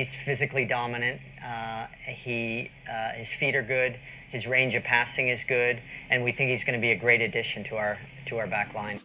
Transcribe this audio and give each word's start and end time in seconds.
he's 0.00 0.14
physically 0.14 0.64
dominant. 0.64 1.20
Uh, 1.44 1.86
he 2.06 2.70
uh, 2.90 3.10
his 3.12 3.32
feet 3.34 3.54
are 3.54 3.62
good. 3.62 3.98
His 4.30 4.46
range 4.46 4.74
of 4.74 4.82
passing 4.82 5.28
is 5.28 5.44
good, 5.44 5.78
and 6.08 6.24
we 6.24 6.32
think 6.32 6.48
he's 6.48 6.64
going 6.64 6.78
to 6.78 6.80
be 6.80 6.92
a 6.92 6.96
great 6.96 7.20
addition 7.20 7.64
to 7.64 7.76
our 7.76 7.98
to 8.26 8.38
our 8.38 8.46
back 8.46 8.74
line. 8.74 8.98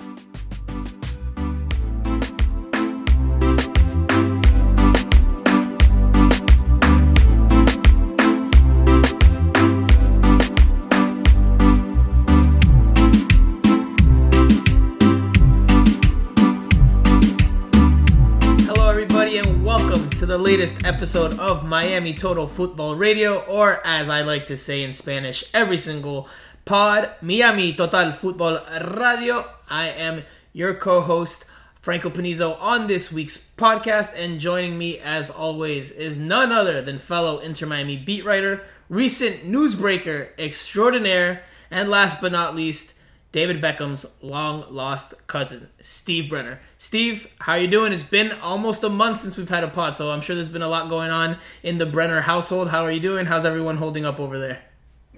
Latest 20.45 20.85
episode 20.85 21.39
of 21.39 21.65
Miami 21.65 22.13
Total 22.13 22.45
Football 22.45 22.95
Radio, 22.95 23.39
or 23.45 23.81
as 23.83 24.09
I 24.09 24.21
like 24.21 24.45
to 24.45 24.57
say 24.57 24.83
in 24.83 24.93
Spanish, 24.93 25.43
every 25.55 25.79
single 25.79 26.29
pod, 26.65 27.09
Miami 27.19 27.73
Total 27.73 28.11
Football 28.11 28.59
Radio. 28.93 29.43
I 29.67 29.87
am 29.87 30.21
your 30.53 30.75
co 30.75 31.01
host, 31.01 31.45
Franco 31.81 32.11
Panizo, 32.11 32.61
on 32.61 32.85
this 32.85 33.11
week's 33.11 33.55
podcast, 33.55 34.13
and 34.15 34.39
joining 34.39 34.77
me, 34.77 34.99
as 34.99 35.31
always, 35.31 35.89
is 35.89 36.15
none 36.15 36.51
other 36.51 36.79
than 36.79 36.99
fellow 36.99 37.39
Inter 37.39 37.65
Miami 37.65 37.97
beat 37.97 38.23
writer, 38.23 38.61
recent 38.87 39.51
newsbreaker 39.51 40.27
extraordinaire, 40.37 41.41
and 41.71 41.89
last 41.89 42.21
but 42.21 42.31
not 42.31 42.55
least, 42.55 42.93
David 43.35 43.59
Beckham's 43.59 44.05
long 44.21 44.63
lost 44.69 45.13
cousin, 45.27 45.67
Steve 45.81 46.29
Brenner. 46.29 46.61
Steve, 46.77 47.27
how 47.39 47.51
are 47.51 47.59
you 47.59 47.67
doing? 47.67 47.91
It's 47.91 48.01
been 48.01 48.31
almost 48.31 48.81
a 48.85 48.87
month 48.87 49.19
since 49.19 49.35
we've 49.35 49.49
had 49.49 49.61
a 49.61 49.67
pod, 49.67 49.93
so 49.93 50.09
I'm 50.09 50.21
sure 50.21 50.37
there's 50.37 50.47
been 50.47 50.61
a 50.61 50.69
lot 50.69 50.87
going 50.87 51.11
on 51.11 51.37
in 51.61 51.77
the 51.77 51.85
Brenner 51.85 52.21
household. 52.21 52.69
How 52.69 52.85
are 52.85 52.91
you 52.91 53.01
doing? 53.01 53.25
How's 53.25 53.43
everyone 53.43 53.75
holding 53.75 54.05
up 54.05 54.21
over 54.21 54.39
there? 54.39 54.61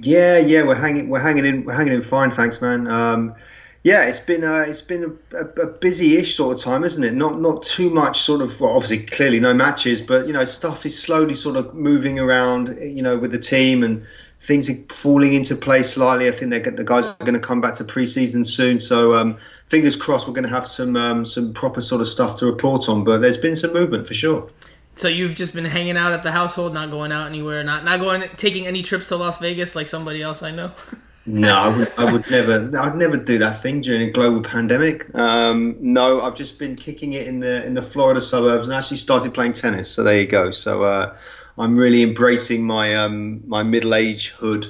Yeah, 0.01 0.39
yeah, 0.39 0.63
we're 0.63 0.73
hanging, 0.73 1.09
we're 1.09 1.19
hanging 1.19 1.45
in, 1.45 1.63
we're 1.63 1.75
hanging 1.75 1.93
in 1.93 2.01
fine, 2.01 2.31
thanks, 2.31 2.59
man. 2.59 2.87
Um, 2.87 3.35
yeah, 3.83 4.05
it's 4.05 4.19
been 4.19 4.43
uh, 4.43 4.65
it's 4.67 4.81
been 4.81 5.19
a, 5.33 5.61
a, 5.61 5.67
busy-ish 5.67 6.35
sort 6.35 6.57
of 6.57 6.63
time, 6.63 6.83
isn't 6.83 7.03
it? 7.03 7.13
Not 7.13 7.39
not 7.39 7.61
too 7.61 7.91
much 7.91 8.21
sort 8.21 8.41
of 8.41 8.59
well, 8.59 8.73
obviously 8.73 9.05
clearly 9.05 9.39
no 9.39 9.53
matches, 9.53 10.01
but 10.01 10.25
you 10.25 10.33
know 10.33 10.43
stuff 10.43 10.87
is 10.87 10.99
slowly 10.99 11.35
sort 11.35 11.55
of 11.55 11.75
moving 11.75 12.17
around, 12.17 12.79
you 12.81 13.03
know, 13.03 13.15
with 13.19 13.31
the 13.31 13.37
team 13.37 13.83
and 13.83 14.07
things 14.41 14.69
are 14.69 14.75
falling 14.89 15.33
into 15.33 15.55
place 15.55 15.93
slightly. 15.93 16.27
I 16.27 16.31
think 16.31 16.51
they're, 16.51 16.71
the 16.71 16.83
guys 16.83 17.07
are 17.07 17.25
going 17.25 17.33
to 17.33 17.39
come 17.39 17.61
back 17.61 17.75
to 17.75 17.83
preseason 17.83 18.45
soon. 18.45 18.79
So 18.79 19.15
um, 19.15 19.37
fingers 19.67 19.95
crossed, 19.95 20.27
we're 20.27 20.33
going 20.33 20.45
to 20.45 20.49
have 20.49 20.65
some 20.67 20.95
um, 20.95 21.25
some 21.25 21.53
proper 21.53 21.81
sort 21.81 22.01
of 22.01 22.07
stuff 22.07 22.37
to 22.37 22.45
report 22.45 22.89
on. 22.89 23.03
But 23.03 23.19
there's 23.19 23.37
been 23.37 23.55
some 23.55 23.73
movement 23.73 24.07
for 24.07 24.13
sure. 24.13 24.49
So 24.95 25.07
you've 25.07 25.35
just 25.35 25.53
been 25.53 25.65
hanging 25.65 25.95
out 25.95 26.13
at 26.13 26.23
the 26.23 26.31
household, 26.31 26.73
not 26.73 26.89
going 26.89 27.11
out 27.11 27.27
anywhere, 27.27 27.63
not 27.63 27.83
not 27.83 27.99
going 27.99 28.23
taking 28.35 28.65
any 28.65 28.81
trips 28.81 29.09
to 29.09 29.15
Las 29.15 29.39
Vegas 29.39 29.75
like 29.75 29.87
somebody 29.87 30.23
else 30.23 30.41
I 30.41 30.51
know. 30.51 30.71
no, 31.27 31.53
I 31.53 31.77
would, 31.77 31.93
I 31.97 32.11
would 32.11 32.31
never. 32.31 32.79
I'd 32.79 32.95
never 32.95 33.17
do 33.17 33.37
that 33.37 33.61
thing 33.61 33.81
during 33.81 34.09
a 34.09 34.11
global 34.11 34.41
pandemic. 34.41 35.13
Um, 35.13 35.75
no, 35.79 36.21
I've 36.21 36.35
just 36.35 36.57
been 36.57 36.75
kicking 36.75 37.13
it 37.13 37.27
in 37.27 37.39
the 37.39 37.63
in 37.65 37.75
the 37.75 37.81
Florida 37.81 38.21
suburbs 38.21 38.67
and 38.67 38.75
actually 38.75 38.97
started 38.97 39.33
playing 39.33 39.53
tennis. 39.53 39.91
So 39.91 40.03
there 40.03 40.19
you 40.19 40.25
go. 40.25 40.49
So 40.49 40.83
uh, 40.83 41.15
I'm 41.57 41.75
really 41.75 42.03
embracing 42.03 42.65
my 42.65 42.95
um, 42.95 43.47
my 43.47 43.63
middle 43.63 43.95
age 43.95 44.29
hood 44.29 44.67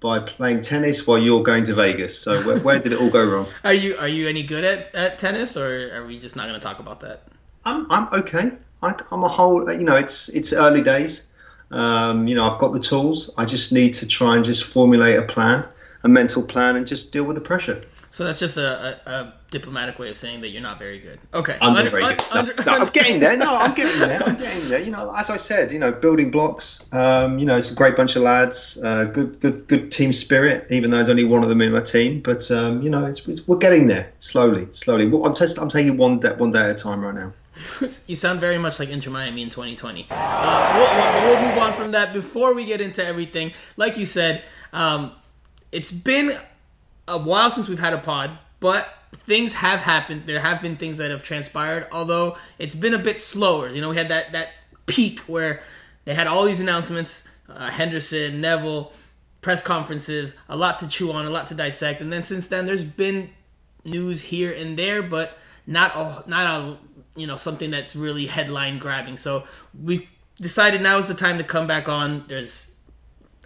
by 0.00 0.20
playing 0.20 0.60
tennis 0.60 1.06
while 1.06 1.18
you're 1.18 1.42
going 1.42 1.64
to 1.64 1.74
Vegas. 1.74 2.18
So 2.18 2.40
where, 2.42 2.58
where 2.66 2.78
did 2.78 2.92
it 2.92 3.00
all 3.00 3.10
go 3.10 3.24
wrong? 3.24 3.46
Are 3.64 3.72
you 3.72 3.96
are 3.96 4.08
you 4.08 4.28
any 4.28 4.42
good 4.42 4.64
at, 4.64 4.94
at 4.94 5.18
tennis, 5.18 5.56
or 5.56 5.94
are 5.94 6.06
we 6.06 6.18
just 6.18 6.36
not 6.36 6.48
going 6.48 6.58
to 6.58 6.66
talk 6.66 6.78
about 6.78 7.00
that? 7.00 7.22
I'm 7.64 7.90
I'm 7.90 8.08
okay. 8.20 8.52
I, 8.82 8.94
am 9.10 9.24
a 9.24 9.28
whole. 9.28 9.70
You 9.70 9.84
know, 9.84 9.96
it's 9.96 10.28
it's 10.28 10.52
early 10.52 10.82
days. 10.82 11.32
Um, 11.70 12.28
you 12.28 12.34
know, 12.34 12.48
I've 12.50 12.58
got 12.58 12.72
the 12.72 12.80
tools. 12.80 13.30
I 13.36 13.44
just 13.44 13.72
need 13.72 13.94
to 13.94 14.06
try 14.06 14.36
and 14.36 14.44
just 14.44 14.64
formulate 14.64 15.18
a 15.18 15.22
plan, 15.22 15.66
a 16.02 16.08
mental 16.08 16.42
plan, 16.42 16.76
and 16.76 16.86
just 16.86 17.12
deal 17.12 17.24
with 17.24 17.34
the 17.34 17.42
pressure. 17.42 17.82
So 18.10 18.24
that's 18.24 18.38
just 18.38 18.56
a, 18.56 19.00
a, 19.06 19.10
a, 19.10 19.34
diplomatic 19.50 19.98
way 19.98 20.10
of 20.10 20.16
saying 20.16 20.42
that 20.42 20.48
you're 20.48 20.62
not 20.62 20.78
very 20.78 20.98
good. 20.98 21.18
Okay, 21.32 21.56
I'm 21.60 21.72
not 21.72 21.90
very 21.90 22.02
good. 22.02 22.22
Under, 22.32 22.54
no, 22.54 22.62
no, 22.64 22.72
I'm 22.72 22.88
getting 22.88 23.20
there. 23.20 23.36
No, 23.36 23.56
I'm 23.56 23.74
getting 23.74 23.98
there. 24.00 24.22
I'm 24.22 24.36
getting 24.38 24.68
there. 24.68 24.80
You 24.80 24.90
know, 24.90 25.14
as 25.14 25.30
I 25.30 25.36
said, 25.36 25.72
you 25.72 25.78
know, 25.78 25.92
building 25.92 26.30
blocks. 26.30 26.82
Um, 26.92 27.38
you 27.38 27.46
know, 27.46 27.56
it's 27.56 27.70
a 27.70 27.74
great 27.74 27.96
bunch 27.96 28.16
of 28.16 28.22
lads. 28.22 28.78
Uh, 28.82 29.04
good, 29.04 29.40
good, 29.40 29.68
good 29.68 29.90
team 29.90 30.12
spirit. 30.12 30.66
Even 30.70 30.90
though 30.90 30.96
there's 30.96 31.08
only 31.08 31.24
one 31.24 31.42
of 31.42 31.48
them 31.48 31.60
in 31.60 31.72
my 31.72 31.80
team, 31.80 32.20
but 32.20 32.50
um, 32.50 32.82
you 32.82 32.90
know, 32.90 33.06
it's, 33.06 33.26
it's, 33.28 33.46
we're 33.46 33.58
getting 33.58 33.86
there 33.86 34.12
slowly, 34.18 34.68
slowly. 34.72 35.04
I'm, 35.04 35.34
test, 35.34 35.58
I'm 35.58 35.68
taking 35.68 35.96
one 35.96 36.20
day, 36.20 36.34
one 36.34 36.50
day 36.50 36.60
at 36.60 36.70
a 36.70 36.74
time 36.74 37.04
right 37.04 37.14
now. 37.14 37.32
you 38.06 38.16
sound 38.16 38.40
very 38.40 38.58
much 38.58 38.78
like 38.78 38.88
Inter 38.88 39.10
Miami 39.10 39.42
in 39.42 39.50
2020. 39.50 40.06
Uh, 40.10 40.74
we'll, 40.76 41.34
we'll, 41.34 41.48
move 41.48 41.58
on 41.58 41.72
from 41.74 41.92
that. 41.92 42.12
Before 42.12 42.54
we 42.54 42.64
get 42.64 42.80
into 42.80 43.04
everything, 43.04 43.52
like 43.76 43.96
you 43.96 44.04
said, 44.04 44.42
um, 44.72 45.12
it's 45.72 45.90
been 45.90 46.38
a 47.08 47.18
while 47.18 47.50
since 47.50 47.68
we've 47.68 47.78
had 47.78 47.92
a 47.92 47.98
pod, 47.98 48.38
but 48.60 48.88
things 49.12 49.54
have 49.54 49.80
happened. 49.80 50.24
There 50.26 50.40
have 50.40 50.62
been 50.62 50.76
things 50.76 50.98
that 50.98 51.10
have 51.10 51.22
transpired, 51.22 51.86
although 51.92 52.36
it's 52.58 52.74
been 52.74 52.94
a 52.94 52.98
bit 52.98 53.18
slower. 53.18 53.68
You 53.68 53.80
know, 53.80 53.90
we 53.90 53.96
had 53.96 54.08
that 54.10 54.32
that 54.32 54.50
peak 54.86 55.20
where 55.20 55.62
they 56.04 56.14
had 56.14 56.26
all 56.26 56.44
these 56.44 56.60
announcements, 56.60 57.26
uh, 57.48 57.70
Henderson, 57.70 58.40
Neville, 58.40 58.92
press 59.40 59.62
conferences, 59.62 60.36
a 60.48 60.56
lot 60.56 60.78
to 60.80 60.88
chew 60.88 61.12
on, 61.12 61.26
a 61.26 61.30
lot 61.30 61.46
to 61.48 61.54
dissect, 61.54 62.00
and 62.00 62.12
then 62.12 62.22
since 62.22 62.48
then 62.48 62.66
there's 62.66 62.84
been 62.84 63.30
news 63.84 64.20
here 64.20 64.52
and 64.52 64.78
there, 64.78 65.02
but 65.02 65.38
not 65.66 65.94
a 65.96 66.28
not 66.28 66.46
a 66.46 66.78
you 67.18 67.26
know 67.26 67.36
something 67.36 67.70
that's 67.70 67.96
really 67.96 68.26
headline 68.26 68.78
grabbing. 68.78 69.16
So 69.16 69.44
we've 69.80 70.06
decided 70.40 70.80
now 70.80 70.98
is 70.98 71.08
the 71.08 71.14
time 71.14 71.38
to 71.38 71.44
come 71.44 71.66
back 71.66 71.88
on. 71.88 72.24
There's 72.28 72.76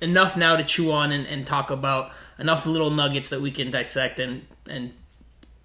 enough 0.01 0.37
now 0.37 0.57
to 0.57 0.65
chew 0.65 0.91
on 0.91 1.13
and, 1.13 1.27
and 1.27 1.47
talk 1.47 1.71
about 1.71 2.11
enough 2.39 2.67
little 2.67 2.91
nuggets 2.91 3.29
that 3.31 3.41
we 3.41 3.51
can 3.51 3.71
dissect 3.71 4.19
and 4.19 4.47
and 4.69 4.93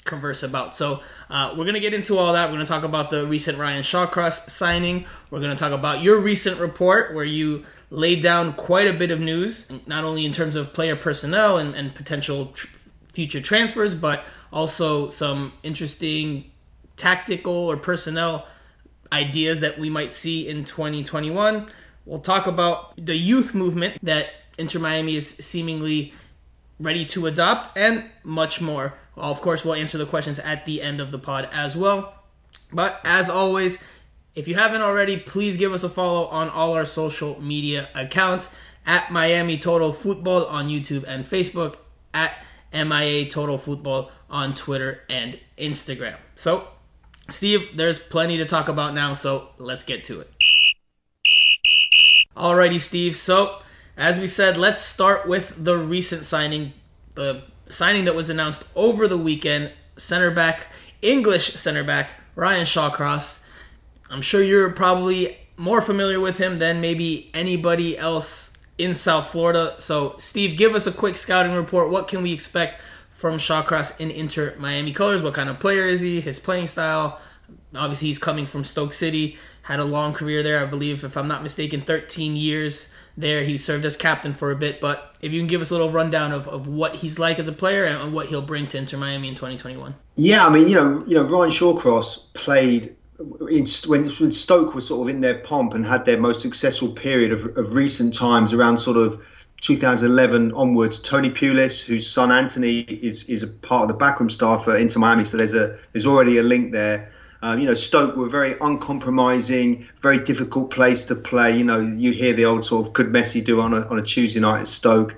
converse 0.04 0.42
about. 0.42 0.74
So 0.74 1.02
uh, 1.30 1.54
we're 1.56 1.66
gonna 1.66 1.80
get 1.80 1.94
into 1.94 2.18
all 2.18 2.34
that. 2.34 2.48
We're 2.50 2.56
gonna 2.56 2.66
talk 2.66 2.84
about 2.84 3.10
the 3.10 3.28
recent 3.28 3.58
Ryan 3.58 3.84
Shawcross 3.84 4.50
signing. 4.50 5.06
We're 5.30 5.42
gonna 5.42 5.56
talk 5.56 5.72
about 5.72 6.02
your 6.02 6.22
recent 6.22 6.60
report 6.60 7.14
where 7.14 7.26
you 7.26 7.66
laid 7.90 8.22
down 8.22 8.54
quite 8.54 8.88
a 8.88 8.94
bit 8.94 9.12
of 9.12 9.20
news, 9.20 9.72
not 9.86 10.04
only 10.04 10.26
in 10.26 10.32
terms 10.32 10.56
of 10.56 10.74
player 10.74 10.96
personnel 10.96 11.58
and, 11.58 11.76
and 11.76 11.94
potential 11.94 12.48
tr- 12.48 12.68
future 13.14 13.42
transfers, 13.42 13.96
but 13.96 14.24
also 14.52 15.10
some 15.10 15.54
interesting 15.64 16.50
tactical 16.96 17.54
or 17.54 17.78
personnel 17.78 18.46
ideas 19.12 19.62
that 19.62 19.80
we 19.80 19.90
might 19.90 20.12
see 20.12 20.48
in 20.48 20.66
2021. 20.66 21.68
We'll 22.06 22.20
talk 22.20 22.48
about 22.48 22.94
the 22.98 23.16
youth 23.16 23.54
movement 23.54 23.98
that 24.04 24.30
Inter 24.58 24.80
Miami 24.80 25.16
is 25.16 25.30
seemingly 25.30 26.14
ready 26.80 27.06
to 27.06 27.26
adopt, 27.26 27.78
and 27.78 28.06
much 28.24 28.62
more. 28.62 28.94
Well, 29.16 29.32
of 29.32 29.42
course, 29.42 29.66
we'll 29.66 29.76
answer 29.76 29.98
the 29.98 30.06
questions 30.06 30.40
at 30.40 30.66
the 30.66 30.82
end 30.82 31.02
of 31.02 31.12
the 31.12 31.20
pod 31.20 31.50
as 31.52 31.76
well. 31.76 32.14
But 32.72 33.02
as 33.04 33.30
always, 33.30 33.82
if 34.36 34.48
you 34.48 34.56
haven't 34.56 34.82
already, 34.82 35.18
please 35.18 35.58
give 35.58 35.74
us 35.74 35.84
a 35.84 35.90
follow 35.90 36.28
on 36.28 36.50
all 36.50 36.74
our 36.74 36.86
social 36.86 37.42
media 37.42 37.90
accounts 37.96 38.56
at 38.86 39.12
Miami 39.12 39.58
Total 39.58 39.92
Football 39.92 40.46
on 40.46 40.68
YouTube 40.68 41.04
and 41.08 41.26
Facebook, 41.26 41.76
at 42.14 42.38
MIA 42.74 43.30
Total 43.30 43.58
Football 43.58 44.12
on 44.30 44.54
Twitter 44.54 45.04
and 45.10 45.40
Instagram. 45.58 46.18
So, 46.36 46.68
Steve, 47.30 47.76
there's 47.76 48.00
plenty 48.00 48.38
to 48.38 48.46
talk 48.46 48.68
about 48.70 48.94
now, 48.94 49.14
so 49.14 49.50
let's 49.58 49.84
get 49.84 50.04
to 50.06 50.22
it. 50.22 50.32
Alrighty, 52.36 52.80
Steve. 52.80 53.16
So, 53.16 53.62
as 53.98 54.20
we 54.20 54.28
said, 54.28 54.58
let's 54.58 54.82
start 54.82 55.28
with 55.28 55.54
the 55.58 55.78
recent 55.78 56.24
signing, 56.24 56.74
the 57.16 57.42
signing 57.68 58.06
that 58.06 58.16
was 58.16 58.30
announced 58.30 58.64
over 58.76 59.08
the 59.08 59.18
weekend. 59.18 59.72
Center 59.98 60.30
back, 60.30 60.68
English 61.02 61.56
center 61.56 61.84
back, 61.84 62.12
Ryan 62.36 62.66
Shawcross. 62.66 63.44
I'm 64.12 64.22
sure 64.22 64.44
you're 64.44 64.72
probably 64.72 65.38
more 65.58 65.82
familiar 65.82 66.20
with 66.20 66.38
him 66.38 66.58
than 66.58 66.80
maybe 66.80 67.32
anybody 67.34 67.98
else 67.98 68.54
in 68.78 68.94
South 68.94 69.30
Florida. 69.30 69.74
So, 69.80 70.16
Steve, 70.20 70.56
give 70.56 70.76
us 70.76 70.86
a 70.86 70.92
quick 70.92 71.18
scouting 71.18 71.56
report. 71.56 71.90
What 71.90 72.08
can 72.08 72.22
we 72.22 72.32
expect 72.32 72.80
from 73.10 73.40
Shawcross 73.40 74.00
in 74.00 74.12
Inter 74.12 74.56
Miami 74.60 74.92
colors? 74.92 75.24
What 75.24 75.34
kind 75.34 75.50
of 75.50 75.60
player 75.60 75.88
is 75.88 76.02
he? 76.02 76.22
His 76.22 76.40
playing 76.40 76.68
style? 76.68 77.20
Obviously, 77.74 78.10
he's 78.10 78.20
coming 78.20 78.46
from 78.46 78.64
Stoke 78.64 78.94
City, 78.94 79.38
had 79.64 79.80
a 79.80 79.84
long 79.84 80.14
career 80.14 80.44
there, 80.44 80.62
I 80.62 80.66
believe, 80.68 81.04
if 81.04 81.18
I'm 81.18 81.28
not 81.28 81.42
mistaken, 81.42 81.82
13 81.82 82.36
years 82.36 82.94
there. 83.18 83.44
He 83.44 83.58
served 83.58 83.84
as 83.86 83.98
captain 83.98 84.34
for 84.34 84.52
a 84.52 84.56
bit, 84.56 84.80
but 84.80 85.16
if 85.22 85.34
you 85.34 85.40
can 85.40 85.48
give 85.48 85.62
us 85.62 85.72
a 85.72 85.74
little 85.74 85.90
rundown 85.90 86.32
of, 86.32 86.48
of 86.48 86.68
what 86.68 86.96
he's 86.96 87.18
like 87.18 87.40
as 87.40 87.48
a 87.48 87.52
player 87.52 87.84
and 87.84 88.14
what 88.14 88.28
he'll 88.28 88.42
bring 88.42 88.68
to 88.68 88.78
Inter 88.78 88.98
Miami 88.98 89.28
in 89.28 89.36
2021. 89.36 89.96
Yeah, 90.16 90.46
I 90.46 90.50
mean, 90.50 90.70
you 90.70 90.76
know, 90.76 91.04
you 91.08 91.16
know, 91.16 91.24
Ryan 91.24 91.50
Shawcross 91.50 92.34
played 92.34 92.96
in, 93.20 93.66
when, 93.88 94.06
when 94.06 94.32
Stoke 94.32 94.76
was 94.76 94.88
sort 94.88 95.10
of 95.10 95.16
in 95.16 95.22
their 95.22 95.40
pomp 95.40 95.74
and 95.74 95.86
had 95.86 96.06
their 96.06 96.20
most 96.20 96.42
successful 96.42 96.90
period 96.90 97.32
of, 97.32 97.58
of 97.58 97.74
recent 97.74 98.14
times 98.14 98.54
around 98.54 98.78
sort 98.78 98.98
of 98.98 99.22
2011 99.62 100.52
onwards. 100.54 101.00
Tony 101.00 101.30
Pulis, 101.30 101.84
whose 101.84 102.08
son 102.10 102.32
Anthony 102.32 102.80
is 102.80 103.24
is 103.24 103.44
a 103.44 103.48
part 103.48 103.84
of 103.84 103.88
the 103.88 103.96
backroom 103.96 104.30
staff 104.30 104.66
for 104.66 104.78
Inter 104.78 105.00
Miami, 105.00 105.26
so 105.26 105.38
there's 105.38 105.56
a 105.56 105.80
there's 105.94 106.06
already 106.06 106.38
a 106.38 106.44
link 106.44 106.72
there. 106.72 107.12
Um, 107.42 107.60
you 107.60 107.68
know, 107.68 107.74
Stoke 107.74 108.16
were 108.16 108.30
very 108.30 108.56
uncompromising, 108.60 109.88
very 110.02 110.20
difficult 110.20 110.72
place 110.72 111.06
to 111.06 111.16
play. 111.16 111.58
You 111.58 111.64
know, 111.64 111.80
you 111.80 112.12
hear 112.12 112.34
the 112.34 112.46
old 112.46 112.66
sort 112.66 112.88
of 112.88 112.94
could 112.94 113.08
Messi 113.08 113.44
do 113.44 113.62
on 113.62 113.74
a, 113.74 113.88
on 113.88 114.00
a 114.00 114.02
Tuesday 114.02 114.40
night 114.40 114.62
at 114.62 114.68
Stoke? 114.68 115.16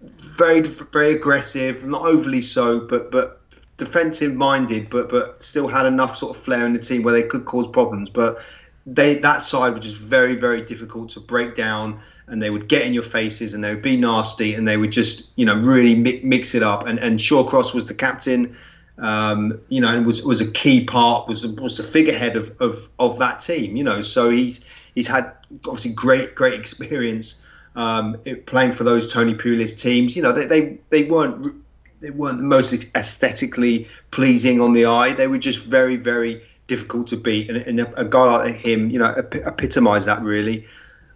Very, 0.00 0.60
very 0.60 1.12
aggressive, 1.12 1.84
not 1.84 2.02
overly 2.02 2.40
so, 2.40 2.80
but 2.80 3.10
but 3.10 3.40
defensive 3.76 4.34
minded, 4.34 4.90
but 4.90 5.08
but 5.08 5.42
still 5.42 5.66
had 5.66 5.86
enough 5.86 6.16
sort 6.16 6.36
of 6.36 6.42
flair 6.42 6.66
in 6.66 6.72
the 6.72 6.78
team 6.78 7.02
where 7.02 7.14
they 7.14 7.26
could 7.26 7.44
cause 7.44 7.66
problems. 7.68 8.10
But 8.10 8.38
they 8.86 9.16
that 9.16 9.42
side 9.42 9.74
was 9.74 9.82
just 9.82 9.96
very, 9.96 10.36
very 10.36 10.62
difficult 10.62 11.10
to 11.10 11.20
break 11.20 11.56
down 11.56 12.00
and 12.28 12.42
they 12.42 12.50
would 12.50 12.68
get 12.68 12.82
in 12.82 12.94
your 12.94 13.02
faces 13.02 13.54
and 13.54 13.62
they 13.62 13.70
would 13.74 13.82
be 13.82 13.96
nasty 13.96 14.54
and 14.54 14.66
they 14.66 14.76
would 14.76 14.92
just 14.92 15.36
you 15.36 15.44
know 15.44 15.56
really 15.56 15.94
mix 15.94 16.54
it 16.54 16.62
up 16.62 16.86
and 16.86 16.98
and 16.98 17.16
Shawcross 17.16 17.74
was 17.74 17.86
the 17.86 17.94
captain 17.94 18.56
um, 18.98 19.60
you 19.68 19.80
know, 19.80 20.00
was 20.02 20.24
was 20.24 20.40
a 20.40 20.50
key 20.50 20.84
part, 20.84 21.28
was 21.28 21.46
was 21.46 21.76
the 21.76 21.82
figurehead 21.82 22.36
of, 22.36 22.54
of 22.60 22.88
of 22.98 23.18
that 23.18 23.40
team. 23.40 23.76
You 23.76 23.84
know, 23.84 24.02
so 24.02 24.30
he's 24.30 24.64
he's 24.94 25.06
had 25.06 25.32
obviously 25.66 25.92
great 25.92 26.34
great 26.34 26.54
experience 26.54 27.44
um, 27.74 28.16
playing 28.46 28.72
for 28.72 28.84
those 28.84 29.12
Tony 29.12 29.34
Pulis 29.34 29.78
teams. 29.78 30.16
You 30.16 30.22
know, 30.22 30.32
they 30.32 30.46
they, 30.46 30.78
they 30.90 31.04
weren't 31.04 31.54
they 32.00 32.10
weren't 32.10 32.38
the 32.38 32.44
most 32.44 32.86
aesthetically 32.94 33.86
pleasing 34.10 34.60
on 34.60 34.72
the 34.72 34.86
eye. 34.86 35.12
They 35.12 35.26
were 35.26 35.38
just 35.38 35.64
very 35.64 35.96
very 35.96 36.42
difficult 36.66 37.06
to 37.08 37.16
beat, 37.16 37.48
and, 37.48 37.58
and 37.58 37.80
a, 37.80 38.00
a, 38.00 38.04
guy 38.04 38.24
like 38.24 38.54
him, 38.54 38.90
you 38.90 38.98
know, 38.98 39.12
epitomised 39.32 40.06
that 40.06 40.22
really. 40.22 40.66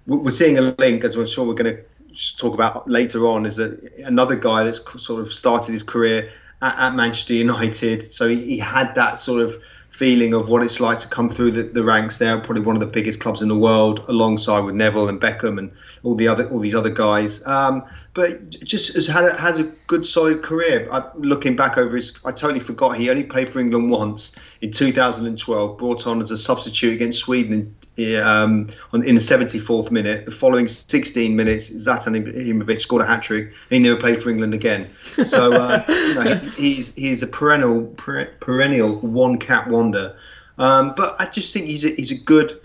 We're 0.06 0.30
seeing 0.30 0.58
a 0.58 0.74
link, 0.78 1.04
as 1.04 1.14
I'm 1.14 1.26
sure 1.26 1.46
we're 1.46 1.54
going 1.54 1.76
to 1.76 2.36
talk 2.36 2.54
about 2.54 2.88
later 2.88 3.26
on, 3.26 3.46
is 3.46 3.58
a, 3.58 3.76
another 4.04 4.34
guy 4.34 4.64
that's 4.64 4.80
sort 5.02 5.20
of 5.20 5.32
started 5.32 5.72
his 5.72 5.82
career 5.82 6.32
at, 6.62 6.78
at 6.78 6.94
Manchester 6.94 7.34
United. 7.34 8.12
So 8.12 8.28
he, 8.28 8.36
he, 8.36 8.58
had 8.58 8.94
that 8.94 9.18
sort 9.18 9.42
of 9.42 9.56
feeling 9.90 10.34
of 10.34 10.48
what 10.48 10.62
it's 10.62 10.80
like 10.80 10.98
to 10.98 11.08
come 11.08 11.28
through 11.28 11.50
the, 11.50 11.62
the, 11.64 11.82
ranks 11.82 12.18
there, 12.18 12.38
probably 12.38 12.62
one 12.62 12.76
of 12.76 12.80
the 12.80 12.86
biggest 12.86 13.20
clubs 13.20 13.42
in 13.42 13.48
the 13.48 13.58
world, 13.58 14.04
alongside 14.08 14.60
with 14.60 14.74
Neville 14.74 15.08
and 15.08 15.20
Beckham 15.20 15.58
and 15.58 15.72
all 16.02 16.14
the 16.14 16.28
other 16.28 16.48
all 16.48 16.60
these 16.60 16.74
other 16.74 16.90
guys. 16.90 17.44
Um, 17.46 17.84
but 18.14 18.50
just 18.50 18.94
has 18.94 19.06
had 19.06 19.24
a, 19.24 19.36
has 19.36 19.58
a 19.58 19.64
good 19.86 20.06
solid 20.06 20.42
career. 20.42 20.88
I, 20.90 21.10
looking 21.16 21.56
back 21.56 21.76
over 21.76 21.96
his, 21.96 22.18
I 22.24 22.32
totally 22.32 22.60
forgot 22.60 22.96
he 22.96 23.10
only 23.10 23.24
played 23.24 23.48
for 23.48 23.58
England 23.58 23.90
once 23.90 24.34
in 24.60 24.70
2012, 24.70 25.78
brought 25.78 26.06
on 26.06 26.20
as 26.20 26.30
a 26.30 26.38
substitute 26.38 26.92
against 26.92 27.20
Sweden 27.20 27.74
um, 27.98 28.68
on, 28.92 29.04
in 29.04 29.14
the 29.14 29.20
74th 29.20 29.90
minute. 29.90 30.24
The 30.24 30.30
following 30.30 30.66
16 30.66 31.36
minutes, 31.36 31.70
Zlatan 31.70 32.24
Ibrahimovic 32.24 32.80
scored 32.80 33.02
a 33.02 33.06
hat 33.06 33.22
trick. 33.22 33.52
He 33.68 33.78
never 33.78 33.98
played 33.98 34.22
for 34.22 34.30
England 34.30 34.54
again. 34.54 34.90
So 35.02 35.52
uh, 35.52 35.84
you 35.88 36.14
know, 36.14 36.36
he, 36.36 36.74
he's 36.74 36.94
he's 36.94 37.22
a 37.22 37.26
perennial 37.26 37.86
perennial 37.86 38.96
one 38.96 39.38
cap 39.38 39.68
wonder. 39.68 40.16
Um, 40.58 40.94
but 40.94 41.16
I 41.18 41.26
just 41.26 41.54
think 41.54 41.66
he's 41.66 41.84
a, 41.84 41.88
he's 41.88 42.10
a 42.10 42.22
good, 42.22 42.60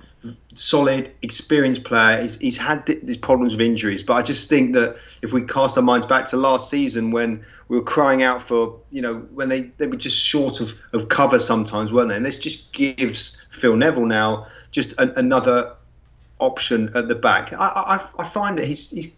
solid, 0.53 1.13
experienced 1.21 1.85
player. 1.85 2.21
He's, 2.21 2.35
he's 2.35 2.57
had 2.57 2.85
these 2.85 3.15
problems 3.15 3.53
with 3.53 3.61
injuries, 3.61 4.03
but 4.03 4.15
I 4.15 4.21
just 4.21 4.49
think 4.49 4.73
that 4.73 4.97
if 5.21 5.31
we 5.31 5.43
cast 5.43 5.77
our 5.77 5.83
minds 5.83 6.05
back 6.05 6.27
to 6.31 6.37
last 6.37 6.69
season 6.69 7.11
when 7.11 7.45
we 7.69 7.77
were 7.77 7.83
crying 7.85 8.21
out 8.21 8.41
for, 8.41 8.81
you 8.91 9.01
know, 9.01 9.15
when 9.15 9.47
they, 9.47 9.61
they 9.61 9.87
were 9.87 9.95
just 9.95 10.17
short 10.17 10.59
of, 10.59 10.73
of 10.91 11.07
cover 11.07 11.39
sometimes, 11.39 11.93
weren't 11.93 12.09
they? 12.09 12.17
And 12.17 12.25
this 12.25 12.37
just 12.37 12.73
gives 12.73 13.37
Phil 13.49 13.77
Neville 13.77 14.07
now 14.07 14.47
just 14.75 14.93
a, 14.99 15.17
another 15.17 15.73
option 16.39 16.91
at 16.95 17.07
the 17.07 17.15
back. 17.15 17.53
I, 17.53 17.57
I, 17.57 18.09
I 18.19 18.23
find 18.25 18.59
that 18.59 18.65
he's, 18.65 18.91
he's 18.91 19.15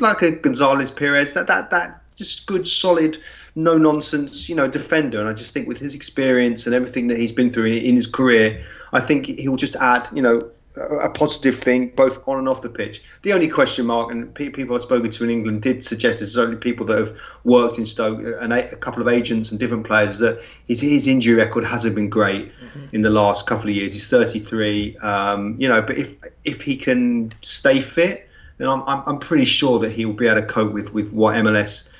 like 0.00 0.20
a 0.22 0.32
Gonzalez 0.32 0.90
Pirez, 0.90 1.34
that, 1.34 1.46
that, 1.46 1.70
that 1.70 2.02
just 2.16 2.46
good, 2.46 2.66
solid, 2.66 3.16
no 3.54 3.78
nonsense, 3.78 4.48
you 4.48 4.56
know, 4.56 4.68
defender. 4.68 5.20
And 5.20 5.28
I 5.28 5.32
just 5.32 5.54
think 5.54 5.68
with 5.68 5.78
his 5.78 5.94
experience 5.94 6.66
and 6.66 6.74
everything 6.74 7.06
that 7.06 7.18
he's 7.18 7.32
been 7.32 7.50
through 7.50 7.66
in, 7.66 7.78
in 7.78 7.96
his 7.96 8.06
career, 8.06 8.62
I 8.92 9.00
think 9.00 9.26
he'll 9.26 9.56
just 9.56 9.76
add, 9.76 10.08
you 10.12 10.22
know, 10.22 10.40
a 10.76 11.10
positive 11.10 11.56
thing 11.58 11.92
both 11.96 12.26
on 12.28 12.38
and 12.38 12.48
off 12.48 12.62
the 12.62 12.68
pitch. 12.68 13.02
The 13.22 13.32
only 13.32 13.48
question 13.48 13.86
mark, 13.86 14.12
and 14.12 14.32
people 14.32 14.76
I've 14.76 14.82
spoken 14.82 15.10
to 15.10 15.24
in 15.24 15.30
England 15.30 15.62
did 15.62 15.82
suggest 15.82 16.20
this, 16.20 16.36
only 16.36 16.56
people 16.56 16.86
that 16.86 16.98
have 16.98 17.12
worked 17.42 17.78
in 17.78 17.84
Stoke 17.84 18.20
and 18.40 18.52
a 18.52 18.76
couple 18.76 19.02
of 19.02 19.08
agents 19.08 19.50
and 19.50 19.58
different 19.58 19.84
players, 19.84 20.20
that 20.20 20.40
his, 20.68 20.80
his 20.80 21.08
injury 21.08 21.34
record 21.34 21.64
hasn't 21.64 21.96
been 21.96 22.08
great. 22.08 22.52
In 22.92 23.02
the 23.02 23.10
last 23.10 23.46
couple 23.46 23.68
of 23.68 23.74
years. 23.74 23.92
He's 23.92 24.08
33, 24.08 24.96
um, 24.98 25.56
you 25.58 25.68
know, 25.68 25.82
but 25.82 25.96
if 25.98 26.16
if 26.44 26.62
he 26.62 26.76
can 26.76 27.32
stay 27.42 27.80
fit, 27.80 28.28
then 28.58 28.68
I'm, 28.68 28.82
I'm, 28.86 29.02
I'm 29.06 29.18
pretty 29.18 29.46
sure 29.46 29.78
that 29.80 29.90
he 29.90 30.04
will 30.04 30.14
be 30.14 30.26
able 30.26 30.40
to 30.40 30.46
cope 30.46 30.72
with, 30.72 30.92
with 30.92 31.12
what 31.12 31.34
MLS 31.36 31.90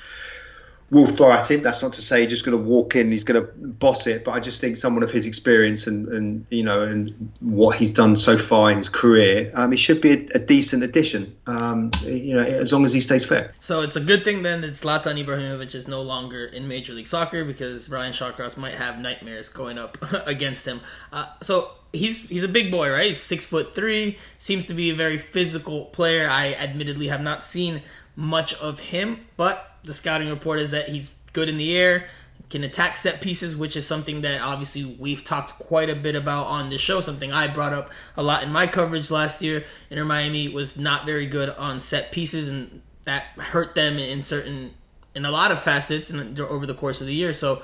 will 0.91 1.07
throw 1.07 1.31
at 1.31 1.49
him. 1.49 1.61
That's 1.61 1.81
not 1.81 1.93
to 1.93 2.01
say 2.01 2.21
he's 2.21 2.29
just 2.29 2.45
going 2.45 2.57
to 2.57 2.63
walk 2.63 2.95
in, 2.95 3.11
he's 3.11 3.23
going 3.23 3.41
to 3.41 3.47
boss 3.67 4.05
it. 4.07 4.25
But 4.25 4.31
I 4.31 4.39
just 4.41 4.59
think 4.59 4.75
someone 4.77 5.03
of 5.03 5.09
his 5.09 5.25
experience 5.25 5.87
and, 5.87 6.07
and 6.09 6.45
you 6.49 6.63
know 6.63 6.83
and 6.83 7.31
what 7.39 7.77
he's 7.77 7.91
done 7.91 8.15
so 8.15 8.37
far 8.37 8.69
in 8.69 8.77
his 8.77 8.89
career, 8.89 9.49
um, 9.55 9.71
he 9.71 9.77
should 9.77 10.01
be 10.01 10.11
a, 10.11 10.27
a 10.35 10.39
decent 10.39 10.83
addition. 10.83 11.33
Um, 11.47 11.91
you 12.03 12.35
know, 12.35 12.43
as 12.43 12.71
long 12.73 12.85
as 12.85 12.93
he 12.93 12.99
stays 12.99 13.25
fit. 13.25 13.51
So 13.59 13.81
it's 13.81 13.95
a 13.95 14.01
good 14.01 14.23
thing 14.23 14.43
then 14.43 14.61
that 14.61 14.71
Zlatan 14.71 15.23
Ibrahimovic 15.23 15.73
is 15.73 15.87
no 15.87 16.01
longer 16.01 16.45
in 16.45 16.67
Major 16.67 16.93
League 16.93 17.07
Soccer 17.07 17.45
because 17.45 17.89
Ryan 17.89 18.11
Shawcross 18.11 18.57
might 18.57 18.75
have 18.75 18.99
nightmares 18.99 19.49
going 19.49 19.79
up 19.79 19.97
against 20.27 20.67
him. 20.67 20.81
Uh, 21.13 21.27
so 21.41 21.71
he's 21.93 22.27
he's 22.27 22.43
a 22.43 22.49
big 22.49 22.69
boy, 22.69 22.91
right? 22.91 23.07
He's 23.07 23.21
six 23.21 23.45
foot 23.45 23.73
three. 23.73 24.17
Seems 24.37 24.65
to 24.67 24.73
be 24.73 24.89
a 24.89 24.95
very 24.95 25.17
physical 25.17 25.85
player. 25.85 26.29
I 26.29 26.53
admittedly 26.53 27.07
have 27.07 27.21
not 27.21 27.45
seen 27.45 27.81
much 28.15 28.53
of 28.55 28.79
him, 28.79 29.21
but 29.37 29.70
the 29.83 29.93
scouting 29.93 30.29
report 30.29 30.59
is 30.59 30.71
that 30.71 30.89
he's 30.89 31.17
good 31.33 31.49
in 31.49 31.57
the 31.57 31.77
air, 31.77 32.07
can 32.49 32.63
attack 32.63 32.97
set 32.97 33.21
pieces, 33.21 33.55
which 33.55 33.77
is 33.77 33.87
something 33.87 34.21
that 34.21 34.41
obviously 34.41 34.83
we've 34.99 35.23
talked 35.23 35.57
quite 35.57 35.89
a 35.89 35.95
bit 35.95 36.15
about 36.15 36.47
on 36.47 36.69
the 36.69 36.77
show. 36.77 36.99
Something 36.99 37.31
I 37.31 37.47
brought 37.47 37.73
up 37.73 37.89
a 38.17 38.23
lot 38.23 38.43
in 38.43 38.51
my 38.51 38.67
coverage 38.67 39.09
last 39.09 39.41
year. 39.41 39.63
Inter 39.89 40.03
Miami 40.03 40.49
was 40.49 40.77
not 40.77 41.05
very 41.05 41.25
good 41.25 41.49
on 41.49 41.79
set 41.79 42.11
pieces, 42.11 42.47
and 42.47 42.81
that 43.05 43.23
hurt 43.37 43.73
them 43.73 43.97
in 43.97 44.21
certain, 44.21 44.73
in 45.15 45.25
a 45.25 45.31
lot 45.31 45.51
of 45.51 45.61
facets 45.61 46.09
and 46.09 46.39
over 46.39 46.65
the 46.65 46.73
course 46.73 46.99
of 46.99 47.07
the 47.07 47.13
year. 47.13 47.31
So 47.31 47.61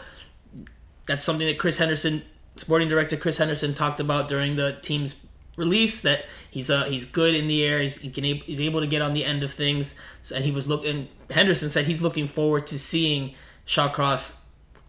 that's 1.05 1.23
something 1.23 1.47
that 1.47 1.59
Chris 1.59 1.77
Henderson, 1.77 2.23
sporting 2.55 2.87
director 2.87 3.17
Chris 3.17 3.37
Henderson, 3.37 3.73
talked 3.73 3.99
about 3.99 4.29
during 4.29 4.55
the 4.55 4.77
team's 4.81 5.15
release 5.57 6.01
that 6.03 6.23
he's 6.49 6.69
uh, 6.69 6.85
he's 6.85 7.03
good 7.03 7.35
in 7.35 7.47
the 7.47 7.65
air. 7.65 7.81
He's 7.81 7.97
he 7.97 8.09
can 8.09 8.23
he's 8.23 8.61
able 8.61 8.79
to 8.79 8.87
get 8.87 9.01
on 9.01 9.13
the 9.13 9.25
end 9.25 9.43
of 9.43 9.51
things. 9.51 9.93
So, 10.23 10.35
and 10.35 10.45
he 10.45 10.51
was 10.51 10.69
looking. 10.69 11.09
Henderson 11.29 11.69
said 11.69 11.85
he's 11.85 12.01
looking 12.01 12.29
forward 12.29 12.67
to 12.67 12.79
seeing 12.79 13.33
Shawcross 13.65 14.39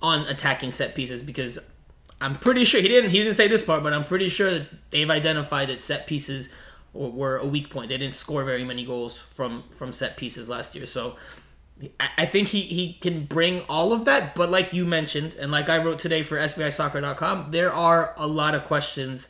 on 0.01 0.21
attacking 0.27 0.71
set 0.71 0.95
pieces 0.95 1.23
because 1.23 1.59
I'm 2.21 2.39
pretty 2.39 2.65
sure 2.65 2.81
he 2.81 2.87
didn't 2.89 3.11
he 3.11 3.19
didn't 3.19 3.35
say 3.35 3.49
this 3.49 3.65
part, 3.65 3.83
but 3.83 3.93
I'm 3.93 4.05
pretty 4.05 4.29
sure 4.29 4.51
that 4.51 4.91
they've 4.91 5.11
identified 5.11 5.69
that 5.71 5.81
set 5.81 6.07
pieces 6.07 6.49
were 6.93 7.39
a 7.39 7.47
weak 7.47 7.71
point. 7.71 7.89
They 7.89 7.99
didn't 7.99 8.15
score 8.15 8.45
very 8.45 8.65
many 8.65 8.85
goals 8.85 9.19
from 9.21 9.65
from 9.71 9.93
set 9.93 10.17
pieces 10.17 10.49
last 10.49 10.77
year, 10.77 10.87
so. 10.87 11.17
I 12.01 12.27
think 12.27 12.49
he, 12.49 12.63
he 12.63 12.95
can 12.95 13.25
bring 13.25 13.61
all 13.69 13.93
of 13.93 14.05
that, 14.07 14.35
but 14.35 14.51
like 14.51 14.73
you 14.73 14.85
mentioned, 14.85 15.37
and 15.39 15.53
like 15.53 15.69
I 15.69 15.79
wrote 15.81 16.01
today 16.01 16.25
for 16.25 16.37
SBISoccer.com, 16.37 17.53
there 17.53 17.73
are 17.73 18.15
a 18.17 18.27
lot 18.27 18.57
of 18.57 18.65
questions 18.65 19.29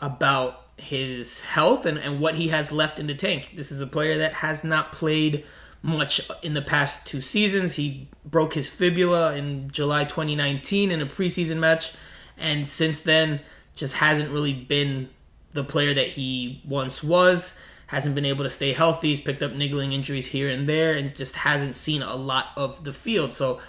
about 0.00 0.63
his 0.76 1.40
health 1.40 1.86
and, 1.86 1.98
and 1.98 2.20
what 2.20 2.34
he 2.34 2.48
has 2.48 2.72
left 2.72 2.98
in 2.98 3.06
the 3.06 3.14
tank. 3.14 3.52
This 3.54 3.70
is 3.70 3.80
a 3.80 3.86
player 3.86 4.18
that 4.18 4.34
has 4.34 4.64
not 4.64 4.92
played 4.92 5.44
much 5.82 6.20
in 6.42 6.54
the 6.54 6.62
past 6.62 7.06
two 7.06 7.20
seasons. 7.20 7.76
He 7.76 8.08
broke 8.24 8.54
his 8.54 8.68
fibula 8.68 9.36
in 9.36 9.70
July 9.70 10.04
2019 10.04 10.90
in 10.90 11.00
a 11.00 11.06
preseason 11.06 11.58
match, 11.58 11.92
and 12.38 12.66
since 12.66 13.00
then 13.02 13.40
just 13.76 13.96
hasn't 13.96 14.30
really 14.30 14.54
been 14.54 15.10
the 15.52 15.64
player 15.64 15.94
that 15.94 16.08
he 16.08 16.62
once 16.66 17.02
was. 17.02 17.60
Hasn't 17.88 18.14
been 18.14 18.24
able 18.24 18.44
to 18.44 18.50
stay 18.50 18.72
healthy. 18.72 19.08
He's 19.08 19.20
picked 19.20 19.42
up 19.42 19.52
niggling 19.52 19.92
injuries 19.92 20.26
here 20.26 20.48
and 20.48 20.68
there, 20.68 20.94
and 20.94 21.14
just 21.14 21.36
hasn't 21.36 21.76
seen 21.76 22.02
a 22.02 22.16
lot 22.16 22.48
of 22.56 22.82
the 22.82 22.92
field. 22.92 23.34
So, 23.34 23.60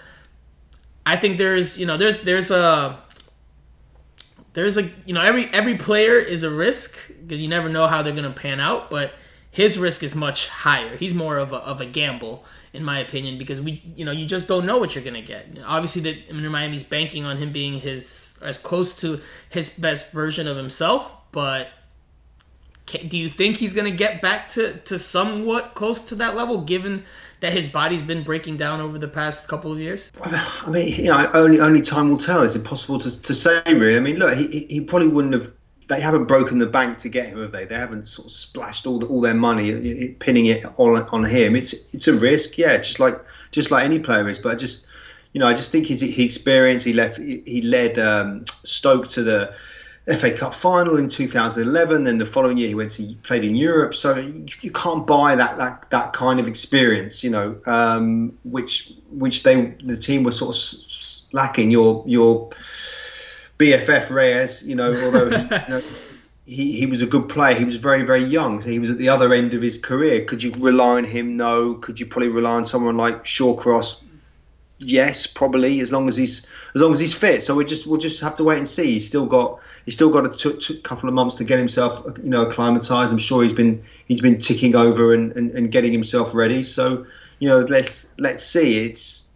I 1.04 1.16
think 1.16 1.38
there's 1.38 1.78
you 1.78 1.86
know 1.86 1.96
there's 1.96 2.22
there's 2.22 2.50
a 2.50 2.98
there's 4.56 4.78
a 4.78 4.90
you 5.04 5.12
know 5.12 5.20
every 5.20 5.44
every 5.52 5.76
player 5.76 6.18
is 6.18 6.42
a 6.42 6.50
risk 6.50 6.96
because 7.08 7.38
you 7.38 7.46
never 7.46 7.68
know 7.68 7.86
how 7.86 8.00
they're 8.00 8.14
going 8.14 8.24
to 8.24 8.30
pan 8.30 8.58
out, 8.58 8.88
but 8.88 9.12
his 9.50 9.78
risk 9.78 10.02
is 10.02 10.14
much 10.14 10.48
higher. 10.48 10.96
He's 10.96 11.12
more 11.12 11.36
of 11.36 11.52
a, 11.52 11.56
of 11.56 11.82
a 11.82 11.86
gamble, 11.86 12.42
in 12.72 12.82
my 12.82 12.98
opinion, 13.00 13.36
because 13.36 13.60
we 13.60 13.82
you 13.94 14.06
know 14.06 14.12
you 14.12 14.24
just 14.24 14.48
don't 14.48 14.64
know 14.64 14.78
what 14.78 14.94
you're 14.94 15.04
going 15.04 15.12
to 15.12 15.20
get. 15.20 15.46
Obviously, 15.62 16.00
that 16.02 16.34
Miami's 16.34 16.82
banking 16.82 17.26
on 17.26 17.36
him 17.36 17.52
being 17.52 17.80
his 17.80 18.38
as 18.42 18.56
close 18.56 18.94
to 18.96 19.20
his 19.50 19.78
best 19.78 20.10
version 20.10 20.48
of 20.48 20.56
himself, 20.56 21.12
but 21.32 21.68
can, 22.86 23.06
do 23.08 23.18
you 23.18 23.28
think 23.28 23.58
he's 23.58 23.74
going 23.74 23.90
to 23.90 23.96
get 23.96 24.22
back 24.22 24.48
to 24.52 24.78
to 24.78 24.98
somewhat 24.98 25.74
close 25.74 26.00
to 26.04 26.14
that 26.14 26.34
level, 26.34 26.62
given 26.62 27.04
that 27.40 27.52
his 27.52 27.68
body's 27.68 28.02
been 28.02 28.22
breaking 28.22 28.56
down 28.56 28.80
over 28.80 28.98
the 28.98 29.08
past 29.08 29.48
couple 29.48 29.72
of 29.72 29.78
years? 29.78 30.12
I 30.22 30.70
mean, 30.70 30.88
you 30.88 31.04
know, 31.04 31.30
only 31.34 31.60
only 31.60 31.82
time 31.82 32.08
will 32.08 32.18
tell. 32.18 32.42
It's 32.42 32.54
impossible 32.54 32.98
to, 33.00 33.22
to 33.22 33.34
say, 33.34 33.62
really. 33.66 33.96
I 33.96 34.00
mean, 34.00 34.16
look, 34.16 34.36
he, 34.36 34.66
he 34.68 34.80
probably 34.80 35.08
wouldn't 35.08 35.34
have. 35.34 35.52
They 35.88 36.00
haven't 36.00 36.24
broken 36.24 36.58
the 36.58 36.66
bank 36.66 36.98
to 36.98 37.08
get 37.08 37.26
him, 37.26 37.40
have 37.40 37.52
they? 37.52 37.64
They 37.64 37.76
haven't 37.76 38.08
sort 38.08 38.26
of 38.26 38.32
splashed 38.32 38.86
all 38.86 38.98
the, 38.98 39.06
all 39.06 39.20
their 39.20 39.34
money, 39.34 40.16
pinning 40.18 40.46
it 40.46 40.64
on 40.78 41.02
on 41.12 41.24
him. 41.24 41.54
It's 41.54 41.94
it's 41.94 42.08
a 42.08 42.14
risk, 42.14 42.58
yeah, 42.58 42.76
just 42.78 42.98
like 42.98 43.20
just 43.52 43.70
like 43.70 43.84
any 43.84 44.00
player 44.00 44.28
is. 44.28 44.38
But 44.38 44.52
I 44.52 44.54
just, 44.56 44.88
you 45.32 45.38
know, 45.38 45.46
I 45.46 45.54
just 45.54 45.70
think 45.70 45.86
his, 45.86 46.00
his 46.00 46.18
experience. 46.18 46.82
He 46.82 46.92
left. 46.92 47.18
He 47.18 47.62
led 47.62 47.98
um, 47.98 48.44
Stoke 48.64 49.06
to 49.08 49.22
the 49.22 49.54
FA 50.14 50.30
Cup 50.32 50.54
final 50.54 50.96
in 50.96 51.08
2011. 51.08 52.04
Then 52.04 52.18
the 52.18 52.26
following 52.26 52.58
year 52.58 52.68
he 52.68 52.74
went 52.74 52.92
to 52.92 53.02
he 53.02 53.16
played 53.16 53.44
in 53.44 53.54
Europe. 53.56 53.94
So 53.94 54.16
you, 54.16 54.46
you, 54.60 54.70
can't 54.70 55.06
buy 55.06 55.34
that 55.34 55.58
that 55.58 55.90
that 55.90 56.12
kind 56.12 56.38
of 56.38 56.46
experience, 56.46 57.24
you 57.24 57.30
know, 57.30 57.58
um, 57.66 58.38
which 58.44 58.92
which 59.10 59.42
they 59.42 59.76
the 59.82 59.96
team 59.96 60.22
was 60.22 60.38
sort 60.38 60.56
of 60.56 61.34
lacking. 61.34 61.70
Your 61.72 62.04
your 62.06 62.50
BFF 63.58 64.10
Reyes, 64.10 64.66
you 64.66 64.76
know, 64.76 64.94
although 65.04 65.30
he, 65.30 65.42
you 65.42 65.48
know, 65.68 65.82
he, 66.46 66.72
he 66.72 66.86
was 66.86 67.02
a 67.02 67.06
good 67.06 67.28
player. 67.28 67.54
He 67.54 67.64
was 67.64 67.76
very, 67.76 68.02
very 68.02 68.24
young. 68.24 68.60
So 68.60 68.70
he 68.70 68.78
was 68.78 68.90
at 68.90 68.98
the 68.98 69.08
other 69.08 69.32
end 69.34 69.54
of 69.54 69.62
his 69.62 69.76
career. 69.76 70.24
Could 70.24 70.42
you 70.42 70.52
rely 70.52 70.98
on 70.98 71.04
him? 71.04 71.36
No. 71.36 71.74
Could 71.74 71.98
you 71.98 72.06
probably 72.06 72.28
rely 72.28 72.52
on 72.52 72.66
someone 72.66 72.96
like 72.96 73.24
Shawcross? 73.24 74.00
Yes, 74.78 75.26
probably. 75.26 75.80
As 75.80 75.90
long 75.90 76.08
as 76.08 76.16
he's 76.16 76.46
as 76.74 76.82
long 76.82 76.92
as 76.92 77.00
he's 77.00 77.14
fit. 77.14 77.42
So 77.42 77.54
we 77.54 77.64
just 77.64 77.86
we'll 77.86 77.98
just 77.98 78.20
have 78.20 78.34
to 78.36 78.44
wait 78.44 78.58
and 78.58 78.68
see. 78.68 78.92
He's 78.92 79.08
still 79.08 79.26
got 79.26 79.60
he's 79.86 79.94
still 79.94 80.10
got 80.10 80.26
a 80.26 80.36
t- 80.36 80.58
t- 80.58 80.80
couple 80.82 81.08
of 81.08 81.14
months 81.14 81.36
to 81.36 81.44
get 81.44 81.58
himself 81.58 82.04
you 82.22 82.28
know 82.28 82.42
acclimatized. 82.42 83.10
I'm 83.10 83.18
sure 83.18 83.42
he's 83.42 83.54
been 83.54 83.84
he's 84.06 84.20
been 84.20 84.38
ticking 84.38 84.76
over 84.76 85.14
and, 85.14 85.32
and, 85.32 85.50
and 85.52 85.72
getting 85.72 85.92
himself 85.92 86.34
ready. 86.34 86.62
So 86.62 87.06
you 87.38 87.48
know 87.48 87.60
let's 87.60 88.12
let's 88.18 88.44
see. 88.44 88.84
It's 88.84 89.34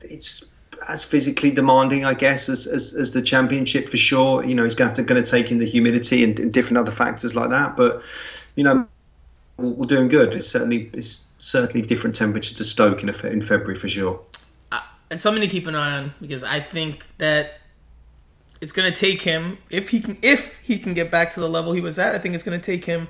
it's 0.00 0.50
as 0.88 1.04
physically 1.04 1.50
demanding, 1.50 2.04
I 2.04 2.14
guess, 2.14 2.48
as, 2.48 2.66
as, 2.66 2.94
as 2.94 3.12
the 3.12 3.22
championship 3.22 3.88
for 3.88 3.96
sure. 3.96 4.44
You 4.44 4.54
know, 4.54 4.64
he's 4.64 4.74
going 4.74 4.92
to, 4.94 5.02
going 5.02 5.22
to 5.22 5.30
take 5.30 5.50
in 5.50 5.58
the 5.58 5.66
humidity 5.66 6.24
and, 6.24 6.38
and, 6.38 6.52
different 6.52 6.78
other 6.78 6.90
factors 6.90 7.36
like 7.36 7.50
that. 7.50 7.76
But 7.76 8.02
you 8.56 8.64
know, 8.64 8.86
we're, 9.56 9.86
doing 9.86 10.08
good. 10.08 10.34
It's 10.34 10.48
certainly 10.48 10.90
it's 10.92 11.26
certainly 11.38 11.86
different 11.86 12.16
temperature 12.16 12.54
to 12.54 12.64
Stoke 12.64 13.02
in, 13.02 13.08
a, 13.08 13.26
in 13.26 13.40
February 13.40 13.76
for 13.76 13.88
sure. 13.88 14.20
And 15.12 15.20
something 15.20 15.42
to 15.42 15.48
keep 15.48 15.66
an 15.66 15.74
eye 15.74 15.98
on 15.98 16.14
because 16.20 16.42
I 16.42 16.58
think 16.58 17.04
that 17.18 17.60
it's 18.62 18.72
going 18.72 18.90
to 18.90 18.98
take 18.98 19.20
him 19.22 19.58
if 19.68 19.90
he 19.90 20.00
can 20.00 20.16
if 20.22 20.56
he 20.60 20.78
can 20.78 20.94
get 20.94 21.10
back 21.10 21.32
to 21.34 21.40
the 21.40 21.48
level 21.48 21.74
he 21.74 21.82
was 21.82 21.98
at. 21.98 22.14
I 22.14 22.18
think 22.18 22.34
it's 22.34 22.42
going 22.42 22.58
to 22.58 22.64
take 22.64 22.86
him 22.86 23.08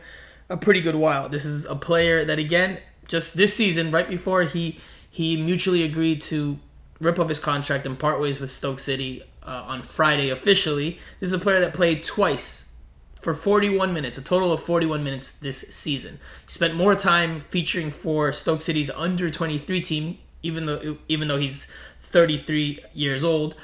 a 0.49 0.57
pretty 0.57 0.81
good 0.81 0.97
while. 0.97 1.29
This 1.29 1.45
is 1.45 1.65
a 1.65 1.77
player 1.77 2.25
that 2.25 2.41
again, 2.41 2.79
just 3.07 3.37
this 3.37 3.55
season, 3.55 3.93
right 3.93 4.09
before 4.09 4.43
he 4.43 4.81
he 5.09 5.37
mutually 5.37 5.85
agreed 5.85 6.21
to 6.23 6.59
rip 7.01 7.21
up 7.21 7.29
his 7.29 7.39
contract 7.39 7.87
and 7.87 7.97
part 7.97 8.21
ways 8.21 8.41
with 8.41 8.51
Stoke 8.51 8.81
City 8.81 9.23
uh, 9.47 9.65
on 9.67 9.83
Friday 9.83 10.31
officially. 10.31 10.99
This 11.21 11.29
is 11.29 11.33
a 11.33 11.39
player 11.39 11.61
that 11.61 11.73
played 11.73 12.03
twice 12.03 12.71
for 13.21 13.33
41 13.33 13.95
minutes, 13.95 14.19
a 14.19 14.23
total 14.23 14.53
of 14.53 14.61
41 14.63 15.05
minutes 15.05 15.39
this 15.39 15.61
season. 15.61 16.19
He 16.47 16.53
spent 16.53 16.75
more 16.75 16.97
time 16.97 17.39
featuring 17.39 17.93
for 17.93 18.33
Stoke 18.33 18.61
City's 18.61 18.91
under 18.91 19.31
23 19.31 19.81
team, 19.81 20.19
even 20.43 20.67
though 20.67 20.97
even 21.09 21.29
though 21.29 21.39
he's 21.39 21.71
33 22.13 22.81
years 22.95 23.25
old, 23.25 23.55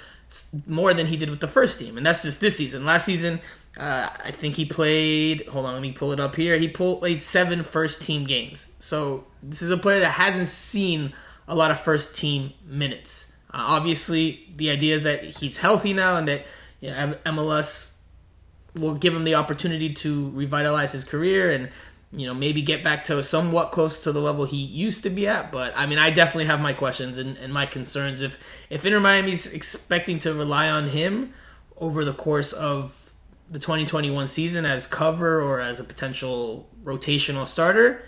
more 0.67 0.93
than 0.93 1.07
he 1.07 1.17
did 1.17 1.31
with 1.31 1.41
the 1.41 1.49
first 1.49 1.79
team, 1.79 1.97
and 1.97 2.05
that's 2.05 2.23
just 2.23 2.41
this 2.41 2.57
season. 2.57 2.85
Last 2.85 3.05
season, 3.05 3.41
uh, 3.77 4.11
I 4.25 4.31
think 4.33 4.57
he 4.57 4.65
played. 4.65 5.47
Hold 5.49 5.67
on, 5.67 5.75
let 5.75 5.83
me 5.83 5.93
pull 5.93 6.13
it 6.13 6.21
up 6.21 6.35
here. 6.35 6.59
He 6.59 6.69
pulled, 6.69 7.01
played 7.01 7.23
seven 7.23 7.63
first 7.63 8.03
team 8.03 8.25
games. 8.25 8.73
So 8.79 9.25
this 9.43 9.63
is 9.63 9.71
a 9.71 9.77
player 9.77 10.01
that 10.01 10.13
hasn't 10.13 10.49
seen 10.49 11.13
a 11.47 11.55
lot 11.55 11.71
of 11.71 11.81
first 11.81 12.17
team 12.17 12.53
minutes. 12.67 13.33
Uh, 13.53 13.65
obviously, 13.69 14.49
the 14.57 14.71
idea 14.71 14.95
is 14.95 15.05
that 15.05 15.25
he's 15.25 15.59
healthy 15.59 15.93
now 15.93 16.17
and 16.17 16.29
that 16.29 16.47
you 16.81 16.91
know, 16.91 17.15
MLS 17.27 17.97
will 18.75 18.95
give 18.95 19.15
him 19.15 19.25
the 19.25 19.35
opportunity 19.35 19.91
to 19.91 20.31
revitalize 20.31 20.93
his 20.93 21.05
career 21.05 21.51
and 21.51 21.71
you 22.13 22.27
know 22.27 22.35
maybe 22.35 22.63
get 22.63 22.83
back 22.83 23.05
to 23.05 23.23
somewhat 23.23 23.71
close 23.71 24.01
to 24.01 24.13
the 24.13 24.21
level 24.21 24.45
he 24.45 24.57
used 24.57 25.03
to 25.03 25.11
be 25.11 25.27
at. 25.27 25.53
But 25.53 25.73
I 25.77 25.87
mean, 25.87 25.99
I 25.99 26.11
definitely 26.11 26.47
have 26.47 26.61
my 26.61 26.73
questions 26.73 27.19
and, 27.19 27.37
and 27.39 27.53
my 27.53 27.67
concerns. 27.67 28.21
If 28.21 28.39
if 28.71 28.85
Inter 28.87 29.01
Miami's 29.01 29.53
expecting 29.53 30.19
to 30.21 30.33
rely 30.33 30.69
on 30.69 30.89
him 30.89 31.35
over 31.77 32.05
the 32.05 32.15
course 32.15 32.53
of 32.53 33.13
the 33.51 33.59
2021 33.59 34.29
season 34.29 34.67
as 34.67 34.87
cover 34.87 35.41
or 35.41 35.61
as 35.61 35.81
a 35.81 35.85
potential 35.85 36.69
rotational 36.85 37.47
starter, 37.47 38.03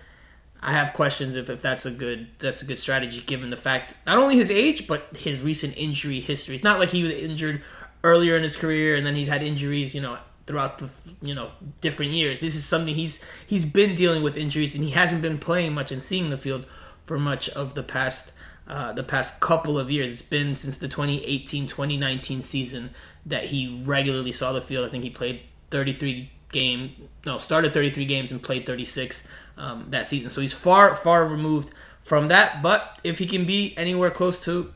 I 0.60 0.72
have 0.72 0.92
questions 0.92 1.36
if, 1.36 1.48
if 1.48 1.62
that's 1.62 1.86
a 1.86 1.90
good 1.90 2.28
that's 2.38 2.62
a 2.62 2.66
good 2.66 2.78
strategy 2.78 3.20
given 3.20 3.50
the 3.50 3.56
fact 3.56 3.94
not 4.06 4.18
only 4.18 4.36
his 4.36 4.50
age 4.50 4.86
but 4.86 5.16
his 5.16 5.42
recent 5.42 5.76
injury 5.76 6.20
history. 6.20 6.54
It's 6.54 6.64
not 6.64 6.78
like 6.78 6.90
he 6.90 7.02
was 7.02 7.12
injured 7.12 7.62
earlier 8.02 8.36
in 8.36 8.42
his 8.42 8.56
career 8.56 8.96
and 8.96 9.04
then 9.04 9.14
he's 9.14 9.28
had 9.28 9.42
injuries, 9.42 9.94
you 9.94 10.00
know, 10.00 10.18
throughout 10.50 10.78
the 10.78 10.88
you 11.22 11.32
know 11.32 11.52
different 11.80 12.10
years. 12.10 12.40
This 12.40 12.56
is 12.56 12.66
something 12.66 12.92
he's 12.92 13.24
he's 13.46 13.64
been 13.64 13.94
dealing 13.94 14.24
with 14.24 14.36
injuries 14.36 14.74
and 14.74 14.82
he 14.82 14.90
hasn't 14.90 15.22
been 15.22 15.38
playing 15.38 15.74
much 15.74 15.92
and 15.92 16.02
seeing 16.02 16.30
the 16.30 16.36
field 16.36 16.66
for 17.04 17.20
much 17.20 17.48
of 17.50 17.74
the 17.74 17.84
past 17.84 18.32
uh, 18.66 18.92
the 18.92 19.04
past 19.04 19.38
couple 19.38 19.78
of 19.78 19.92
years. 19.92 20.10
It's 20.10 20.22
been 20.22 20.56
since 20.56 20.76
the 20.76 20.88
2018-2019 20.88 22.42
season 22.42 22.90
that 23.26 23.44
he 23.44 23.80
regularly 23.86 24.32
saw 24.32 24.52
the 24.52 24.60
field. 24.60 24.84
I 24.84 24.90
think 24.90 25.04
he 25.04 25.10
played 25.10 25.42
33 25.70 26.32
game 26.50 27.08
no 27.24 27.38
started 27.38 27.72
33 27.72 28.04
games 28.06 28.32
and 28.32 28.42
played 28.42 28.66
36 28.66 29.28
um, 29.56 29.86
that 29.90 30.08
season. 30.08 30.30
So 30.30 30.40
he's 30.40 30.52
far, 30.52 30.96
far 30.96 31.28
removed 31.28 31.72
from 32.02 32.26
that. 32.26 32.60
But 32.60 32.98
if 33.04 33.20
he 33.20 33.26
can 33.26 33.44
be 33.44 33.72
anywhere 33.76 34.10
close 34.10 34.40
to 34.46 34.74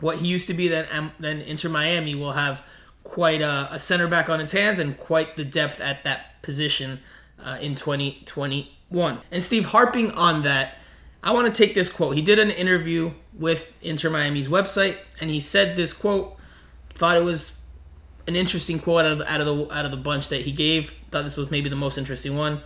what 0.00 0.18
he 0.18 0.26
used 0.26 0.48
to 0.48 0.54
be, 0.54 0.66
then 0.66 0.88
um, 0.90 1.12
then 1.20 1.40
Inter 1.40 1.68
Miami 1.68 2.16
will 2.16 2.32
have 2.32 2.64
quite 3.04 3.40
a, 3.40 3.68
a, 3.72 3.78
center 3.78 4.06
back 4.06 4.28
on 4.28 4.38
his 4.40 4.52
hands 4.52 4.78
and 4.78 4.98
quite 4.98 5.36
the 5.36 5.44
depth 5.44 5.80
at 5.80 6.04
that 6.04 6.40
position 6.42 7.00
uh, 7.42 7.58
in 7.60 7.74
2021. 7.74 9.18
And 9.30 9.42
Steve, 9.42 9.66
harping 9.66 10.10
on 10.12 10.42
that, 10.42 10.74
I 11.22 11.32
want 11.32 11.52
to 11.52 11.64
take 11.64 11.74
this 11.74 11.90
quote. 11.90 12.14
He 12.14 12.22
did 12.22 12.38
an 12.38 12.50
interview 12.50 13.12
with 13.32 13.70
Inter 13.82 14.10
Miami's 14.10 14.48
website, 14.48 14.96
and 15.20 15.30
he 15.30 15.40
said 15.40 15.76
this 15.76 15.92
quote. 15.92 16.36
Thought 16.90 17.16
it 17.16 17.24
was 17.24 17.58
an 18.26 18.36
interesting 18.36 18.78
quote 18.78 19.04
out 19.04 19.12
of 19.12 19.18
the, 19.18 19.32
out 19.32 19.40
of 19.40 19.46
the 19.46 19.74
out 19.74 19.84
of 19.84 19.90
the 19.90 19.96
bunch 19.96 20.28
that 20.28 20.42
he 20.42 20.52
gave. 20.52 20.94
Thought 21.10 21.22
this 21.24 21.36
was 21.36 21.50
maybe 21.50 21.68
the 21.68 21.76
most 21.76 21.98
interesting 21.98 22.36
one. 22.36 22.60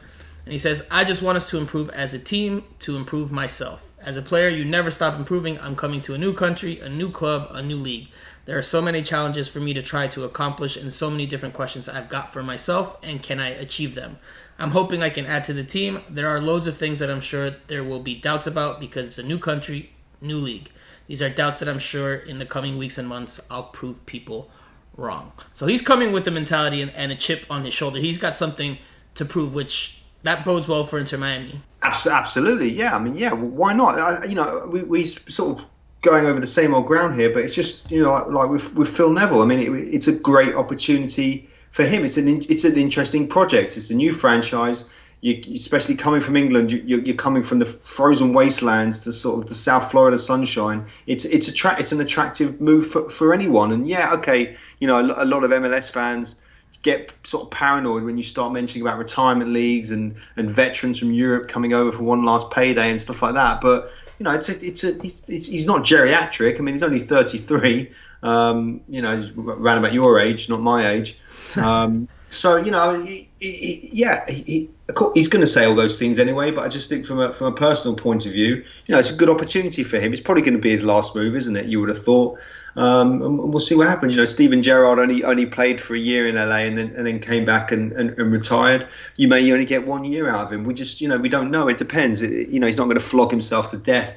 And 0.45 0.53
he 0.53 0.59
says, 0.59 0.87
I 0.91 1.05
just 1.05 1.23
want 1.23 1.37
us 1.37 1.49
to 1.51 1.59
improve 1.59 1.89
as 1.91 2.15
a 2.15 2.19
team, 2.19 2.65
to 2.81 2.97
improve 2.97 3.31
myself. 3.31 3.93
As 4.01 4.17
a 4.17 4.23
player, 4.23 4.49
you 4.49 4.65
never 4.65 4.91
stop 4.91 5.17
improving. 5.17 5.59
I'm 5.61 5.77
coming 5.77 6.01
to 6.03 6.15
a 6.15 6.19
new 6.19 6.33
country, 6.33 6.81
a 6.81 6.89
new 6.89 7.11
club, 7.11 7.49
a 7.53 7.63
new 7.63 7.77
league. 7.77 8.09
There 8.45 8.59
are 8.59 8.63
so 8.63 8.83
many 8.83 9.03
challenges 9.03 9.49
for 9.49 9.61
me 9.61 9.73
to 9.75 9.83
try 9.83 10.09
to 10.09 10.25
accomplish 10.25 10.77
and 10.77 10.93
so 10.93 11.11
many 11.11 11.27
different 11.27 11.55
questions 11.55 11.89
I've 11.89 12.09
got 12.09 12.33
for 12.33 12.43
myself, 12.43 12.97
and 13.03 13.23
can 13.23 13.39
I 13.39 13.51
achieve 13.51 13.95
them? 13.95 14.19
I'm 14.59 14.73
hoping 14.73 15.03
I 15.03 15.11
can 15.11 15.27
add 15.27 15.45
to 15.45 15.53
the 15.53 15.65
team. 15.65 16.03
There 16.09 16.29
are 16.29 16.41
loads 16.41 16.67
of 16.67 16.77
things 16.77 16.99
that 16.99 17.11
I'm 17.11 17.21
sure 17.21 17.51
there 17.69 17.85
will 17.85 18.01
be 18.01 18.15
doubts 18.15 18.47
about 18.47 18.81
because 18.81 19.07
it's 19.09 19.19
a 19.19 19.23
new 19.23 19.39
country, 19.39 19.93
new 20.21 20.39
league. 20.39 20.71
These 21.07 21.23
are 21.23 21.29
doubts 21.29 21.59
that 21.61 21.69
I'm 21.69 21.79
sure 21.79 22.15
in 22.15 22.39
the 22.39 22.47
coming 22.47 22.79
weeks 22.79 22.99
and 22.99 23.09
months 23.09 23.41
I'll 23.51 23.65
prove 23.65 24.05
people 24.07 24.51
wrong. 24.97 25.33
So 25.53 25.67
he's 25.67 25.83
coming 25.83 26.13
with 26.13 26.25
the 26.25 26.31
mentality 26.31 26.83
and, 26.83 26.91
and 26.93 27.13
a 27.13 27.17
chip 27.17 27.45
on 27.49 27.65
his 27.65 27.75
shoulder. 27.75 27.99
He's 27.99 28.19
got 28.19 28.35
something 28.35 28.79
to 29.15 29.25
prove, 29.25 29.55
which 29.55 30.03
that 30.23 30.45
bodes 30.45 30.69
well 30.69 30.87
for 30.87 30.99
Inter 30.99 31.19
Miami. 31.19 31.61
Absolutely, 31.83 32.71
yeah. 32.71 32.95
I 32.95 32.99
mean, 32.99 33.17
yeah. 33.17 33.33
Why 33.33 33.73
not? 33.73 33.99
I, 33.99 34.25
you 34.25 34.35
know, 34.35 34.69
we, 34.71 34.83
we 34.83 35.05
sort 35.05 35.59
of 35.59 35.67
going 36.03 36.27
over 36.27 36.41
the 36.41 36.47
same 36.47 36.75
old 36.75 36.87
ground 36.87 37.19
here, 37.19 37.33
but 37.33 37.45
it's 37.45 37.55
just 37.55 37.91
you 37.91 38.03
know 38.03 38.13
like 38.29 38.51
with 38.51 38.75
with 38.75 38.89
Phil 38.89 39.13
Neville. 39.13 39.41
I 39.41 39.47
mean, 39.47 39.61
it, 39.61 39.95
it's 39.95 40.09
a 40.09 40.19
great 40.19 40.55
opportunity 40.55 41.49
for 41.71 41.85
him. 41.85 42.05
It's 42.05 42.17
an 42.17 42.29
it's 42.29 42.65
an 42.65 42.77
interesting 42.77 43.29
project. 43.29 43.77
It's 43.77 43.91
a 43.91 43.95
new 43.95 44.13
franchise. 44.13 44.91
You, 45.21 45.41
especially 45.55 45.95
coming 45.95 46.21
from 46.21 46.35
England, 46.37 46.73
you, 46.73 46.99
are 47.09 47.13
coming 47.13 47.45
from 47.45 47.61
the 47.61 47.65
frozen 47.67 48.33
wastelands 48.33 49.05
to 49.05 49.13
sort 49.13 49.41
of 49.41 49.49
the 49.49 49.55
South 49.55 49.89
Florida 49.89 50.19
sunshine. 50.19 50.87
It's 51.07 51.25
it's 51.25 51.47
a 51.47 51.53
tra- 51.53 51.79
it's 51.79 51.93
an 51.93 52.01
attractive 52.01 52.61
move 52.61 52.89
for, 52.89 53.09
for 53.09 53.33
anyone. 53.33 53.71
And 53.71 53.87
yeah, 53.87 54.15
okay, 54.15 54.57
you 54.81 54.89
know, 54.89 54.99
a, 54.99 55.23
a 55.23 55.27
lot 55.27 55.45
of 55.45 55.53
MLS 55.53 55.93
fans 55.93 56.41
get 56.83 57.13
sort 57.25 57.45
of 57.45 57.51
paranoid 57.53 58.03
when 58.03 58.17
you 58.17 58.25
start 58.25 58.53
mentioning 58.53 58.83
about 58.83 58.99
retirement 58.99 59.51
leagues 59.51 59.93
and, 59.93 60.17
and 60.37 60.51
veterans 60.51 60.99
from 60.99 61.13
Europe 61.13 61.49
coming 61.49 61.73
over 61.73 61.93
for 61.93 62.03
one 62.03 62.25
last 62.25 62.51
payday 62.51 62.91
and 62.91 63.01
stuff 63.01 63.23
like 63.23 63.35
that. 63.35 63.61
But 63.61 63.93
you 64.23 64.29
know, 64.31 64.37
it's 64.37 64.49
a, 64.49 64.65
it's 64.65 64.85
a 64.85 65.05
it's, 65.05 65.23
it's, 65.27 65.47
he's 65.49 65.67
not 65.67 65.83
geriatric. 65.83 66.57
I 66.57 66.61
mean, 66.61 66.77
he's 66.77 66.85
only 66.85 67.01
33. 67.01 67.91
Um, 68.23 68.81
you 68.89 69.03
know, 69.03 69.17
he's 69.17 69.31
around 69.37 69.79
about 69.79 69.93
your 69.93 70.21
age, 70.21 70.49
not 70.49 70.61
my 70.61 70.91
age. 70.91 71.19
Um, 71.57 72.07
so 72.29 72.55
you 72.55 72.71
know, 72.71 73.03
he, 73.03 73.29
he, 73.41 73.91
yeah, 73.93 74.25
he, 74.31 74.71
he's 75.15 75.27
going 75.27 75.41
to 75.41 75.47
say 75.49 75.65
all 75.65 75.75
those 75.75 75.99
things 75.99 76.21
anyway. 76.21 76.53
But 76.53 76.65
I 76.65 76.69
just 76.69 76.89
think 76.89 77.05
from 77.05 77.19
a 77.19 77.33
from 77.33 77.49
a 77.49 77.57
personal 77.57 77.97
point 77.97 78.25
of 78.25 78.33
view, 78.33 78.65
you 78.87 78.93
know, 78.93 79.01
it's 79.01 79.11
a 79.11 79.17
good 79.17 79.29
opportunity 79.29 79.83
for 79.83 79.99
him. 79.99 80.13
It's 80.13 80.23
probably 80.23 80.43
going 80.43 80.55
to 80.55 80.61
be 80.61 80.71
his 80.71 80.85
last 80.85 81.17
move, 81.17 81.35
isn't 81.35 81.57
it? 81.57 81.67
You 81.67 81.81
would 81.81 81.89
have 81.89 82.05
thought. 82.05 82.39
Um, 82.75 83.21
and 83.21 83.39
we'll 83.39 83.61
see 83.61 83.75
what 83.75 83.87
happens. 83.87 84.15
You 84.15 84.21
know, 84.21 84.25
Steven 84.25 84.63
Gerrard 84.63 84.99
only 84.99 85.25
only 85.25 85.47
played 85.47 85.81
for 85.81 85.95
a 85.95 85.99
year 85.99 86.27
in 86.27 86.37
LA 86.37 86.65
and 86.65 86.79
then 86.79 86.95
and 86.97 87.07
then 87.07 87.21
came 87.21 87.45
back 87.45 87.71
and, 87.71 87.93
and, 87.93 88.19
and, 88.19 88.33
retired. 88.33 88.89
You 89.17 89.29
may 89.29 89.53
only 89.53 89.67
get 89.67 89.87
one 89.87 90.05
year 90.05 90.29
out 90.29 90.47
of 90.47 90.53
him. 90.53 90.65
We 90.65 90.73
just, 90.73 91.01
you 91.03 91.09
know, 91.09 91.19
we 91.19 91.29
don't 91.29 91.51
know. 91.51 91.69
It 91.69 91.77
depends. 91.77 92.23
It, 92.23 92.49
you 92.49 92.61
know, 92.61 92.67
he's 92.67 92.79
not 92.79 92.85
going 92.85 92.97
to 92.97 93.05
flog 93.05 93.31
himself 93.31 93.71
to 93.73 93.77
death 93.77 94.17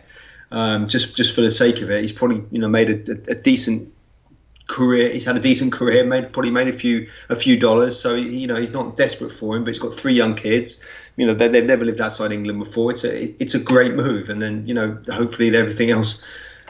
um, 0.51 0.87
just 0.87 1.15
just 1.15 1.35
for 1.35 1.41
the 1.41 1.51
sake 1.51 1.81
of 1.81 1.89
it. 1.89 2.01
He's 2.01 2.11
probably 2.11 2.43
you 2.51 2.59
know 2.59 2.67
made 2.67 2.89
a, 2.89 3.31
a, 3.31 3.35
decent 3.35 3.93
career. 4.67 5.09
He's 5.09 5.25
had 5.25 5.35
a 5.35 5.39
decent 5.39 5.73
career. 5.73 6.05
Made 6.05 6.31
probably 6.33 6.51
made 6.51 6.67
a 6.67 6.73
few 6.73 7.09
a 7.29 7.35
few 7.35 7.57
dollars. 7.59 7.99
So 7.99 8.15
you 8.15 8.47
know 8.47 8.55
he's 8.55 8.71
not 8.71 8.97
desperate 8.97 9.31
for 9.31 9.55
him. 9.55 9.63
But 9.63 9.69
he's 9.73 9.79
got 9.79 9.93
three 9.93 10.13
young 10.13 10.35
kids. 10.35 10.79
You 11.17 11.25
know 11.25 11.33
they, 11.33 11.53
have 11.53 11.65
never 11.65 11.85
lived 11.85 12.01
outside 12.01 12.31
England 12.31 12.59
before. 12.59 12.91
It's 12.91 13.03
a 13.03 13.41
it's 13.41 13.55
a 13.55 13.59
great 13.59 13.95
move. 13.95 14.29
And 14.29 14.41
then 14.41 14.67
you 14.67 14.73
know 14.73 15.01
hopefully 15.09 15.55
everything 15.55 15.89
else 15.89 16.23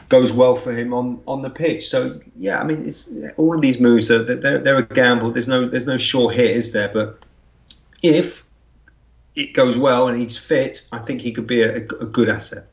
goes 0.08 0.32
well 0.32 0.54
for 0.54 0.72
him 0.72 0.94
on, 0.94 1.20
on 1.26 1.42
the 1.42 1.50
pitch. 1.50 1.88
So 1.88 2.20
yeah, 2.36 2.60
I 2.60 2.64
mean, 2.64 2.86
it's 2.86 3.10
all 3.36 3.54
of 3.54 3.60
these 3.60 3.80
moves 3.80 4.10
are 4.10 4.22
they're, 4.22 4.58
they're 4.58 4.78
a 4.78 4.86
gamble. 4.86 5.30
There's 5.32 5.48
no 5.48 5.68
there's 5.68 5.86
no 5.86 5.96
sure 5.96 6.30
hit, 6.30 6.56
is 6.56 6.72
there? 6.72 6.88
But 6.88 7.18
if 8.02 8.44
it 9.34 9.52
goes 9.52 9.76
well 9.76 10.08
and 10.08 10.18
he's 10.18 10.38
fit, 10.38 10.86
I 10.92 10.98
think 10.98 11.20
he 11.20 11.32
could 11.32 11.46
be 11.46 11.62
a, 11.62 11.76
a 11.76 12.06
good 12.06 12.28
asset. 12.28 12.66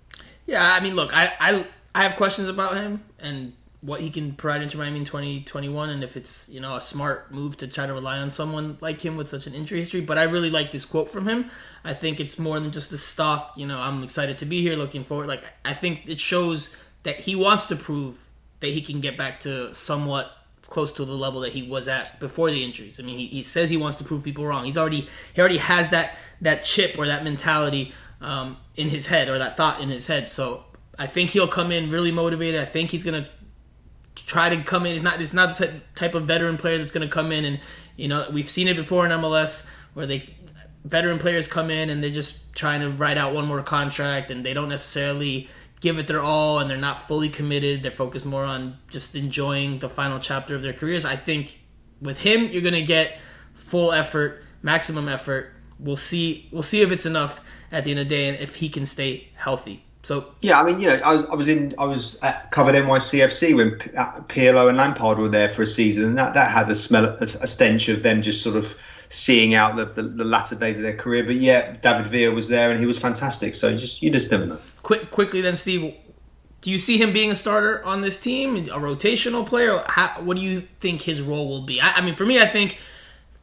Yeah, 0.45 0.73
I 0.73 0.79
mean, 0.79 0.95
look, 0.95 1.15
I, 1.15 1.33
I 1.39 1.65
I 1.95 2.03
have 2.03 2.15
questions 2.15 2.47
about 2.47 2.77
him 2.77 3.03
and 3.19 3.53
what 3.83 3.99
he 3.99 4.09
can 4.09 4.31
provide 4.31 4.61
Inter 4.61 4.77
Miami 4.77 4.99
in 4.99 5.05
2021 5.05 5.89
and 5.89 6.05
if 6.05 6.15
it's, 6.15 6.47
you 6.47 6.61
know, 6.61 6.75
a 6.75 6.81
smart 6.81 7.33
move 7.33 7.57
to 7.57 7.67
try 7.67 7.85
to 7.85 7.93
rely 7.93 8.17
on 8.17 8.31
someone 8.31 8.77
like 8.79 9.01
him 9.01 9.17
with 9.17 9.27
such 9.27 9.45
an 9.45 9.53
injury 9.53 9.79
history. 9.79 9.99
But 9.99 10.17
I 10.17 10.23
really 10.23 10.49
like 10.49 10.71
this 10.71 10.85
quote 10.85 11.09
from 11.09 11.27
him. 11.27 11.51
I 11.83 11.93
think 11.93 12.21
it's 12.21 12.39
more 12.39 12.57
than 12.61 12.71
just 12.71 12.91
the 12.91 12.97
stock, 12.97 13.53
you 13.57 13.67
know, 13.67 13.77
I'm 13.77 14.01
excited 14.01 14.37
to 14.37 14.45
be 14.45 14.61
here, 14.61 14.77
looking 14.77 15.03
forward. 15.03 15.27
Like, 15.27 15.43
I 15.65 15.73
think 15.73 16.03
it 16.07 16.21
shows 16.21 16.77
that 17.03 17.21
he 17.21 17.35
wants 17.35 17.67
to 17.67 17.75
prove 17.75 18.29
that 18.59 18.71
he 18.71 18.81
can 18.81 19.01
get 19.01 19.17
back 19.17 19.41
to 19.41 19.73
somewhat 19.73 20.31
close 20.63 20.93
to 20.93 21.05
the 21.05 21.13
level 21.13 21.41
that 21.41 21.53
he 21.53 21.61
was 21.61 21.87
at 21.87 22.19
before 22.19 22.49
the 22.49 22.63
injuries. 22.63 22.99
I 22.99 23.03
mean, 23.03 23.17
he, 23.17 23.27
he 23.27 23.43
says 23.43 23.69
he 23.69 23.77
wants 23.77 23.97
to 23.97 24.03
prove 24.03 24.23
people 24.23 24.45
wrong. 24.45 24.65
He's 24.65 24.77
already 24.77 25.07
he 25.33 25.39
already 25.39 25.57
has 25.57 25.89
that 25.89 26.15
that 26.41 26.63
chip 26.63 26.97
or 26.97 27.05
that 27.07 27.23
mentality 27.23 27.93
um, 28.21 28.57
in 28.75 28.89
his 28.89 29.07
head 29.07 29.29
or 29.29 29.37
that 29.37 29.57
thought 29.57 29.81
in 29.81 29.89
his 29.89 30.07
head. 30.07 30.29
So 30.29 30.63
I 30.97 31.07
think 31.07 31.31
he'll 31.31 31.47
come 31.47 31.71
in 31.71 31.89
really 31.89 32.11
motivated. 32.11 32.61
I 32.61 32.65
think 32.65 32.91
he's 32.91 33.03
gonna 33.03 33.27
try 34.15 34.49
to 34.49 34.63
come 34.63 34.85
in. 34.85 34.93
He's 34.93 35.03
not. 35.03 35.21
It's 35.21 35.33
not 35.33 35.57
the 35.57 35.81
type 35.95 36.15
of 36.15 36.23
veteran 36.23 36.57
player 36.57 36.77
that's 36.77 36.91
to 36.91 37.07
come 37.07 37.31
in 37.31 37.45
and 37.45 37.59
you 37.95 38.07
know 38.07 38.27
we've 38.31 38.49
seen 38.49 38.67
it 38.67 38.75
before 38.75 39.05
in 39.05 39.11
MLS 39.11 39.67
where 39.93 40.05
they 40.05 40.25
veteran 40.85 41.17
players 41.17 41.47
come 41.47 41.69
in 41.69 41.89
and 41.89 42.03
they're 42.03 42.09
just 42.09 42.53
trying 42.55 42.81
to 42.81 42.89
write 42.89 43.17
out 43.17 43.33
one 43.33 43.45
more 43.45 43.61
contract 43.61 44.31
and 44.31 44.45
they 44.45 44.53
don't 44.53 44.69
necessarily 44.69 45.49
give 45.83 45.99
it 45.99 46.07
their 46.07 46.21
all 46.21 46.59
and 46.59 46.69
they're 46.69 46.77
not 46.77 47.09
fully 47.09 47.27
committed. 47.27 47.83
They're 47.83 47.91
focused 47.91 48.25
more 48.25 48.45
on 48.45 48.77
just 48.89 49.15
enjoying 49.15 49.79
the 49.79 49.89
final 49.89 50.17
chapter 50.17 50.55
of 50.55 50.61
their 50.61 50.71
careers. 50.71 51.03
I 51.03 51.17
think 51.17 51.59
with 52.01 52.19
him, 52.19 52.47
you're 52.47 52.61
going 52.61 52.73
to 52.73 52.83
get 52.83 53.19
full 53.53 53.91
effort, 53.91 54.41
maximum 54.61 55.09
effort. 55.09 55.53
We'll 55.77 55.97
see. 55.97 56.47
We'll 56.51 56.63
see 56.63 56.81
if 56.81 56.91
it's 56.93 57.05
enough 57.05 57.41
at 57.69 57.83
the 57.83 57.91
end 57.91 57.99
of 57.99 58.07
the 58.07 58.15
day 58.15 58.29
and 58.29 58.39
if 58.39 58.55
he 58.55 58.69
can 58.69 58.85
stay 58.85 59.27
healthy. 59.35 59.83
So 60.03 60.33
yeah, 60.39 60.59
I 60.59 60.63
mean, 60.63 60.79
you 60.79 60.87
know, 60.87 60.95
I 60.95 61.13
was, 61.15 61.25
I 61.25 61.35
was 61.35 61.49
in, 61.49 61.75
I 61.77 61.83
was 61.83 62.21
at, 62.23 62.51
covered 62.51 62.75
NYCFC 62.75 63.55
when 63.55 63.71
P- 63.71 63.95
uh, 63.95 64.67
and 64.67 64.77
Lampard 64.77 65.17
were 65.17 65.29
there 65.29 65.49
for 65.49 65.63
a 65.63 65.67
season, 65.67 66.05
and 66.05 66.17
that, 66.17 66.33
that 66.33 66.51
had 66.51 66.69
a 66.69 66.75
smell, 66.75 67.05
a 67.05 67.25
stench 67.25 67.89
of 67.89 68.03
them 68.03 68.21
just 68.21 68.41
sort 68.41 68.55
of 68.55 68.77
seeing 69.13 69.53
out 69.53 69.75
the, 69.75 69.85
the, 69.85 70.01
the, 70.01 70.23
latter 70.23 70.55
days 70.55 70.77
of 70.77 70.83
their 70.83 70.95
career. 70.95 71.23
But 71.23 71.35
yeah, 71.35 71.73
David 71.73 72.07
Villa 72.07 72.33
was 72.33 72.47
there, 72.49 72.71
and 72.71 72.79
he 72.79 72.87
was 72.87 72.97
fantastic. 72.97 73.53
So 73.53 73.75
just 73.77 74.01
you 74.01 74.09
just 74.09 74.31
never 74.31 74.45
know. 74.45 74.59
Quick, 74.81 75.11
quickly 75.11 75.39
then, 75.39 75.55
Steve, 75.55 75.95
do 76.61 76.71
you 76.71 76.79
see 76.79 76.97
him 76.97 77.13
being 77.13 77.29
a 77.29 77.35
starter 77.35 77.83
on 77.85 78.01
this 78.01 78.19
team, 78.19 78.55
a 78.55 78.79
rotational 78.79 79.45
player? 79.45 79.83
How, 79.87 80.19
what 80.21 80.35
do 80.35 80.43
you 80.43 80.61
think 80.79 81.03
his 81.03 81.21
role 81.21 81.47
will 81.47 81.61
be? 81.61 81.79
I, 81.79 81.93
I 81.97 82.01
mean, 82.01 82.15
for 82.15 82.25
me, 82.25 82.41
I 82.41 82.47
think 82.47 82.79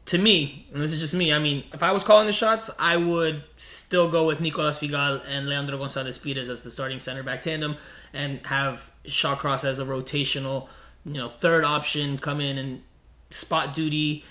to 0.07 0.19
me, 0.19 0.67
and 0.73 0.83
this 0.83 0.93
is 0.93 0.99
just 0.99 1.15
me, 1.15 1.33
I 1.33 1.39
mean, 1.39 1.62
if 1.73 1.85
I 1.85 1.93
was 1.93 2.03
calling 2.03 2.27
the 2.27 2.33
shots, 2.33 2.69
I 2.79 2.97
would 2.97 3.45
still 3.57 4.11
go 4.11 4.27
with 4.27 4.41
Nicolas 4.41 4.81
Figal 4.81 5.23
and 5.29 5.49
Leandro 5.49 5.79
Gonzalez 5.79 6.19
Pirez 6.19 6.49
as 6.49 6.62
the 6.62 6.71
starting 6.71 6.99
center 6.99 7.23
back 7.23 7.43
tandem 7.43 7.77
and 8.12 8.45
have 8.47 8.91
Shawcross 9.05 9.62
as 9.62 9.79
a 9.79 9.85
rotational, 9.85 10.67
you 11.05 11.15
know, 11.15 11.29
third 11.29 11.62
option, 11.62 12.19
come 12.19 12.41
in 12.41 12.59
and 12.59 12.83
spot 13.31 13.73
duty 13.73 14.25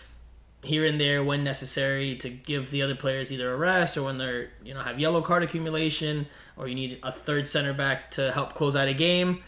here 0.63 0.85
and 0.85 0.99
there 0.99 1.23
when 1.23 1.43
necessary 1.43 2.15
to 2.15 2.29
give 2.29 2.69
the 2.71 2.81
other 2.81 2.95
players 2.95 3.31
either 3.31 3.53
a 3.53 3.57
rest 3.57 3.97
or 3.97 4.03
when 4.03 4.17
they're, 4.17 4.49
you 4.63 4.73
know, 4.73 4.81
have 4.81 4.99
yellow 4.99 5.21
card 5.21 5.43
accumulation 5.43 6.27
or 6.57 6.67
you 6.67 6.75
need 6.75 6.99
a 7.01 7.11
third 7.11 7.47
center 7.47 7.73
back 7.73 8.11
to 8.11 8.31
help 8.31 8.53
close 8.53 8.75
out 8.75 8.87
a 8.87 8.93
game. 8.93 9.41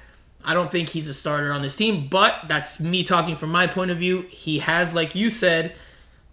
I 0.44 0.54
don't 0.54 0.72
think 0.72 0.90
he's 0.90 1.08
a 1.08 1.14
starter 1.14 1.52
on 1.52 1.62
this 1.62 1.76
team, 1.76 2.08
but 2.08 2.46
that's 2.48 2.80
me 2.80 3.04
talking 3.04 3.36
from 3.36 3.52
my 3.52 3.68
point 3.68 3.92
of 3.92 3.98
view. 3.98 4.24
He 4.24 4.60
has, 4.60 4.94
like 4.94 5.14
you 5.14 5.30
said, 5.30 5.76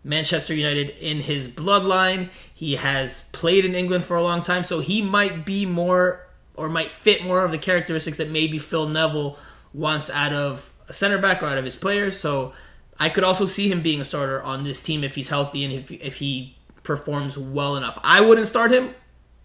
Manchester 0.04 0.54
United 0.54 0.90
in 0.90 1.20
his 1.20 1.48
bloodline. 1.48 2.30
He 2.54 2.76
has 2.76 3.28
played 3.32 3.64
in 3.64 3.74
England 3.74 4.04
for 4.04 4.16
a 4.16 4.22
long 4.22 4.42
time, 4.42 4.64
so 4.64 4.80
he 4.80 5.02
might 5.02 5.44
be 5.44 5.66
more 5.66 6.26
or 6.54 6.68
might 6.68 6.90
fit 6.90 7.22
more 7.22 7.44
of 7.44 7.50
the 7.50 7.58
characteristics 7.58 8.16
that 8.16 8.30
maybe 8.30 8.58
Phil 8.58 8.88
Neville 8.88 9.38
wants 9.74 10.08
out 10.10 10.32
of 10.32 10.72
a 10.88 10.92
center 10.92 11.18
back 11.18 11.42
or 11.42 11.46
out 11.46 11.58
of 11.58 11.64
his 11.64 11.76
players. 11.76 12.18
So 12.18 12.52
I 13.00 13.08
could 13.08 13.24
also 13.24 13.46
see 13.46 13.70
him 13.70 13.82
being 13.82 14.00
a 14.00 14.04
starter 14.04 14.42
on 14.42 14.64
this 14.64 14.82
team 14.82 15.04
if 15.04 15.14
he's 15.14 15.28
healthy 15.28 15.64
and 15.64 15.72
if, 15.72 15.90
if 15.90 16.16
he 16.16 16.56
performs 16.82 17.38
well 17.38 17.76
enough. 17.76 17.98
I 18.02 18.20
wouldn't 18.20 18.48
start 18.48 18.72
him 18.72 18.94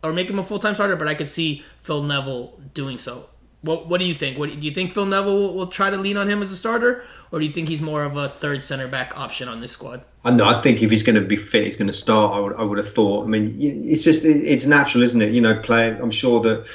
or 0.03 0.11
make 0.13 0.29
him 0.29 0.39
a 0.39 0.43
full 0.43 0.59
time 0.59 0.75
starter, 0.75 0.95
but 0.95 1.07
I 1.07 1.15
could 1.15 1.29
see 1.29 1.63
Phil 1.81 2.03
Neville 2.03 2.59
doing 2.73 2.97
so. 2.97 3.29
What 3.61 3.87
What 3.87 3.99
do 3.99 4.05
you 4.05 4.13
think? 4.13 4.37
What 4.37 4.59
do 4.59 4.67
you 4.67 4.73
think 4.73 4.93
Phil 4.93 5.05
Neville 5.05 5.35
will, 5.35 5.53
will 5.53 5.67
try 5.67 5.89
to 5.89 5.97
lean 5.97 6.17
on 6.17 6.29
him 6.29 6.41
as 6.41 6.51
a 6.51 6.55
starter, 6.55 7.03
or 7.31 7.39
do 7.39 7.45
you 7.45 7.53
think 7.53 7.69
he's 7.69 7.81
more 7.81 8.03
of 8.03 8.17
a 8.17 8.27
third 8.27 8.63
center 8.63 8.87
back 8.87 9.17
option 9.17 9.47
on 9.47 9.61
this 9.61 9.71
squad? 9.71 10.03
I 10.25 10.31
know. 10.31 10.45
I 10.45 10.61
think 10.61 10.81
if 10.81 10.89
he's 10.91 11.03
going 11.03 11.15
to 11.15 11.21
be 11.21 11.35
fit, 11.35 11.63
he's 11.63 11.77
going 11.77 11.87
to 11.87 11.93
start. 11.93 12.35
I 12.35 12.39
would, 12.39 12.55
I 12.55 12.63
would 12.63 12.77
have 12.77 12.91
thought. 12.93 13.25
I 13.25 13.27
mean, 13.27 13.55
it's 13.59 14.03
just 14.03 14.25
it's 14.25 14.65
natural, 14.65 15.03
isn't 15.03 15.21
it? 15.21 15.31
You 15.31 15.41
know, 15.41 15.55
play. 15.59 15.89
I'm 15.89 16.11
sure 16.11 16.41
that 16.41 16.67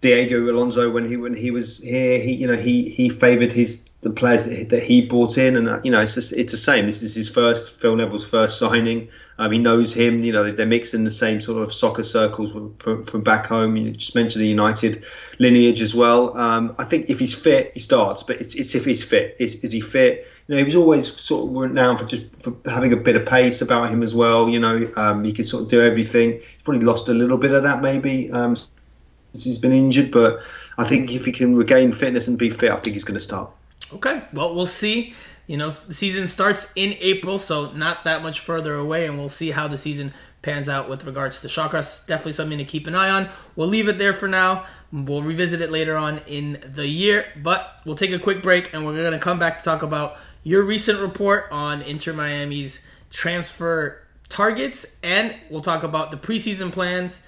Diego 0.00 0.50
Alonso, 0.50 0.90
when 0.90 1.06
he 1.06 1.16
when 1.16 1.34
he 1.34 1.50
was 1.50 1.82
here, 1.82 2.18
he 2.20 2.32
you 2.32 2.46
know 2.46 2.56
he 2.56 2.90
he 2.90 3.08
favoured 3.08 3.52
his 3.52 3.88
the 4.06 4.12
players 4.12 4.44
that, 4.44 4.68
that 4.68 4.84
he 4.84 5.04
brought 5.04 5.36
in, 5.36 5.56
and 5.56 5.68
uh, 5.68 5.80
you 5.82 5.90
know 5.90 6.00
it's 6.00 6.14
just, 6.14 6.32
it's 6.32 6.52
the 6.52 6.58
same. 6.58 6.86
This 6.86 7.02
is 7.02 7.12
his 7.12 7.28
first 7.28 7.72
Phil 7.80 7.96
Neville's 7.96 8.24
first 8.24 8.56
signing. 8.56 9.08
Um, 9.36 9.50
he 9.50 9.58
knows 9.58 9.92
him. 9.92 10.22
You 10.22 10.30
know 10.30 10.52
they're 10.52 10.64
mixing 10.64 11.02
the 11.02 11.10
same 11.10 11.40
sort 11.40 11.60
of 11.60 11.72
soccer 11.72 12.04
circles 12.04 12.52
from, 12.78 13.04
from 13.04 13.22
back 13.22 13.46
home. 13.46 13.76
You 13.76 13.90
just 13.90 14.14
mentioned 14.14 14.44
the 14.44 14.48
United 14.48 15.04
lineage 15.40 15.80
as 15.80 15.92
well. 15.92 16.36
Um, 16.38 16.76
I 16.78 16.84
think 16.84 17.10
if 17.10 17.18
he's 17.18 17.34
fit, 17.34 17.72
he 17.74 17.80
starts. 17.80 18.22
But 18.22 18.40
it's, 18.40 18.54
it's 18.54 18.76
if 18.76 18.84
he's 18.84 19.02
fit. 19.02 19.36
Is, 19.40 19.56
is 19.56 19.72
he 19.72 19.80
fit? 19.80 20.28
You 20.46 20.54
know, 20.54 20.58
he 20.58 20.64
was 20.64 20.76
always 20.76 21.20
sort 21.20 21.50
of 21.50 21.56
renowned 21.56 21.98
for 21.98 22.06
just 22.06 22.26
for 22.40 22.56
having 22.64 22.92
a 22.92 22.96
bit 22.96 23.16
of 23.16 23.26
pace 23.26 23.60
about 23.60 23.90
him 23.90 24.04
as 24.04 24.14
well. 24.14 24.48
You 24.48 24.60
know, 24.60 24.88
um, 24.94 25.24
he 25.24 25.32
could 25.32 25.48
sort 25.48 25.64
of 25.64 25.68
do 25.68 25.82
everything. 25.82 26.34
He's 26.34 26.62
probably 26.62 26.86
lost 26.86 27.08
a 27.08 27.14
little 27.14 27.38
bit 27.38 27.50
of 27.50 27.64
that 27.64 27.82
maybe 27.82 28.30
um, 28.30 28.54
since 28.54 29.42
he's 29.42 29.58
been 29.58 29.72
injured. 29.72 30.12
But 30.12 30.42
I 30.78 30.84
think 30.84 31.12
if 31.12 31.26
he 31.26 31.32
can 31.32 31.56
regain 31.56 31.90
fitness 31.90 32.28
and 32.28 32.38
be 32.38 32.50
fit, 32.50 32.70
I 32.70 32.76
think 32.76 32.94
he's 32.94 33.04
going 33.04 33.18
to 33.18 33.24
start. 33.24 33.50
Okay, 33.92 34.22
well, 34.32 34.54
we'll 34.54 34.66
see. 34.66 35.14
You 35.46 35.56
know, 35.56 35.70
the 35.70 35.94
season 35.94 36.26
starts 36.26 36.72
in 36.74 36.96
April, 37.00 37.38
so 37.38 37.70
not 37.70 38.04
that 38.04 38.22
much 38.22 38.40
further 38.40 38.74
away, 38.74 39.06
and 39.06 39.16
we'll 39.16 39.28
see 39.28 39.52
how 39.52 39.68
the 39.68 39.78
season 39.78 40.12
pans 40.42 40.68
out 40.68 40.88
with 40.88 41.04
regards 41.04 41.40
to 41.40 41.48
Shawcross. 41.48 42.06
Definitely 42.06 42.32
something 42.32 42.58
to 42.58 42.64
keep 42.64 42.86
an 42.86 42.94
eye 42.94 43.10
on. 43.10 43.28
We'll 43.54 43.68
leave 43.68 43.88
it 43.88 43.98
there 43.98 44.12
for 44.12 44.28
now. 44.28 44.66
We'll 44.92 45.22
revisit 45.22 45.60
it 45.60 45.70
later 45.70 45.96
on 45.96 46.18
in 46.26 46.62
the 46.64 46.86
year, 46.86 47.26
but 47.42 47.80
we'll 47.84 47.96
take 47.96 48.12
a 48.12 48.18
quick 48.18 48.42
break, 48.42 48.72
and 48.72 48.84
we're 48.84 48.96
going 48.96 49.12
to 49.12 49.18
come 49.18 49.38
back 49.38 49.58
to 49.58 49.64
talk 49.64 49.82
about 49.82 50.16
your 50.42 50.62
recent 50.64 51.00
report 51.00 51.46
on 51.50 51.82
Inter 51.82 52.12
Miami's 52.12 52.86
transfer 53.10 54.02
targets, 54.28 55.00
and 55.02 55.34
we'll 55.48 55.60
talk 55.60 55.82
about 55.82 56.10
the 56.10 56.16
preseason 56.16 56.72
plans. 56.72 57.26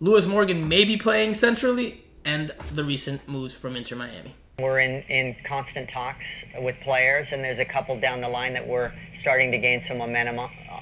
Lewis 0.00 0.26
Morgan 0.26 0.68
may 0.68 0.84
be 0.84 0.96
playing 0.96 1.34
centrally, 1.34 2.04
and 2.24 2.54
the 2.72 2.84
recent 2.84 3.28
moves 3.28 3.54
from 3.54 3.76
Inter 3.76 3.96
Miami. 3.96 4.34
We're 4.58 4.80
in, 4.80 5.02
in 5.02 5.36
constant 5.44 5.88
talks 5.88 6.44
with 6.60 6.80
players, 6.80 7.32
and 7.32 7.44
there's 7.44 7.60
a 7.60 7.64
couple 7.64 8.00
down 8.00 8.20
the 8.20 8.28
line 8.28 8.54
that 8.54 8.66
we're 8.66 8.92
starting 9.12 9.52
to 9.52 9.58
gain 9.58 9.80
some 9.80 9.98
momentum 9.98 10.40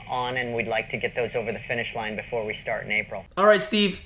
on, 0.09 0.39
and 0.39 0.57
we'd 0.57 0.67
like 0.67 0.89
to 0.91 0.97
get 0.97 1.15
those 1.15 1.37
over 1.37 1.53
the 1.53 1.59
finish 1.59 1.95
line 1.95 2.17
before 2.17 2.47
we 2.47 2.55
start 2.55 2.87
in 2.87 2.91
April. 2.91 3.27
All 3.37 3.45
right, 3.45 3.63
Steve, 3.63 4.03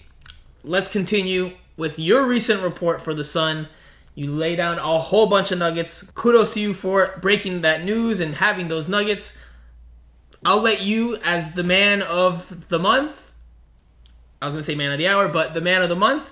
let's 0.65 0.89
continue 0.89 1.53
with 1.77 2.01
your 2.01 2.29
recent 2.29 2.65
report 2.65 3.01
for 3.01 3.15
The 3.15 3.23
Sun. 3.23 3.69
You 4.17 4.33
lay 4.33 4.57
down 4.57 4.81
a 4.81 4.99
whole 4.99 5.29
bunch 5.29 5.53
of 5.53 5.59
nuggets. 5.61 6.11
Kudos 6.17 6.55
to 6.55 6.61
you 6.61 6.75
for 6.75 7.17
breaking 7.23 7.61
that 7.61 7.85
news 7.85 8.19
and 8.19 8.35
having 8.35 8.67
those 8.67 8.89
nuggets. 8.89 9.39
I'll 10.45 10.61
let 10.61 10.83
you, 10.83 11.17
as 11.23 11.55
the 11.55 11.63
man 11.63 12.03
of 12.03 12.71
the 12.71 12.81
month, 12.81 13.31
I 14.43 14.47
was 14.47 14.55
going 14.55 14.63
to 14.63 14.65
say 14.65 14.75
man 14.75 14.91
of 14.91 14.99
the 14.99 15.07
hour, 15.07 15.29
but 15.29 15.55
the 15.55 15.61
man 15.61 15.81
of 15.81 15.89
the 15.89 15.95
month, 15.95 16.29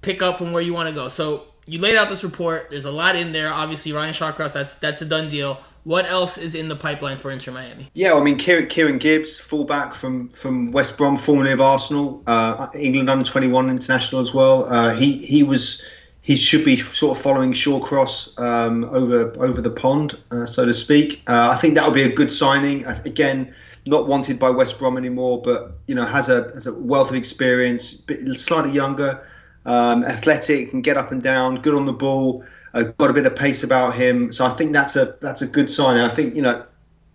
pick 0.00 0.20
up 0.20 0.38
from 0.38 0.50
where 0.50 0.62
you 0.62 0.74
want 0.74 0.88
to 0.88 0.94
go. 0.94 1.06
So, 1.06 1.46
you 1.66 1.78
laid 1.78 1.96
out 1.96 2.08
this 2.08 2.24
report. 2.24 2.68
There's 2.70 2.84
a 2.84 2.90
lot 2.90 3.16
in 3.16 3.32
there. 3.32 3.52
Obviously, 3.52 3.92
Ryan 3.92 4.12
Shawcross, 4.12 4.52
that's 4.52 4.76
that's 4.76 5.02
a 5.02 5.06
done 5.06 5.28
deal. 5.28 5.60
What 5.84 6.06
else 6.06 6.38
is 6.38 6.54
in 6.54 6.68
the 6.68 6.76
pipeline 6.76 7.18
for 7.18 7.30
Inter 7.30 7.50
Miami? 7.50 7.90
Yeah, 7.92 8.14
I 8.14 8.22
mean, 8.22 8.36
Kieran, 8.36 8.68
Kieran 8.68 8.98
Gibbs, 8.98 9.38
fullback 9.38 9.94
from 9.94 10.28
from 10.28 10.72
West 10.72 10.96
Brom, 10.96 11.18
formerly 11.18 11.52
of 11.52 11.60
Arsenal, 11.60 12.22
uh, 12.26 12.68
England 12.74 13.10
under 13.10 13.24
21 13.24 13.68
international 13.68 14.20
as 14.20 14.32
well. 14.32 14.64
Uh, 14.64 14.94
he 14.94 15.16
he 15.18 15.42
was 15.42 15.84
he 16.20 16.36
should 16.36 16.64
be 16.64 16.76
sort 16.76 17.16
of 17.16 17.22
following 17.22 17.52
Shawcross 17.52 18.38
um, 18.38 18.84
over 18.84 19.32
over 19.42 19.60
the 19.60 19.70
pond, 19.70 20.16
uh, 20.30 20.46
so 20.46 20.64
to 20.64 20.74
speak. 20.74 21.22
Uh, 21.28 21.50
I 21.50 21.56
think 21.56 21.74
that 21.74 21.84
would 21.84 21.94
be 21.94 22.04
a 22.04 22.14
good 22.14 22.30
signing. 22.30 22.84
Again, 22.86 23.54
not 23.86 24.06
wanted 24.06 24.38
by 24.38 24.50
West 24.50 24.78
Brom 24.78 24.96
anymore, 24.96 25.42
but 25.42 25.78
you 25.88 25.96
know 25.96 26.04
has 26.04 26.28
a 26.28 26.42
has 26.54 26.66
a 26.66 26.72
wealth 26.72 27.10
of 27.10 27.16
experience, 27.16 28.04
slightly 28.36 28.70
younger 28.70 29.26
um, 29.64 30.04
athletic, 30.04 30.70
can 30.70 30.82
get 30.82 30.96
up 30.96 31.12
and 31.12 31.22
down, 31.22 31.56
good 31.62 31.74
on 31.74 31.86
the 31.86 31.92
ball, 31.92 32.44
uh, 32.74 32.84
got 32.84 33.10
a 33.10 33.12
bit 33.12 33.26
of 33.26 33.36
pace 33.36 33.62
about 33.62 33.94
him. 33.94 34.32
So 34.32 34.44
I 34.44 34.50
think 34.50 34.72
that's 34.72 34.96
a 34.96 35.16
that's 35.20 35.42
a 35.42 35.46
good 35.46 35.70
sign. 35.70 35.96
And 35.96 36.10
I 36.10 36.14
think 36.14 36.34
you 36.34 36.42
know 36.42 36.64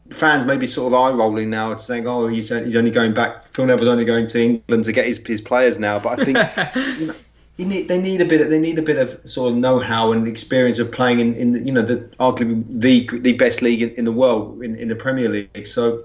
fans 0.09 0.45
may 0.45 0.57
be 0.57 0.67
sort 0.67 0.93
of 0.93 0.99
eye 0.99 1.11
rolling 1.11 1.49
now, 1.49 1.75
saying, 1.77 2.07
"Oh, 2.07 2.27
he's, 2.27 2.49
he's 2.49 2.75
only 2.75 2.91
going 2.91 3.13
back. 3.13 3.43
Phil 3.47 3.65
Neville's 3.65 3.89
only 3.89 4.05
going 4.05 4.27
to 4.27 4.41
England 4.41 4.85
to 4.85 4.91
get 4.91 5.05
his, 5.05 5.17
his 5.25 5.41
players 5.41 5.79
now." 5.79 5.99
But 5.99 6.19
I 6.19 6.25
think 6.25 6.99
you 6.99 7.07
know, 7.07 7.13
Need, 7.59 7.87
they 7.87 7.97
need 7.97 8.21
a 8.21 8.25
bit. 8.25 8.41
Of, 8.41 8.51
they 8.51 8.59
need 8.59 8.77
a 8.77 8.83
bit 8.83 8.97
of 8.97 9.27
sort 9.27 9.51
of 9.51 9.57
know-how 9.57 10.11
and 10.11 10.27
experience 10.27 10.77
of 10.77 10.91
playing 10.91 11.19
in, 11.19 11.33
in 11.33 11.65
you 11.65 11.73
know 11.73 11.81
the 11.81 11.97
arguably 12.19 12.63
the 12.69 13.19
the 13.19 13.33
best 13.33 13.63
league 13.63 13.81
in, 13.81 13.89
in 13.91 14.05
the 14.05 14.11
world 14.11 14.61
in, 14.61 14.75
in 14.75 14.89
the 14.89 14.95
Premier 14.95 15.27
League. 15.27 15.65
So 15.65 16.03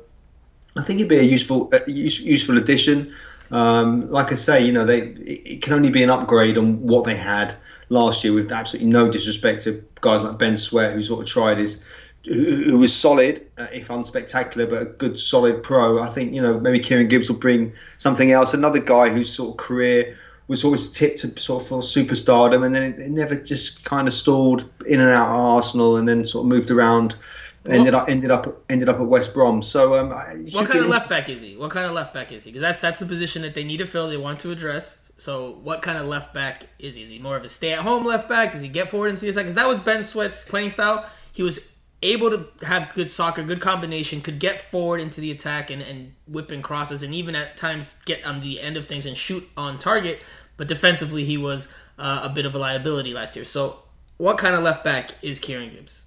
I 0.76 0.82
think 0.82 1.00
it'd 1.00 1.10
be 1.10 1.18
a 1.18 1.22
useful 1.22 1.68
a 1.74 1.90
useful 1.90 2.56
addition. 2.56 3.14
Um, 3.52 4.10
like 4.10 4.32
I 4.32 4.36
say, 4.36 4.64
you 4.64 4.72
know, 4.72 4.84
they 4.86 5.00
it 5.00 5.62
can 5.62 5.74
only 5.74 5.90
be 5.90 6.02
an 6.02 6.10
upgrade 6.10 6.56
on 6.56 6.82
what 6.82 7.04
they 7.04 7.14
had 7.14 7.54
last 7.90 8.24
year 8.24 8.32
with 8.32 8.50
absolutely 8.50 8.90
no 8.90 9.10
disrespect 9.10 9.62
to 9.62 9.84
guys 10.00 10.22
like 10.22 10.38
Ben 10.38 10.56
Sweat, 10.56 10.94
who 10.94 11.02
sort 11.02 11.20
of 11.20 11.28
tried 11.28 11.58
his, 11.58 11.84
who, 12.24 12.64
who 12.64 12.78
was 12.78 12.94
solid, 12.94 13.46
uh, 13.58 13.66
if 13.70 13.88
unspectacular, 13.88 14.68
but 14.68 14.82
a 14.82 14.86
good 14.86 15.20
solid 15.20 15.62
pro. 15.62 16.02
I 16.02 16.08
think, 16.08 16.32
you 16.32 16.40
know, 16.40 16.58
maybe 16.58 16.80
Kieran 16.80 17.08
Gibbs 17.08 17.28
will 17.28 17.38
bring 17.38 17.74
something 17.98 18.30
else. 18.30 18.54
Another 18.54 18.80
guy 18.80 19.10
whose 19.10 19.30
sort 19.30 19.50
of 19.50 19.56
career 19.58 20.16
was 20.48 20.64
always 20.64 20.90
tipped 20.90 21.18
to 21.18 21.38
sort 21.38 21.62
of 21.62 21.68
for 21.68 21.80
superstardom, 21.80 22.64
and 22.64 22.74
then 22.74 22.82
it, 22.82 22.98
it 22.98 23.10
never 23.10 23.36
just 23.36 23.84
kind 23.84 24.08
of 24.08 24.14
stalled 24.14 24.64
in 24.86 24.98
and 24.98 25.10
out 25.10 25.28
of 25.28 25.36
Arsenal, 25.36 25.98
and 25.98 26.08
then 26.08 26.24
sort 26.24 26.44
of 26.44 26.48
moved 26.48 26.70
around. 26.70 27.16
Ended 27.64 27.94
up 27.94 28.08
ended 28.08 28.30
up 28.30 28.64
ended 28.68 28.88
up 28.88 28.96
at 28.96 29.06
West 29.06 29.34
Brom. 29.34 29.62
So, 29.62 29.94
um, 29.94 30.10
what 30.10 30.68
kind 30.68 30.80
of 30.80 30.88
left 30.88 31.08
back 31.08 31.28
is 31.28 31.40
he? 31.40 31.56
What 31.56 31.70
kind 31.70 31.86
of 31.86 31.92
left 31.92 32.12
back 32.12 32.32
is 32.32 32.42
he? 32.42 32.50
Because 32.50 32.62
that's 32.62 32.80
that's 32.80 32.98
the 32.98 33.06
position 33.06 33.42
that 33.42 33.54
they 33.54 33.62
need 33.62 33.76
to 33.76 33.86
fill. 33.86 34.08
They 34.08 34.16
want 34.16 34.40
to 34.40 34.50
address. 34.50 35.12
So, 35.16 35.60
what 35.62 35.82
kind 35.82 35.98
of 35.98 36.06
left 36.06 36.34
back 36.34 36.66
is 36.80 36.96
he? 36.96 37.04
Is 37.04 37.10
he 37.10 37.20
more 37.20 37.36
of 37.36 37.44
a 37.44 37.48
stay-at-home 37.48 38.04
left 38.04 38.28
back? 38.28 38.52
Does 38.52 38.62
he 38.62 38.68
get 38.68 38.90
forward 38.90 39.08
into 39.08 39.22
the 39.22 39.28
attack? 39.28 39.44
Because 39.44 39.54
that 39.54 39.68
was 39.68 39.78
Ben 39.78 40.02
Sweat's 40.02 40.44
playing 40.44 40.70
style. 40.70 41.06
He 41.32 41.44
was 41.44 41.60
able 42.02 42.30
to 42.30 42.66
have 42.66 42.92
good 42.94 43.10
soccer, 43.10 43.44
good 43.44 43.60
combination, 43.60 44.20
could 44.20 44.40
get 44.40 44.70
forward 44.70 45.00
into 45.00 45.20
the 45.20 45.30
attack 45.30 45.70
and, 45.70 45.80
and 45.80 46.14
whip 46.26 46.50
and 46.50 46.64
crosses, 46.64 47.02
and 47.04 47.14
even 47.14 47.36
at 47.36 47.56
times 47.56 48.00
get 48.04 48.26
on 48.26 48.40
the 48.40 48.60
end 48.60 48.76
of 48.76 48.86
things 48.86 49.06
and 49.06 49.16
shoot 49.16 49.48
on 49.56 49.78
target. 49.78 50.24
But 50.56 50.66
defensively, 50.66 51.24
he 51.24 51.38
was 51.38 51.68
uh, 51.98 52.22
a 52.24 52.28
bit 52.28 52.44
of 52.44 52.54
a 52.54 52.58
liability 52.58 53.14
last 53.14 53.36
year. 53.36 53.44
So, 53.44 53.84
what 54.16 54.38
kind 54.38 54.56
of 54.56 54.62
left 54.62 54.82
back 54.82 55.12
is 55.22 55.38
Kieran 55.38 55.70
Gibbs? 55.70 56.04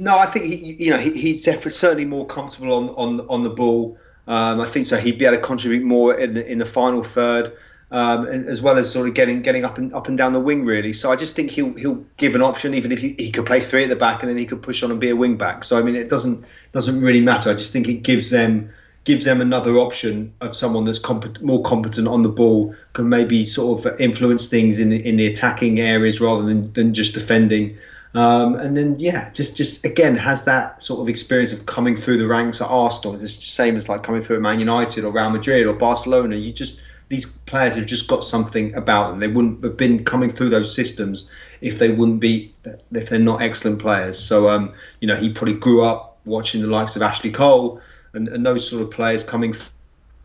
No, 0.00 0.18
I 0.18 0.24
think 0.26 0.46
he, 0.46 0.84
you 0.84 0.90
know 0.90 0.98
he, 0.98 1.12
he's 1.12 1.44
definitely 1.44 1.72
certainly 1.72 2.04
more 2.06 2.26
comfortable 2.26 2.72
on 2.72 2.88
on 2.90 3.26
on 3.28 3.42
the 3.42 3.50
ball. 3.50 3.98
Um, 4.26 4.60
I 4.60 4.66
think 4.66 4.86
so. 4.86 4.96
He'd 4.96 5.18
be 5.18 5.26
able 5.26 5.36
to 5.36 5.42
contribute 5.42 5.84
more 5.84 6.18
in 6.18 6.34
the, 6.34 6.50
in 6.50 6.58
the 6.58 6.64
final 6.64 7.02
third 7.02 7.52
um, 7.90 8.26
and 8.26 8.46
as 8.46 8.62
well 8.62 8.78
as 8.78 8.90
sort 8.90 9.08
of 9.08 9.14
getting 9.14 9.42
getting 9.42 9.64
up 9.64 9.78
and 9.78 9.92
up 9.94 10.08
and 10.08 10.16
down 10.16 10.32
the 10.32 10.40
wing 10.40 10.64
really. 10.64 10.92
So 10.92 11.10
I 11.10 11.16
just 11.16 11.34
think 11.34 11.50
he'll 11.50 11.74
he'll 11.74 12.04
give 12.16 12.34
an 12.34 12.42
option, 12.42 12.74
even 12.74 12.92
if 12.92 13.00
he, 13.00 13.14
he 13.18 13.30
could 13.30 13.46
play 13.46 13.60
three 13.60 13.82
at 13.82 13.88
the 13.88 13.96
back 13.96 14.22
and 14.22 14.30
then 14.30 14.38
he 14.38 14.46
could 14.46 14.62
push 14.62 14.82
on 14.82 14.90
and 14.90 15.00
be 15.00 15.10
a 15.10 15.16
wing 15.16 15.36
back. 15.36 15.64
So 15.64 15.76
I 15.76 15.82
mean, 15.82 15.96
it 15.96 16.08
doesn't 16.08 16.44
doesn't 16.72 17.00
really 17.00 17.20
matter. 17.20 17.50
I 17.50 17.54
just 17.54 17.72
think 17.72 17.88
it 17.88 18.02
gives 18.02 18.30
them 18.30 18.72
gives 19.04 19.24
them 19.24 19.40
another 19.40 19.76
option 19.76 20.32
of 20.40 20.54
someone 20.54 20.84
that's 20.84 20.98
competent, 20.98 21.44
more 21.44 21.62
competent 21.62 22.06
on 22.06 22.22
the 22.22 22.28
ball, 22.28 22.74
can 22.92 23.08
maybe 23.08 23.44
sort 23.44 23.84
of 23.84 24.00
influence 24.00 24.48
things 24.48 24.78
in 24.78 24.90
the, 24.90 25.08
in 25.08 25.16
the 25.16 25.26
attacking 25.26 25.80
areas 25.80 26.20
rather 26.20 26.42
than, 26.42 26.70
than 26.74 26.92
just 26.92 27.14
defending. 27.14 27.78
Um, 28.12 28.56
and 28.56 28.76
then 28.76 28.96
yeah, 28.98 29.30
just 29.30 29.56
just 29.56 29.84
again 29.84 30.16
has 30.16 30.44
that 30.44 30.82
sort 30.82 31.00
of 31.00 31.08
experience 31.08 31.52
of 31.52 31.64
coming 31.66 31.96
through 31.96 32.18
the 32.18 32.26
ranks 32.26 32.60
at 32.60 32.66
Arsenal. 32.66 33.14
It's 33.14 33.36
the 33.36 33.42
same 33.42 33.76
as 33.76 33.88
like 33.88 34.02
coming 34.02 34.20
through 34.20 34.36
at 34.36 34.42
Man 34.42 34.58
United 34.58 35.04
or 35.04 35.12
Real 35.12 35.30
Madrid 35.30 35.66
or 35.66 35.74
Barcelona. 35.74 36.34
You 36.36 36.52
just 36.52 36.80
these 37.08 37.26
players 37.26 37.76
have 37.76 37.86
just 37.86 38.08
got 38.08 38.24
something 38.24 38.74
about 38.74 39.10
them. 39.10 39.20
They 39.20 39.28
wouldn't 39.28 39.62
have 39.62 39.76
been 39.76 40.04
coming 40.04 40.30
through 40.30 40.48
those 40.48 40.74
systems 40.74 41.30
if 41.60 41.78
they 41.78 41.90
wouldn't 41.90 42.20
be 42.20 42.54
if 42.92 43.08
they're 43.08 43.18
not 43.18 43.42
excellent 43.42 43.80
players. 43.80 44.18
So 44.18 44.48
um, 44.48 44.74
you 45.00 45.06
know, 45.06 45.16
he 45.16 45.32
probably 45.32 45.54
grew 45.54 45.84
up 45.84 46.18
watching 46.24 46.62
the 46.62 46.68
likes 46.68 46.96
of 46.96 47.02
Ashley 47.02 47.30
Cole 47.30 47.80
and, 48.12 48.26
and 48.28 48.44
those 48.44 48.68
sort 48.68 48.82
of 48.82 48.90
players 48.90 49.22
coming. 49.22 49.54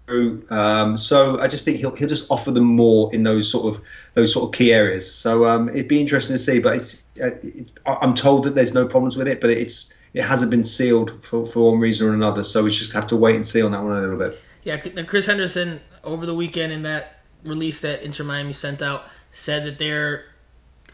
Um, 0.08 0.98
so 0.98 1.40
I 1.40 1.48
just 1.48 1.66
think 1.66 1.78
he'll 1.78 1.96
he'll 1.96 2.08
just 2.08 2.30
offer 2.30 2.52
them 2.52 2.66
more 2.66 3.14
in 3.14 3.24
those 3.24 3.50
sort 3.50 3.76
of 3.76 3.82
those 4.14 4.32
sort 4.34 4.50
of 4.50 4.58
key 4.58 4.72
areas. 4.72 5.12
So 5.12 5.46
um, 5.46 5.70
it'd 5.70 5.88
be 5.88 6.00
interesting 6.00 6.36
to 6.36 6.38
see. 6.38 6.60
But 6.60 6.76
it's, 6.76 7.04
uh, 7.22 7.32
it's, 7.42 7.74
I'm 7.86 8.14
told 8.14 8.44
that 8.44 8.56
there's 8.56 8.74
no 8.74 8.88
problems 8.88 9.18
with 9.18 9.28
it, 9.28 9.42
but 9.42 9.50
it's 9.50 9.94
it 10.14 10.24
hasn't 10.24 10.52
been 10.52 10.64
sealed 10.64 11.24
for, 11.24 11.46
for 11.46 11.72
one 11.72 11.80
reason 11.80 12.08
or 12.08 12.14
another. 12.14 12.44
So 12.44 12.64
we 12.64 12.70
just 12.70 12.94
have 12.94 13.08
to 13.08 13.16
wait 13.16 13.36
and 13.36 13.46
see 13.46 13.62
on 13.62 13.72
that 13.72 13.84
one 13.84 13.98
a 13.98 14.02
little 14.02 14.18
bit. 14.18 14.40
Yeah, 14.64 14.78
Chris 14.78 15.26
Henderson 15.26 15.82
over 16.04 16.26
the 16.26 16.36
weekend 16.36 16.72
in 16.72 16.84
that 16.84 17.20
release 17.44 17.82
that 17.82 18.02
Inter 18.02 18.24
Miami 18.24 18.54
sent 18.54 18.82
out 18.82 19.06
said 19.30 19.66
that 19.66 19.78
they're 19.78 20.26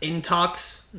in 0.02 0.22
talks 0.22 0.96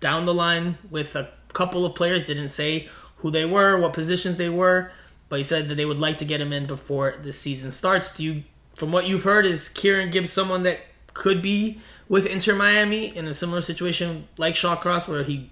down 0.00 0.24
the 0.24 0.34
line 0.34 0.78
with 0.90 1.16
a 1.16 1.30
couple 1.52 1.84
of 1.84 1.94
players. 1.94 2.24
Didn't 2.24 2.50
say 2.50 2.88
who 3.16 3.30
they 3.30 3.44
were, 3.44 3.78
what 3.78 3.92
positions 3.92 4.36
they 4.36 4.48
were, 4.48 4.92
but 5.28 5.38
he 5.38 5.42
said 5.42 5.68
that 5.68 5.74
they 5.74 5.84
would 5.84 5.98
like 5.98 6.18
to 6.18 6.24
get 6.24 6.40
him 6.40 6.52
in 6.52 6.66
before 6.66 7.14
the 7.22 7.32
season 7.32 7.72
starts. 7.72 8.14
Do 8.14 8.24
you, 8.24 8.44
from 8.74 8.92
what 8.92 9.06
you've 9.06 9.24
heard, 9.24 9.46
is 9.46 9.68
Kieran 9.68 10.10
Gibbs 10.10 10.32
someone 10.32 10.62
that 10.62 10.80
could 11.14 11.42
be 11.42 11.80
with 12.08 12.26
Inter 12.26 12.54
Miami 12.54 13.14
in 13.14 13.26
a 13.26 13.34
similar 13.34 13.60
situation 13.60 14.28
like 14.36 14.54
Shawcross, 14.54 15.08
where 15.08 15.22
he, 15.22 15.50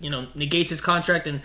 you 0.00 0.10
know, 0.10 0.26
negates 0.34 0.70
his 0.70 0.80
contract 0.80 1.26
and 1.26 1.42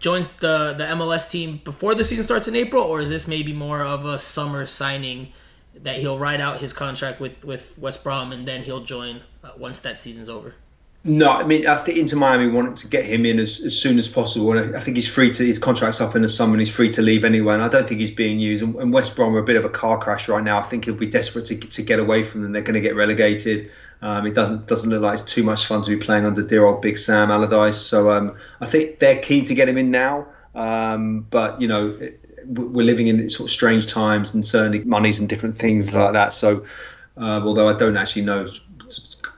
joins 0.00 0.28
the 0.34 0.74
the 0.76 0.84
MLS 0.84 1.30
team 1.30 1.60
before 1.64 1.94
the 1.94 2.04
season 2.04 2.24
starts 2.24 2.48
in 2.48 2.54
April, 2.54 2.82
or 2.82 3.00
is 3.00 3.08
this 3.08 3.26
maybe 3.26 3.52
more 3.52 3.82
of 3.82 4.04
a 4.04 4.18
summer 4.18 4.66
signing 4.66 5.32
that 5.74 5.96
he'll 5.96 6.18
ride 6.18 6.40
out 6.40 6.60
his 6.60 6.72
contract 6.72 7.20
with 7.20 7.44
with 7.44 7.78
West 7.78 8.04
Brom 8.04 8.32
and 8.32 8.46
then 8.46 8.62
he'll 8.62 8.84
join 8.84 9.22
uh, 9.42 9.52
once 9.56 9.80
that 9.80 9.98
season's 9.98 10.28
over? 10.28 10.54
No, 11.08 11.30
I 11.30 11.44
mean 11.44 11.68
I 11.68 11.76
think 11.76 11.98
Inter 11.98 12.16
Miami 12.16 12.48
wanted 12.48 12.78
to 12.78 12.88
get 12.88 13.04
him 13.04 13.24
in 13.24 13.38
as, 13.38 13.60
as 13.60 13.78
soon 13.78 13.96
as 13.96 14.08
possible, 14.08 14.58
and 14.58 14.74
I 14.74 14.80
think 14.80 14.96
he's 14.96 15.08
free 15.08 15.30
to 15.30 15.44
his 15.44 15.56
contract's 15.56 16.00
up 16.00 16.16
in 16.16 16.22
the 16.22 16.28
summer 16.28 16.54
and 16.54 16.60
he's 16.60 16.74
free 16.74 16.90
to 16.90 17.02
leave 17.02 17.24
anyway. 17.24 17.54
And 17.54 17.62
I 17.62 17.68
don't 17.68 17.88
think 17.88 18.00
he's 18.00 18.10
being 18.10 18.40
used. 18.40 18.64
And, 18.64 18.74
and 18.74 18.92
West 18.92 19.14
Brom 19.14 19.32
are 19.36 19.38
a 19.38 19.44
bit 19.44 19.54
of 19.54 19.64
a 19.64 19.68
car 19.68 19.98
crash 19.98 20.28
right 20.28 20.42
now. 20.42 20.58
I 20.58 20.62
think 20.62 20.84
he'll 20.84 20.94
be 20.94 21.06
desperate 21.06 21.44
to 21.46 21.56
to 21.56 21.82
get 21.82 22.00
away 22.00 22.24
from 22.24 22.42
them. 22.42 22.50
They're 22.50 22.62
going 22.62 22.74
to 22.74 22.80
get 22.80 22.96
relegated. 22.96 23.70
Um, 24.02 24.26
it 24.26 24.34
doesn't 24.34 24.66
doesn't 24.66 24.90
look 24.90 25.00
like 25.00 25.20
it's 25.20 25.32
too 25.32 25.44
much 25.44 25.66
fun 25.66 25.82
to 25.82 25.90
be 25.90 25.96
playing 25.96 26.24
under 26.24 26.44
dear 26.44 26.64
old 26.64 26.82
Big 26.82 26.98
Sam 26.98 27.30
Allardyce. 27.30 27.78
So 27.78 28.10
um, 28.10 28.36
I 28.60 28.66
think 28.66 28.98
they're 28.98 29.20
keen 29.20 29.44
to 29.44 29.54
get 29.54 29.68
him 29.68 29.78
in 29.78 29.92
now. 29.92 30.26
Um, 30.56 31.20
but 31.20 31.60
you 31.60 31.68
know, 31.68 31.96
we're 32.46 32.84
living 32.84 33.06
in 33.06 33.28
sort 33.28 33.48
of 33.48 33.52
strange 33.52 33.86
times, 33.86 34.34
and 34.34 34.44
certainly 34.44 34.82
monies 34.82 35.20
and 35.20 35.28
different 35.28 35.56
things 35.56 35.94
like 35.94 36.14
that. 36.14 36.32
So 36.32 36.64
uh, 37.16 37.40
although 37.44 37.68
I 37.68 37.74
don't 37.74 37.96
actually 37.96 38.22
know 38.22 38.48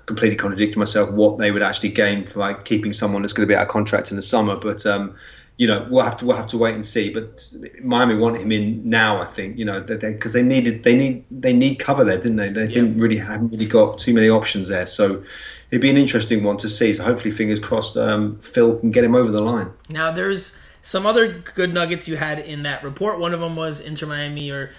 completely 0.08 0.36
contradicting 0.36 0.80
myself 0.80 1.12
what 1.12 1.38
they 1.38 1.52
would 1.52 1.62
actually 1.62 1.90
gain 1.90 2.26
for 2.26 2.40
like 2.40 2.64
keeping 2.64 2.92
someone 2.92 3.22
that's 3.22 3.34
going 3.34 3.46
to 3.46 3.52
be 3.52 3.56
out 3.56 3.62
of 3.62 3.68
contract 3.68 4.10
in 4.10 4.16
the 4.16 4.22
summer. 4.22 4.56
But 4.56 4.84
um, 4.86 5.14
you 5.58 5.66
know, 5.66 5.86
we'll 5.90 6.04
have 6.04 6.16
to 6.16 6.26
we'll 6.26 6.36
have 6.36 6.48
to 6.48 6.58
wait 6.58 6.74
and 6.74 6.84
see. 6.84 7.12
But 7.12 7.46
Miami 7.82 8.16
want 8.16 8.38
him 8.38 8.50
in 8.50 8.88
now, 8.88 9.20
I 9.20 9.26
think. 9.26 9.58
You 9.58 9.66
know, 9.66 9.80
because 9.82 10.32
they, 10.32 10.42
they, 10.42 10.48
needed 10.48 10.82
they 10.82 10.96
need 10.96 11.24
they 11.30 11.52
need 11.52 11.78
cover 11.78 12.02
there, 12.02 12.16
didn't 12.16 12.36
they? 12.36 12.48
They 12.48 12.62
yeah. 12.62 12.74
didn't 12.74 12.98
really 12.98 13.18
haven't 13.18 13.50
really 13.50 13.66
got 13.66 13.98
too 13.98 14.14
many 14.14 14.28
options 14.28 14.68
there. 14.68 14.86
So 14.86 15.22
it'd 15.70 15.82
be 15.82 15.90
an 15.90 15.96
interesting 15.96 16.42
one 16.42 16.56
to 16.58 16.68
see. 16.68 16.92
So 16.94 17.04
hopefully, 17.04 17.30
fingers 17.30 17.60
crossed, 17.60 17.96
um, 17.96 18.38
Phil 18.40 18.78
can 18.78 18.90
get 18.90 19.04
him 19.04 19.14
over 19.14 19.30
the 19.30 19.42
line. 19.42 19.70
Now, 19.90 20.10
there's 20.10 20.56
some 20.80 21.04
other 21.04 21.28
good 21.54 21.74
nuggets 21.74 22.08
you 22.08 22.16
had 22.16 22.38
in 22.38 22.62
that 22.62 22.82
report. 22.82 23.20
One 23.20 23.34
of 23.34 23.40
them 23.40 23.56
was 23.56 23.80
Inter 23.80 24.06
Miami 24.06 24.50
or 24.50 24.70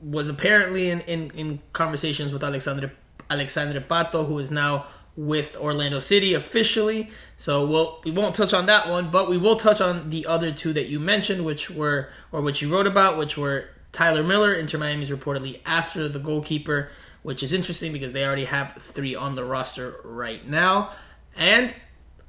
was 0.00 0.28
apparently 0.28 0.90
in, 0.90 1.00
in, 1.02 1.30
in 1.30 1.60
conversations 1.72 2.32
with 2.32 2.44
Alexandre 2.44 2.92
Alexandre 3.32 3.80
Pato, 3.80 4.26
who 4.26 4.38
is 4.38 4.50
now 4.50 4.86
with 5.16 5.56
Orlando 5.56 5.98
City 5.98 6.34
officially. 6.34 7.10
So 7.36 7.66
we'll 7.66 8.00
we 8.04 8.10
won't 8.10 8.34
touch 8.34 8.54
on 8.54 8.66
that 8.66 8.88
one, 8.88 9.10
but 9.10 9.28
we 9.28 9.38
will 9.38 9.56
touch 9.56 9.80
on 9.80 10.10
the 10.10 10.26
other 10.26 10.52
two 10.52 10.72
that 10.72 10.88
you 10.88 10.98
mentioned, 11.00 11.44
which 11.44 11.70
were 11.70 12.08
or 12.30 12.40
which 12.42 12.62
you 12.62 12.72
wrote 12.72 12.86
about, 12.86 13.18
which 13.18 13.36
were 13.36 13.68
Tyler 13.92 14.22
Miller, 14.22 14.54
Inter 14.54 14.78
Miami's 14.78 15.10
reportedly 15.10 15.60
after 15.66 16.08
the 16.08 16.18
goalkeeper, 16.18 16.90
which 17.22 17.42
is 17.42 17.52
interesting 17.52 17.92
because 17.92 18.12
they 18.12 18.24
already 18.24 18.46
have 18.46 18.78
three 18.80 19.14
on 19.14 19.34
the 19.34 19.44
roster 19.44 19.96
right 20.04 20.46
now, 20.48 20.90
and 21.36 21.74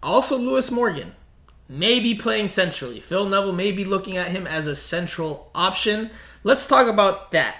also 0.02 0.38
Lewis 0.38 0.70
Morgan 0.70 1.14
may 1.70 2.00
be 2.00 2.14
playing 2.14 2.50
centrally. 2.50 3.00
Phil 3.00 3.26
Neville 3.26 3.54
may 3.54 3.72
be 3.72 3.86
looking 3.86 4.18
at 4.18 4.28
him 4.28 4.46
as 4.46 4.68
a 4.68 4.76
central 4.76 5.50
option. 5.56 6.10
Let's 6.44 6.68
talk 6.68 6.88
about 6.88 7.32
that. 7.32 7.56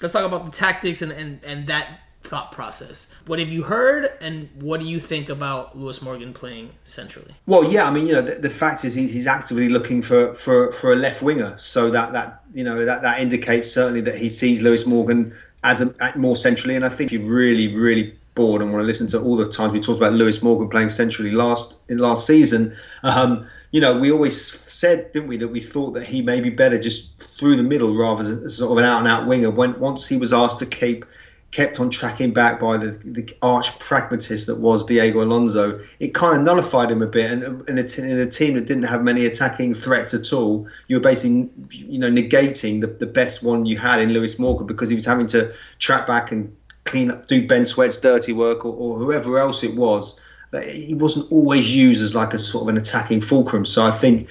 Let's 0.00 0.12
talk 0.12 0.24
about 0.24 0.44
the 0.46 0.50
tactics 0.50 1.00
and, 1.00 1.12
and, 1.12 1.44
and 1.44 1.68
that 1.68 2.00
thought 2.22 2.52
process. 2.52 3.12
What 3.26 3.38
have 3.38 3.48
you 3.48 3.62
heard, 3.62 4.10
and 4.20 4.48
what 4.60 4.80
do 4.80 4.86
you 4.86 5.00
think 5.00 5.28
about 5.28 5.76
Lewis 5.76 6.02
Morgan 6.02 6.32
playing 6.32 6.70
centrally? 6.84 7.34
Well, 7.46 7.64
yeah, 7.64 7.84
I 7.84 7.90
mean, 7.90 8.06
you 8.06 8.14
know, 8.14 8.22
the, 8.22 8.36
the 8.36 8.50
fact 8.50 8.84
is 8.84 8.94
he's 8.94 9.26
actively 9.26 9.68
looking 9.68 10.02
for, 10.02 10.34
for, 10.34 10.72
for 10.72 10.92
a 10.92 10.96
left 10.96 11.22
winger, 11.22 11.56
so 11.58 11.90
that 11.90 12.12
that 12.12 12.42
you 12.54 12.64
know 12.64 12.84
that 12.84 13.02
that 13.02 13.20
indicates 13.20 13.72
certainly 13.72 14.00
that 14.02 14.16
he 14.16 14.28
sees 14.28 14.62
Lewis 14.62 14.86
Morgan 14.86 15.36
as 15.64 15.80
a 15.80 15.94
more 16.16 16.36
centrally, 16.36 16.76
and 16.76 16.84
I 16.84 16.88
think 16.88 17.12
you 17.12 17.20
really 17.26 17.74
really 17.74 18.18
bored 18.34 18.62
and 18.62 18.72
want 18.72 18.82
to 18.82 18.86
listen 18.86 19.06
to 19.08 19.20
all 19.20 19.36
the 19.36 19.46
times 19.46 19.72
we 19.72 19.80
talked 19.80 19.98
about 19.98 20.14
Lewis 20.14 20.42
Morgan 20.42 20.68
playing 20.68 20.88
centrally 20.88 21.32
last 21.32 21.90
in 21.90 21.98
last 21.98 22.26
season. 22.26 22.76
Um, 23.02 23.46
you 23.72 23.80
know, 23.80 23.98
we 23.98 24.12
always 24.12 24.60
said, 24.70 25.12
didn't 25.12 25.28
we, 25.28 25.38
that 25.38 25.48
we 25.48 25.60
thought 25.60 25.92
that 25.92 26.04
he 26.04 26.20
may 26.20 26.40
be 26.40 26.50
better 26.50 26.78
just 26.78 27.18
through 27.38 27.56
the 27.56 27.62
middle 27.62 27.96
rather 27.96 28.22
than 28.22 28.48
sort 28.50 28.72
of 28.72 28.78
an 28.78 28.84
out 28.84 28.98
and 28.98 29.08
out 29.08 29.26
winger. 29.26 29.50
When 29.50 29.80
once 29.80 30.06
he 30.06 30.18
was 30.18 30.32
asked 30.32 30.58
to 30.58 30.66
keep 30.66 31.06
kept 31.52 31.78
on 31.78 31.90
tracking 31.90 32.32
back 32.32 32.58
by 32.58 32.78
the, 32.78 32.92
the 33.04 33.28
arch 33.42 33.78
pragmatist 33.78 34.46
that 34.46 34.56
was 34.56 34.84
Diego 34.84 35.22
Alonso, 35.22 35.80
it 36.00 36.14
kind 36.14 36.38
of 36.38 36.42
nullified 36.42 36.90
him 36.90 37.02
a 37.02 37.06
bit. 37.06 37.30
And 37.30 37.68
in 37.68 37.78
in 37.78 38.18
a 38.18 38.26
team 38.26 38.54
that 38.54 38.66
didn't 38.66 38.84
have 38.84 39.04
many 39.04 39.26
attacking 39.26 39.74
threats 39.74 40.14
at 40.14 40.32
all, 40.32 40.66
you 40.88 40.96
were 40.96 41.02
basically, 41.02 41.50
you 41.70 41.98
know, 41.98 42.10
negating 42.10 42.80
the, 42.80 42.86
the 42.86 43.06
best 43.06 43.42
one 43.42 43.66
you 43.66 43.76
had 43.76 44.00
in 44.00 44.14
Lewis 44.14 44.38
Morgan 44.38 44.66
because 44.66 44.88
he 44.88 44.94
was 44.94 45.04
having 45.04 45.26
to 45.28 45.52
track 45.78 46.06
back 46.06 46.32
and 46.32 46.56
clean 46.84 47.10
up, 47.10 47.28
do 47.28 47.46
Ben 47.46 47.66
Sweat's 47.66 47.98
dirty 47.98 48.32
work, 48.32 48.64
or, 48.64 48.74
or 48.74 48.98
whoever 48.98 49.38
else 49.38 49.62
it 49.62 49.76
was. 49.76 50.18
He 50.64 50.94
wasn't 50.94 51.30
always 51.30 51.74
used 51.74 52.02
as 52.02 52.14
like 52.14 52.34
a 52.34 52.38
sort 52.38 52.62
of 52.62 52.68
an 52.68 52.78
attacking 52.78 53.20
fulcrum. 53.20 53.64
So 53.66 53.84
I 53.84 53.90
think 53.90 54.28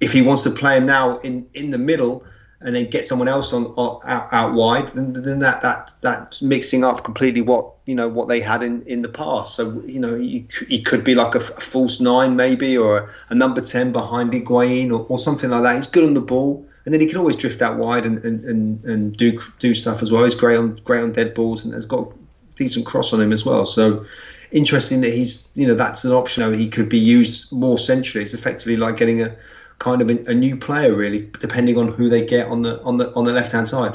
if 0.00 0.12
he 0.12 0.22
wants 0.22 0.42
to 0.44 0.50
play 0.50 0.78
him 0.78 0.86
now 0.86 1.18
in 1.18 1.46
in 1.52 1.70
the 1.70 1.78
middle 1.78 2.24
and 2.64 2.74
then 2.74 2.88
get 2.88 3.04
someone 3.04 3.28
else 3.28 3.52
on, 3.52 3.66
on 3.76 4.00
out, 4.08 4.32
out 4.32 4.54
wide, 4.54 4.88
then, 4.88 5.12
then 5.12 5.38
that 5.40 5.60
that 5.60 5.92
that's 6.00 6.40
mixing 6.40 6.82
up 6.82 7.04
completely 7.04 7.42
what 7.42 7.74
you 7.84 7.94
know 7.94 8.08
what 8.08 8.26
they 8.26 8.40
had 8.40 8.62
in, 8.62 8.82
in 8.82 9.02
the 9.02 9.08
past. 9.08 9.54
So 9.54 9.82
you 9.82 10.00
know 10.00 10.14
he, 10.14 10.46
he 10.68 10.80
could 10.80 11.04
be 11.04 11.14
like 11.14 11.34
a, 11.34 11.38
a 11.38 11.60
false 11.60 12.00
nine 12.00 12.36
maybe 12.36 12.76
or 12.76 12.98
a, 12.98 13.10
a 13.28 13.34
number 13.34 13.60
ten 13.60 13.92
behind 13.92 14.32
Higuain 14.32 14.90
or, 14.90 15.06
or 15.10 15.18
something 15.18 15.50
like 15.50 15.62
that. 15.62 15.76
He's 15.76 15.86
good 15.86 16.04
on 16.04 16.14
the 16.14 16.22
ball, 16.22 16.66
and 16.86 16.94
then 16.94 17.02
he 17.02 17.06
can 17.06 17.18
always 17.18 17.36
drift 17.36 17.60
out 17.60 17.76
wide 17.76 18.06
and, 18.06 18.24
and, 18.24 18.44
and, 18.46 18.84
and 18.86 19.16
do 19.16 19.38
do 19.58 19.74
stuff 19.74 20.02
as 20.02 20.10
well. 20.10 20.24
He's 20.24 20.34
great 20.34 20.56
on 20.56 20.76
great 20.84 21.02
on 21.02 21.12
dead 21.12 21.34
balls 21.34 21.64
and 21.64 21.74
has 21.74 21.84
got 21.84 22.10
decent 22.56 22.86
cross 22.86 23.12
on 23.12 23.20
him 23.20 23.32
as 23.32 23.44
well. 23.44 23.66
So 23.66 24.06
interesting 24.52 25.02
that 25.02 25.12
he's 25.12 25.52
you 25.54 25.66
know 25.66 25.74
that's 25.74 26.04
an 26.04 26.12
option. 26.12 26.50
He 26.54 26.70
could 26.70 26.88
be 26.88 26.98
used 26.98 27.52
more 27.52 27.76
centrally. 27.76 28.22
It's 28.22 28.32
effectively 28.32 28.78
like 28.78 28.96
getting 28.96 29.20
a 29.20 29.36
kind 29.84 30.00
of 30.00 30.08
a, 30.08 30.30
a, 30.30 30.34
new 30.34 30.56
player, 30.56 30.94
really, 30.94 31.30
depending 31.38 31.76
on 31.76 31.88
who 31.88 32.08
they 32.08 32.24
get 32.24 32.48
on 32.48 32.62
the 32.62 32.82
on 32.82 32.96
the 32.96 33.12
on 33.14 33.24
the 33.26 33.32
left 33.32 33.52
hand 33.52 33.68
side. 33.68 33.94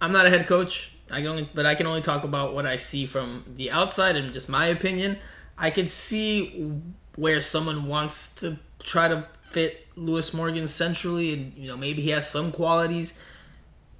I'm 0.00 0.10
not 0.10 0.24
a 0.24 0.30
head 0.30 0.46
coach. 0.46 0.96
I 1.10 1.20
can 1.20 1.26
only, 1.26 1.48
but 1.54 1.66
I 1.66 1.74
can 1.74 1.86
only 1.86 2.00
talk 2.00 2.24
about 2.24 2.54
what 2.54 2.64
I 2.64 2.78
see 2.78 3.04
from 3.04 3.44
the 3.56 3.70
outside 3.70 4.16
and 4.16 4.32
just 4.32 4.48
my 4.48 4.66
opinion. 4.66 5.18
I 5.58 5.70
could 5.70 5.90
see 5.90 6.72
where 7.16 7.42
someone 7.42 7.86
wants 7.86 8.34
to 8.36 8.58
try 8.78 9.08
to 9.08 9.26
fit 9.42 9.86
Lewis 9.96 10.32
Morgan 10.32 10.66
centrally, 10.66 11.34
and 11.34 11.52
you 11.58 11.68
know 11.68 11.76
maybe 11.76 12.00
he 12.00 12.08
has 12.10 12.28
some 12.28 12.50
qualities 12.50 13.18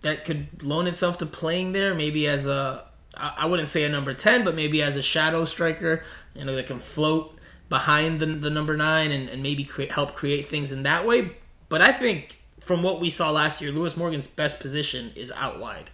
that 0.00 0.24
could 0.24 0.62
loan 0.62 0.86
itself 0.86 1.18
to 1.18 1.26
playing 1.26 1.72
there. 1.72 1.94
Maybe 1.94 2.26
as 2.26 2.46
a 2.46 2.86
I 3.14 3.44
wouldn't 3.44 3.68
say 3.68 3.84
a 3.84 3.90
number 3.90 4.14
ten, 4.14 4.44
but 4.44 4.54
maybe 4.54 4.80
as 4.80 4.96
a 4.96 5.02
shadow 5.02 5.44
striker, 5.44 6.04
you 6.34 6.46
know 6.46 6.56
that 6.56 6.66
can 6.66 6.80
float 6.80 7.38
behind 7.72 8.20
the, 8.20 8.26
the 8.26 8.50
number 8.50 8.76
nine 8.76 9.10
and, 9.10 9.30
and 9.30 9.42
maybe 9.42 9.62
help 9.88 10.14
create 10.14 10.44
things 10.44 10.72
in 10.72 10.82
that 10.82 11.06
way. 11.06 11.30
But 11.70 11.80
I 11.80 11.90
think 11.90 12.38
from 12.60 12.82
what 12.82 13.00
we 13.00 13.08
saw 13.08 13.30
last 13.30 13.62
year, 13.62 13.72
Lewis 13.72 13.96
Morgan's 13.96 14.26
best 14.26 14.60
position 14.60 15.10
is 15.16 15.32
out 15.32 15.58
wide. 15.58 15.88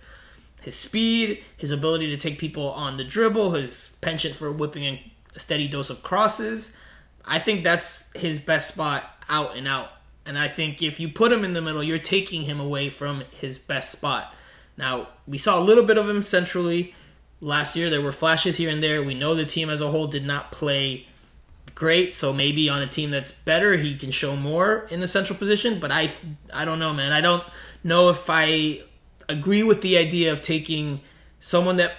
His 0.60 0.74
speed, 0.74 1.40
his 1.56 1.70
ability 1.70 2.10
to 2.10 2.16
take 2.16 2.40
people 2.40 2.68
on 2.72 2.96
the 2.96 3.04
dribble, 3.04 3.52
his 3.52 3.96
penchant 4.00 4.34
for 4.34 4.50
whipping 4.50 4.82
in 4.82 4.98
a 5.36 5.38
steady 5.38 5.68
dose 5.68 5.88
of 5.88 6.02
crosses. 6.02 6.74
I 7.24 7.38
think 7.38 7.62
that's 7.62 8.12
his 8.16 8.40
best 8.40 8.66
spot 8.74 9.08
out 9.28 9.56
and 9.56 9.68
out. 9.68 9.90
And 10.26 10.36
I 10.36 10.48
think 10.48 10.82
if 10.82 10.98
you 10.98 11.08
put 11.08 11.30
him 11.30 11.44
in 11.44 11.52
the 11.52 11.62
middle, 11.62 11.84
you're 11.84 12.00
taking 12.00 12.42
him 12.42 12.58
away 12.58 12.90
from 12.90 13.22
his 13.30 13.56
best 13.56 13.92
spot. 13.92 14.34
Now, 14.76 15.10
we 15.28 15.38
saw 15.38 15.60
a 15.60 15.62
little 15.62 15.84
bit 15.84 15.96
of 15.96 16.08
him 16.08 16.24
centrally 16.24 16.92
last 17.40 17.76
year. 17.76 17.88
There 17.88 18.02
were 18.02 18.10
flashes 18.10 18.56
here 18.56 18.68
and 18.68 18.82
there. 18.82 19.00
We 19.00 19.14
know 19.14 19.36
the 19.36 19.46
team 19.46 19.70
as 19.70 19.80
a 19.80 19.92
whole 19.92 20.08
did 20.08 20.26
not 20.26 20.50
play 20.50 21.06
great. 21.78 22.12
So 22.12 22.32
maybe 22.32 22.68
on 22.68 22.82
a 22.82 22.88
team 22.88 23.12
that's 23.12 23.30
better, 23.30 23.76
he 23.76 23.96
can 23.96 24.10
show 24.10 24.34
more 24.34 24.88
in 24.90 24.98
the 24.98 25.06
central 25.06 25.38
position. 25.38 25.78
But 25.78 25.92
I, 25.92 26.10
I 26.52 26.64
don't 26.64 26.80
know, 26.80 26.92
man. 26.92 27.12
I 27.12 27.20
don't 27.20 27.44
know 27.84 28.10
if 28.10 28.28
I 28.28 28.82
agree 29.28 29.62
with 29.62 29.80
the 29.80 29.96
idea 29.96 30.32
of 30.32 30.42
taking 30.42 31.00
someone 31.38 31.76
that 31.76 31.92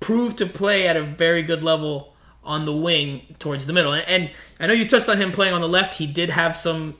proved 0.00 0.38
to 0.38 0.46
play 0.46 0.88
at 0.88 0.96
a 0.96 1.04
very 1.04 1.44
good 1.44 1.62
level 1.62 2.14
on 2.42 2.64
the 2.64 2.74
wing 2.74 3.36
towards 3.38 3.66
the 3.66 3.72
middle. 3.72 3.92
And, 3.92 4.04
and 4.08 4.30
I 4.58 4.66
know 4.66 4.72
you 4.72 4.88
touched 4.88 5.08
on 5.08 5.18
him 5.18 5.30
playing 5.30 5.54
on 5.54 5.60
the 5.60 5.68
left. 5.68 5.94
He 5.94 6.08
did 6.08 6.30
have 6.30 6.56
some 6.56 6.96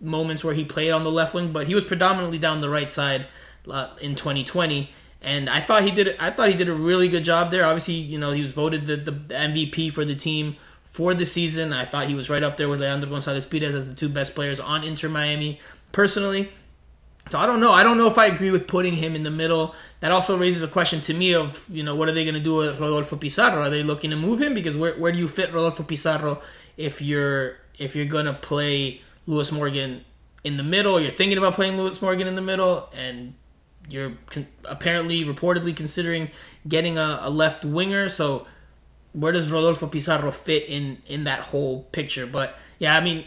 moments 0.00 0.42
where 0.42 0.54
he 0.54 0.64
played 0.64 0.92
on 0.92 1.04
the 1.04 1.12
left 1.12 1.34
wing, 1.34 1.52
but 1.52 1.66
he 1.66 1.74
was 1.74 1.84
predominantly 1.84 2.38
down 2.38 2.62
the 2.62 2.70
right 2.70 2.90
side 2.90 3.26
uh, 3.70 3.88
in 4.00 4.14
2020 4.14 4.90
and 5.22 5.50
I 5.50 5.60
thought 5.60 5.82
he 5.82 5.90
did. 5.90 6.14
I 6.20 6.30
thought 6.30 6.50
he 6.50 6.54
did 6.54 6.68
a 6.68 6.74
really 6.74 7.08
good 7.08 7.24
job 7.24 7.50
there. 7.50 7.64
Obviously, 7.64 7.94
you 7.94 8.18
know, 8.18 8.32
he 8.32 8.42
was 8.42 8.52
voted 8.52 8.86
the, 8.86 8.96
the 8.96 9.12
MVP 9.12 9.90
for 9.90 10.04
the 10.04 10.14
team 10.14 10.56
for 10.96 11.12
the 11.12 11.26
season. 11.26 11.74
I 11.74 11.84
thought 11.84 12.08
he 12.08 12.14
was 12.14 12.30
right 12.30 12.42
up 12.42 12.56
there 12.56 12.70
with 12.70 12.80
Leandro 12.80 13.10
Gonzalez 13.10 13.44
Pirez 13.44 13.74
as 13.74 13.86
the 13.86 13.94
two 13.94 14.08
best 14.08 14.34
players 14.34 14.58
on 14.58 14.82
Inter 14.82 15.10
Miami. 15.10 15.60
Personally, 15.92 16.48
so 17.30 17.38
I 17.38 17.44
don't 17.44 17.60
know. 17.60 17.70
I 17.70 17.82
don't 17.82 17.98
know 17.98 18.06
if 18.06 18.16
I 18.16 18.26
agree 18.26 18.50
with 18.50 18.66
putting 18.66 18.94
him 18.94 19.14
in 19.14 19.22
the 19.22 19.30
middle. 19.30 19.74
That 20.00 20.10
also 20.10 20.38
raises 20.38 20.62
a 20.62 20.68
question 20.68 21.02
to 21.02 21.12
me 21.12 21.34
of, 21.34 21.68
you 21.70 21.82
know, 21.82 21.94
what 21.94 22.08
are 22.08 22.12
they 22.12 22.24
going 22.24 22.34
to 22.34 22.40
do 22.40 22.56
with 22.56 22.80
Rodolfo 22.80 23.16
Pizarro? 23.16 23.60
Are 23.60 23.68
they 23.68 23.82
looking 23.82 24.08
to 24.08 24.16
move 24.16 24.40
him? 24.40 24.54
Because 24.54 24.74
where, 24.74 24.94
where 24.94 25.12
do 25.12 25.18
you 25.18 25.28
fit 25.28 25.52
Rodolfo 25.52 25.82
Pizarro 25.82 26.40
if 26.78 27.02
you're 27.02 27.56
if 27.78 27.94
you're 27.94 28.06
going 28.06 28.26
to 28.26 28.32
play 28.32 29.02
Lewis 29.26 29.52
Morgan 29.52 30.02
in 30.44 30.56
the 30.56 30.62
middle? 30.62 30.98
You're 30.98 31.10
thinking 31.10 31.36
about 31.36 31.52
playing 31.52 31.76
Lewis 31.76 32.00
Morgan 32.00 32.26
in 32.26 32.36
the 32.36 32.42
middle, 32.42 32.88
and 32.96 33.34
you're 33.90 34.14
con- 34.30 34.48
apparently 34.64 35.26
reportedly 35.26 35.76
considering 35.76 36.30
getting 36.66 36.96
a, 36.96 37.20
a 37.20 37.30
left 37.30 37.66
winger. 37.66 38.08
So 38.08 38.46
where 39.16 39.32
does 39.32 39.50
Rodolfo 39.50 39.86
Pizarro 39.86 40.30
fit 40.30 40.68
in 40.68 40.98
in 41.06 41.24
that 41.24 41.40
whole 41.40 41.84
picture? 41.84 42.26
But 42.26 42.56
yeah, 42.78 42.96
I 42.96 43.00
mean, 43.00 43.24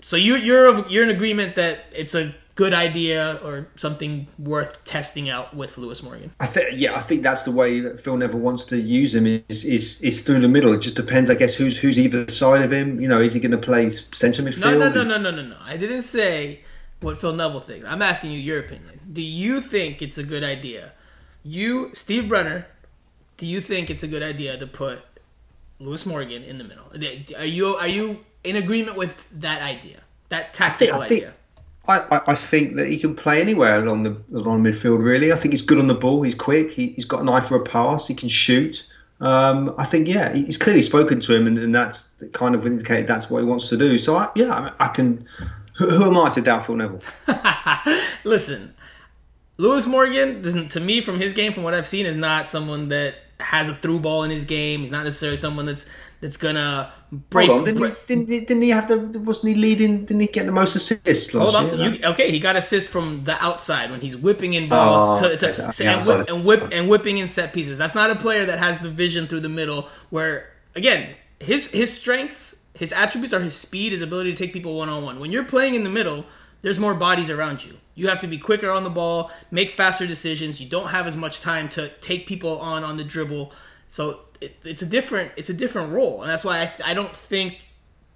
so 0.00 0.16
you 0.16 0.36
you're 0.36 0.86
you're 0.88 1.04
in 1.04 1.10
agreement 1.10 1.54
that 1.54 1.86
it's 1.92 2.14
a 2.14 2.34
good 2.54 2.74
idea 2.74 3.40
or 3.42 3.68
something 3.76 4.26
worth 4.38 4.84
testing 4.84 5.30
out 5.30 5.54
with 5.54 5.78
Lewis 5.78 6.02
Morgan. 6.02 6.32
I 6.40 6.46
think 6.46 6.70
yeah, 6.74 6.96
I 6.96 7.00
think 7.00 7.22
that's 7.22 7.44
the 7.44 7.52
way 7.52 7.80
that 7.80 8.00
Phil 8.00 8.16
Neville 8.16 8.40
wants 8.40 8.64
to 8.66 8.76
use 8.78 9.14
him 9.14 9.26
is 9.48 9.64
is, 9.64 10.02
is 10.02 10.20
through 10.22 10.40
the 10.40 10.48
middle. 10.48 10.72
It 10.72 10.80
just 10.80 10.96
depends, 10.96 11.30
I 11.30 11.36
guess, 11.36 11.54
who's 11.54 11.78
who's 11.78 11.98
either 11.98 12.28
side 12.28 12.62
of 12.62 12.72
him. 12.72 13.00
You 13.00 13.08
know, 13.08 13.20
is 13.20 13.32
he 13.32 13.40
going 13.40 13.52
to 13.52 13.58
play 13.58 13.88
centre 13.90 14.42
midfield? 14.42 14.60
No, 14.60 14.78
no, 14.78 14.88
no, 14.90 15.04
no, 15.04 15.18
no, 15.18 15.30
no, 15.30 15.42
no. 15.42 15.56
I 15.62 15.76
didn't 15.76 16.02
say 16.02 16.62
what 17.00 17.18
Phil 17.18 17.32
Neville 17.32 17.60
thinks. 17.60 17.86
I'm 17.88 18.02
asking 18.02 18.32
you 18.32 18.40
your 18.40 18.58
opinion. 18.58 19.00
Do 19.12 19.22
you 19.22 19.60
think 19.60 20.02
it's 20.02 20.18
a 20.18 20.24
good 20.24 20.42
idea? 20.42 20.92
You, 21.44 21.90
Steve 21.92 22.28
Brenner, 22.28 22.66
do 23.36 23.46
you 23.46 23.60
think 23.60 23.90
it's 23.90 24.04
a 24.04 24.08
good 24.08 24.22
idea 24.22 24.56
to 24.56 24.66
put 24.66 25.02
Lewis 25.82 26.06
Morgan 26.06 26.42
in 26.42 26.58
the 26.58 26.64
middle. 26.64 26.84
Are 27.36 27.44
you 27.44 27.76
are 27.76 27.88
you 27.88 28.24
in 28.44 28.56
agreement 28.56 28.96
with 28.96 29.26
that 29.40 29.62
idea? 29.62 30.00
That 30.28 30.54
tactical 30.54 30.94
I 30.94 30.98
think, 30.98 31.04
I 31.04 31.08
think, 31.08 31.22
idea? 31.22 31.34
I, 31.88 32.20
I, 32.32 32.34
think 32.36 32.76
that 32.76 32.88
he 32.88 32.98
can 32.98 33.16
play 33.16 33.40
anywhere 33.40 33.82
along 33.82 34.04
the 34.04 34.16
along 34.32 34.62
midfield. 34.62 35.04
Really, 35.04 35.32
I 35.32 35.36
think 35.36 35.52
he's 35.52 35.62
good 35.62 35.78
on 35.78 35.88
the 35.88 35.94
ball. 35.94 36.22
He's 36.22 36.34
quick. 36.34 36.70
He, 36.70 36.92
has 36.94 37.04
got 37.04 37.20
an 37.20 37.28
eye 37.28 37.40
for 37.40 37.56
a 37.56 37.60
pass. 37.62 38.06
He 38.06 38.14
can 38.14 38.28
shoot. 38.28 38.86
Um, 39.20 39.74
I 39.78 39.84
think 39.84 40.08
yeah, 40.08 40.32
he's 40.32 40.58
clearly 40.58 40.82
spoken 40.82 41.20
to 41.20 41.34
him, 41.34 41.46
and, 41.46 41.58
and, 41.58 41.74
that's 41.74 42.12
kind 42.32 42.54
of 42.54 42.66
indicated 42.66 43.06
that's 43.06 43.30
what 43.30 43.40
he 43.40 43.44
wants 43.44 43.68
to 43.68 43.76
do. 43.76 43.98
So 43.98 44.16
I, 44.16 44.30
yeah, 44.34 44.72
I, 44.78 44.86
I 44.86 44.88
can. 44.88 45.26
Who, 45.76 45.88
who, 45.88 46.06
am 46.06 46.18
I 46.18 46.30
to 46.30 46.40
doubt 46.40 46.66
Phil 46.66 46.76
Neville? 46.76 47.00
Listen, 48.24 48.74
Lewis 49.58 49.86
Morgan, 49.86 50.42
doesn't 50.42 50.70
to 50.72 50.80
me, 50.80 51.00
from 51.00 51.20
his 51.20 51.32
game, 51.32 51.52
from 51.52 51.62
what 51.62 51.74
I've 51.74 51.86
seen, 51.86 52.06
is 52.06 52.16
not 52.16 52.48
someone 52.48 52.88
that 52.88 53.14
has 53.42 53.68
a 53.68 53.74
through 53.74 54.00
ball 54.00 54.24
in 54.24 54.30
his 54.30 54.44
game. 54.44 54.80
He's 54.80 54.90
not 54.90 55.04
necessarily 55.04 55.36
someone 55.36 55.66
that's 55.66 55.86
that's 56.20 56.36
gonna 56.36 56.92
break. 57.10 57.48
Hold 57.48 57.60
on, 57.60 57.64
didn't, 57.64 57.80
break. 57.80 57.98
He, 58.00 58.14
didn't, 58.14 58.28
he, 58.28 58.40
didn't 58.40 58.62
he 58.62 58.70
have 58.70 58.88
the? 58.88 59.18
Wasn't 59.20 59.54
he 59.54 59.60
leading? 59.60 60.04
Didn't 60.04 60.20
he 60.20 60.28
get 60.28 60.46
the 60.46 60.52
most 60.52 60.76
assists? 60.76 61.32
Hold 61.32 61.54
on, 61.54 61.78
you, 61.78 62.04
okay, 62.04 62.30
he 62.30 62.38
got 62.38 62.56
assists 62.56 62.90
from 62.90 63.24
the 63.24 63.42
outside 63.42 63.90
when 63.90 64.00
he's 64.00 64.16
whipping 64.16 64.54
in 64.54 64.68
balls 64.68 65.20
oh, 65.20 65.28
to, 65.28 65.36
to, 65.36 65.64
and, 65.84 66.06
whip, 66.06 66.28
and, 66.28 66.46
whip, 66.46 66.68
and 66.72 66.88
whipping 66.88 67.18
in 67.18 67.28
set 67.28 67.52
pieces. 67.52 67.76
That's 67.76 67.94
not 67.94 68.10
a 68.10 68.14
player 68.14 68.46
that 68.46 68.58
has 68.58 68.80
the 68.80 68.88
vision 68.88 69.26
through 69.26 69.40
the 69.40 69.48
middle. 69.48 69.88
Where 70.10 70.48
again, 70.76 71.14
his 71.40 71.70
his 71.70 71.94
strengths, 71.96 72.62
his 72.74 72.92
attributes 72.92 73.34
are 73.34 73.40
his 73.40 73.56
speed, 73.56 73.92
his 73.92 74.02
ability 74.02 74.32
to 74.32 74.36
take 74.36 74.52
people 74.52 74.76
one 74.76 74.88
on 74.88 75.02
one. 75.02 75.18
When 75.18 75.32
you're 75.32 75.44
playing 75.44 75.74
in 75.74 75.82
the 75.82 75.90
middle, 75.90 76.24
there's 76.62 76.78
more 76.78 76.94
bodies 76.94 77.28
around 77.28 77.64
you. 77.64 77.76
You 77.94 78.08
have 78.08 78.20
to 78.20 78.26
be 78.26 78.38
quicker 78.38 78.70
on 78.70 78.84
the 78.84 78.90
ball, 78.90 79.30
make 79.50 79.72
faster 79.72 80.06
decisions. 80.06 80.60
You 80.60 80.68
don't 80.68 80.88
have 80.88 81.06
as 81.06 81.16
much 81.16 81.40
time 81.40 81.68
to 81.70 81.90
take 82.00 82.26
people 82.26 82.58
on 82.58 82.84
on 82.84 82.96
the 82.96 83.04
dribble. 83.04 83.52
So 83.88 84.20
it, 84.40 84.56
it's 84.64 84.80
a 84.80 84.86
different 84.86 85.32
it's 85.36 85.50
a 85.50 85.54
different 85.54 85.92
role, 85.92 86.22
and 86.22 86.30
that's 86.30 86.44
why 86.44 86.62
I, 86.62 86.92
I 86.92 86.94
don't 86.94 87.14
think 87.14 87.66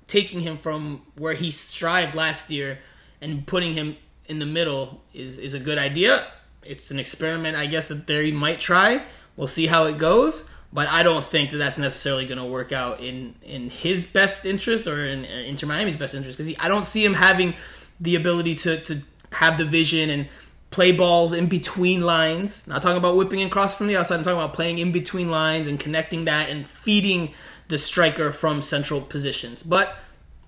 taking 0.06 0.40
him 0.40 0.56
from 0.56 1.02
where 1.16 1.34
he 1.34 1.50
strived 1.50 2.14
last 2.14 2.50
year 2.50 2.78
and 3.20 3.46
putting 3.46 3.74
him 3.74 3.96
in 4.26 4.38
the 4.38 4.46
middle 4.46 5.02
is 5.12 5.38
is 5.38 5.52
a 5.52 5.60
good 5.60 5.78
idea. 5.78 6.26
It's 6.62 6.90
an 6.90 6.98
experiment, 6.98 7.56
I 7.56 7.66
guess 7.66 7.88
that 7.88 8.06
they 8.06 8.32
might 8.32 8.60
try. 8.60 9.02
We'll 9.36 9.46
see 9.46 9.66
how 9.66 9.84
it 9.84 9.98
goes, 9.98 10.44
but 10.72 10.88
I 10.88 11.02
don't 11.02 11.24
think 11.24 11.50
that 11.50 11.58
that's 11.58 11.78
necessarily 11.78 12.26
going 12.26 12.38
to 12.38 12.44
work 12.44 12.72
out 12.72 13.00
in 13.00 13.34
in 13.42 13.70
his 13.70 14.04
best 14.04 14.46
interest 14.46 14.86
or 14.86 15.06
in, 15.06 15.24
in 15.24 15.44
Inter 15.46 15.66
Miami's 15.66 15.96
best 15.96 16.14
interest 16.14 16.38
because 16.38 16.54
I 16.58 16.68
don't 16.68 16.86
see 16.86 17.04
him 17.04 17.14
having 17.14 17.54
the 18.00 18.16
ability 18.16 18.54
to 18.56 18.80
to 18.82 19.02
have 19.30 19.58
the 19.58 19.64
vision 19.64 20.10
and 20.10 20.28
play 20.70 20.92
balls 20.92 21.32
in 21.32 21.46
between 21.46 22.02
lines. 22.02 22.66
Not 22.66 22.82
talking 22.82 22.98
about 22.98 23.16
whipping 23.16 23.40
and 23.40 23.50
from 23.50 23.86
the 23.86 23.96
outside. 23.96 24.16
I'm 24.16 24.24
talking 24.24 24.38
about 24.38 24.52
playing 24.52 24.78
in 24.78 24.92
between 24.92 25.30
lines 25.30 25.66
and 25.66 25.78
connecting 25.78 26.24
that 26.26 26.50
and 26.50 26.66
feeding 26.66 27.32
the 27.68 27.78
striker 27.78 28.32
from 28.32 28.62
central 28.62 29.00
positions. 29.00 29.62
But 29.62 29.96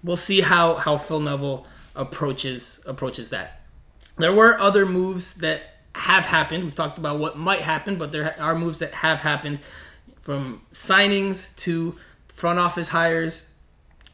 we'll 0.03 0.17
see 0.17 0.41
how 0.41 0.75
how 0.77 0.99
Phil 0.99 1.21
Neville 1.21 1.67
approaches 1.95 2.83
approaches 2.87 3.31
that. 3.31 3.63
There 4.17 4.33
were 4.33 4.59
other 4.59 4.85
moves 4.85 5.35
that 5.35 5.63
have 5.95 6.27
happened. 6.27 6.65
We've 6.65 6.75
talked 6.75 6.99
about 6.99 7.19
what 7.19 7.37
might 7.37 7.61
happen, 7.61 7.97
but 7.97 8.13
there 8.13 8.35
are 8.41 8.55
moves 8.55 8.79
that 8.79 8.95
have 8.95 9.21
happened 9.21 9.61
from 10.21 10.63
signings 10.73 11.55
to 11.57 11.97
front 12.29 12.59
office 12.59 12.89
hires. 12.89 13.51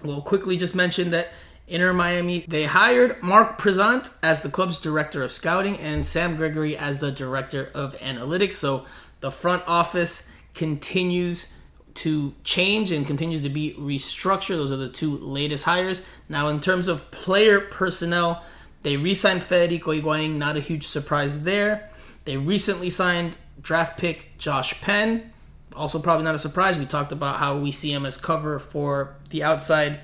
We'll 0.02 0.22
quickly 0.22 0.56
just 0.56 0.74
mention 0.74 1.10
that 1.10 1.32
Inter 1.66 1.92
Miami, 1.92 2.44
they 2.46 2.64
hired 2.64 3.22
Mark 3.22 3.58
Prisant 3.58 4.14
as 4.22 4.42
the 4.42 4.50
club's 4.50 4.80
director 4.80 5.22
of 5.22 5.32
scouting 5.32 5.78
and 5.78 6.06
Sam 6.06 6.36
Gregory 6.36 6.76
as 6.76 6.98
the 6.98 7.10
director 7.10 7.70
of 7.74 7.96
analytics. 7.98 8.52
So 8.52 8.84
the 9.20 9.30
front 9.30 9.62
office 9.66 10.28
continues 10.52 11.52
to 11.94 12.34
change 12.42 12.92
and 12.92 13.06
continues 13.06 13.40
to 13.42 13.48
be 13.48 13.74
restructured. 13.78 14.56
Those 14.56 14.72
are 14.72 14.76
the 14.76 14.88
two 14.88 15.16
latest 15.16 15.64
hires. 15.64 16.02
Now, 16.28 16.48
in 16.48 16.60
terms 16.60 16.88
of 16.88 17.10
player 17.10 17.60
personnel, 17.60 18.44
they 18.82 18.96
re 18.96 19.14
signed 19.14 19.42
Federico 19.42 19.92
Higuain, 19.92 20.36
not 20.36 20.56
a 20.56 20.60
huge 20.60 20.86
surprise 20.86 21.44
there. 21.44 21.90
They 22.24 22.36
recently 22.36 22.90
signed 22.90 23.38
draft 23.60 23.98
pick 23.98 24.36
Josh 24.38 24.80
Penn. 24.82 25.32
Also, 25.74 25.98
probably 25.98 26.24
not 26.24 26.34
a 26.34 26.38
surprise. 26.38 26.78
We 26.78 26.84
talked 26.84 27.12
about 27.12 27.36
how 27.36 27.56
we 27.56 27.72
see 27.72 27.92
him 27.92 28.04
as 28.04 28.16
cover 28.16 28.58
for 28.58 29.16
the 29.30 29.42
outside 29.42 30.00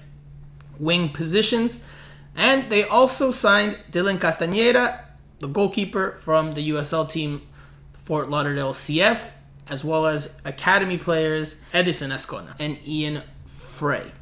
wing 0.81 1.11
positions. 1.11 1.81
And 2.35 2.71
they 2.71 2.85
also 2.85 3.31
signed 3.31 3.79
Dylan 3.91 4.19
Castanheira, 4.19 5.05
the 5.39 5.49
goalkeeper 5.49 6.13
from 6.13 6.55
the 6.55 6.71
USL 6.71 7.09
team 7.09 7.43
Fort 8.05 8.31
Lauderdale 8.31 8.73
CF, 8.73 9.33
as 9.69 9.85
well 9.85 10.07
as 10.07 10.41
academy 10.45 10.99
players 10.99 11.61
Edison 11.73 12.11
Azcona 12.11 12.55
and 12.59 12.79
Ian 12.87 13.23
Fray. 13.47 14.13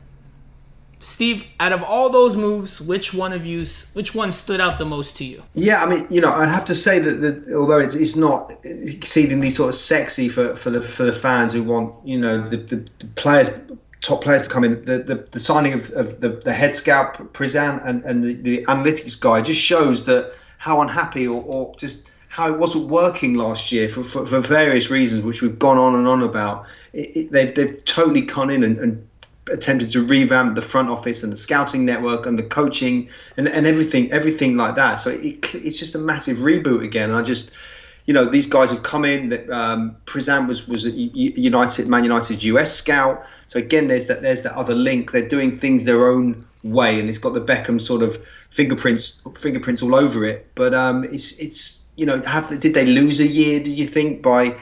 Steve, 1.00 1.46
out 1.60 1.72
of 1.72 1.82
all 1.82 2.10
those 2.10 2.34
moves, 2.34 2.80
which 2.80 3.14
one 3.14 3.32
of 3.32 3.46
you, 3.46 3.64
which 3.92 4.14
one 4.14 4.32
stood 4.32 4.60
out 4.60 4.78
the 4.80 4.84
most 4.84 5.16
to 5.18 5.24
you? 5.24 5.42
Yeah, 5.54 5.82
I 5.82 5.86
mean, 5.86 6.04
you 6.10 6.20
know, 6.20 6.32
I'd 6.32 6.48
have 6.48 6.64
to 6.66 6.74
say 6.74 6.98
that, 6.98 7.14
that 7.20 7.54
although 7.54 7.78
it's, 7.78 7.94
it's 7.94 8.16
not 8.16 8.52
exceedingly 8.64 9.50
sort 9.50 9.68
of 9.68 9.74
sexy 9.76 10.28
for, 10.28 10.56
for 10.56 10.70
the 10.70 10.80
for 10.80 11.04
the 11.04 11.12
fans 11.12 11.52
who 11.52 11.62
want, 11.62 11.94
you 12.04 12.18
know, 12.18 12.48
the, 12.48 12.56
the, 12.56 12.76
the 12.98 13.06
players, 13.14 13.62
top 14.00 14.22
players 14.22 14.42
to 14.42 14.48
come 14.48 14.64
in, 14.64 14.84
the, 14.84 14.98
the, 14.98 15.14
the 15.30 15.40
signing 15.40 15.72
of, 15.72 15.90
of 15.90 16.20
the, 16.20 16.28
the 16.28 16.52
head 16.52 16.74
scout 16.74 17.32
Prizan 17.32 17.84
and, 17.84 18.04
and 18.04 18.24
the, 18.24 18.34
the 18.34 18.64
analytics 18.66 19.20
guy 19.20 19.40
just 19.40 19.60
shows 19.60 20.04
that 20.06 20.32
how 20.58 20.80
unhappy 20.80 21.26
or, 21.26 21.42
or 21.42 21.74
just 21.76 22.08
how 22.28 22.52
it 22.52 22.58
wasn't 22.58 22.88
working 22.88 23.34
last 23.34 23.72
year 23.72 23.88
for, 23.88 24.04
for, 24.04 24.26
for 24.26 24.40
various 24.40 24.90
reasons, 24.90 25.22
which 25.24 25.42
we've 25.42 25.58
gone 25.58 25.78
on 25.78 25.94
and 25.94 26.06
on 26.06 26.22
about. 26.22 26.66
It, 26.92 27.16
it, 27.16 27.32
they've, 27.32 27.54
they've 27.54 27.84
totally 27.84 28.20
gone 28.20 28.50
in 28.50 28.62
and, 28.62 28.78
and 28.78 29.08
attempted 29.50 29.90
to 29.90 30.04
revamp 30.04 30.54
the 30.54 30.62
front 30.62 30.90
office 30.90 31.22
and 31.22 31.32
the 31.32 31.36
scouting 31.36 31.84
network 31.84 32.26
and 32.26 32.38
the 32.38 32.42
coaching 32.42 33.08
and, 33.36 33.48
and 33.48 33.66
everything 33.66 34.12
everything 34.12 34.56
like 34.56 34.76
that. 34.76 34.96
So 34.96 35.10
it, 35.10 35.54
it's 35.54 35.78
just 35.78 35.94
a 35.94 35.98
massive 35.98 36.38
reboot 36.38 36.84
again. 36.84 37.10
I 37.10 37.22
just 37.22 37.54
you 38.08 38.14
know 38.14 38.24
these 38.24 38.46
guys 38.46 38.70
have 38.70 38.82
come 38.82 39.04
in 39.04 39.34
um 39.52 39.94
Prizan 40.06 40.48
was 40.48 40.66
was 40.66 40.86
a 40.86 40.90
united 40.90 41.88
man 41.88 42.04
united's 42.04 42.42
us 42.42 42.74
scout. 42.74 43.22
So 43.48 43.58
again 43.58 43.86
there's 43.86 44.06
that 44.06 44.22
there's 44.22 44.42
that 44.42 44.54
other 44.54 44.74
link. 44.74 45.12
They're 45.12 45.28
doing 45.28 45.54
things 45.54 45.84
their 45.84 46.08
own 46.10 46.46
way 46.64 46.98
and 46.98 47.08
it's 47.08 47.18
got 47.18 47.34
the 47.34 47.44
beckham 47.44 47.78
sort 47.78 48.02
of 48.02 48.16
fingerprints 48.48 49.22
fingerprints 49.38 49.82
all 49.82 49.94
over 49.94 50.24
it. 50.24 50.50
But 50.54 50.72
um 50.72 51.04
it's 51.04 51.32
it's 51.32 51.84
you 51.96 52.06
know 52.06 52.22
have 52.22 52.48
did 52.58 52.72
they 52.72 52.86
lose 52.86 53.20
a 53.20 53.26
year 53.26 53.60
do 53.60 53.70
you 53.70 53.86
think 53.86 54.22
by 54.22 54.58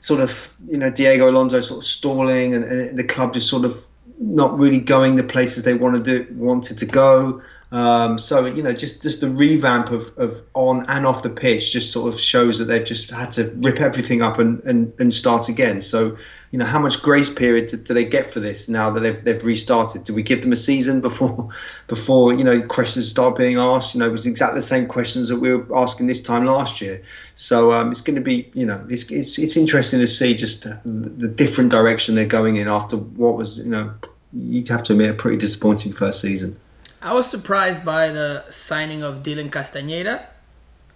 sort 0.00 0.20
of 0.20 0.54
you 0.64 0.78
know 0.78 0.88
Diego 0.88 1.30
Alonso 1.30 1.60
sort 1.60 1.78
of 1.78 1.84
stalling 1.84 2.54
and, 2.54 2.64
and 2.64 2.98
the 2.98 3.04
club 3.04 3.34
just 3.34 3.50
sort 3.50 3.66
of 3.66 3.84
not 4.18 4.58
really 4.58 4.80
going 4.80 5.16
the 5.16 5.22
places 5.22 5.64
they 5.64 5.74
wanted 5.74 6.06
to 6.06 6.26
wanted 6.32 6.78
to 6.78 6.86
go. 6.86 7.42
Um, 7.72 8.18
so 8.18 8.46
you 8.46 8.62
know, 8.62 8.72
just 8.72 9.02
just 9.02 9.20
the 9.20 9.28
revamp 9.28 9.90
of, 9.90 10.16
of 10.16 10.42
on 10.54 10.86
and 10.88 11.04
off 11.04 11.24
the 11.24 11.30
pitch 11.30 11.72
just 11.72 11.92
sort 11.92 12.12
of 12.12 12.20
shows 12.20 12.58
that 12.58 12.66
they've 12.66 12.84
just 12.84 13.10
had 13.10 13.32
to 13.32 13.52
rip 13.56 13.80
everything 13.80 14.22
up 14.22 14.38
and, 14.38 14.64
and, 14.64 14.92
and 15.00 15.12
start 15.12 15.48
again. 15.48 15.80
So 15.80 16.16
you 16.52 16.60
know, 16.60 16.64
how 16.64 16.78
much 16.78 17.02
grace 17.02 17.28
period 17.28 17.66
do, 17.66 17.76
do 17.76 17.92
they 17.92 18.04
get 18.04 18.30
for 18.30 18.38
this 18.38 18.68
now 18.68 18.90
that 18.90 19.00
they've, 19.00 19.24
they've 19.24 19.44
restarted? 19.44 20.04
Do 20.04 20.14
we 20.14 20.22
give 20.22 20.42
them 20.42 20.52
a 20.52 20.56
season 20.56 21.00
before 21.00 21.48
before 21.88 22.32
you 22.34 22.44
know 22.44 22.62
questions 22.62 23.08
start 23.08 23.36
being 23.36 23.56
asked? 23.56 23.94
You 23.94 24.00
know, 24.00 24.06
it 24.06 24.12
was 24.12 24.26
exactly 24.26 24.60
the 24.60 24.66
same 24.66 24.86
questions 24.86 25.28
that 25.28 25.36
we 25.36 25.54
were 25.54 25.76
asking 25.76 26.06
this 26.06 26.22
time 26.22 26.46
last 26.46 26.80
year. 26.80 27.02
So 27.34 27.72
um, 27.72 27.90
it's 27.90 28.00
going 28.00 28.16
to 28.16 28.22
be 28.22 28.48
you 28.54 28.66
know 28.66 28.86
it's, 28.88 29.10
it's 29.10 29.38
it's 29.38 29.56
interesting 29.56 29.98
to 29.98 30.06
see 30.06 30.36
just 30.36 30.62
the, 30.62 30.80
the 30.84 31.28
different 31.28 31.72
direction 31.72 32.14
they're 32.14 32.26
going 32.26 32.56
in 32.56 32.68
after 32.68 32.96
what 32.96 33.36
was 33.36 33.58
you 33.58 33.64
know 33.64 33.94
you'd 34.32 34.68
have 34.68 34.84
to 34.84 34.92
admit 34.92 35.10
a 35.10 35.14
pretty 35.14 35.38
disappointing 35.38 35.92
first 35.92 36.20
season. 36.20 36.60
I 37.06 37.12
was 37.12 37.30
surprised 37.30 37.84
by 37.84 38.08
the 38.08 38.50
signing 38.50 39.04
of 39.04 39.22
Dylan 39.22 39.48
Castanheira. 39.48 40.26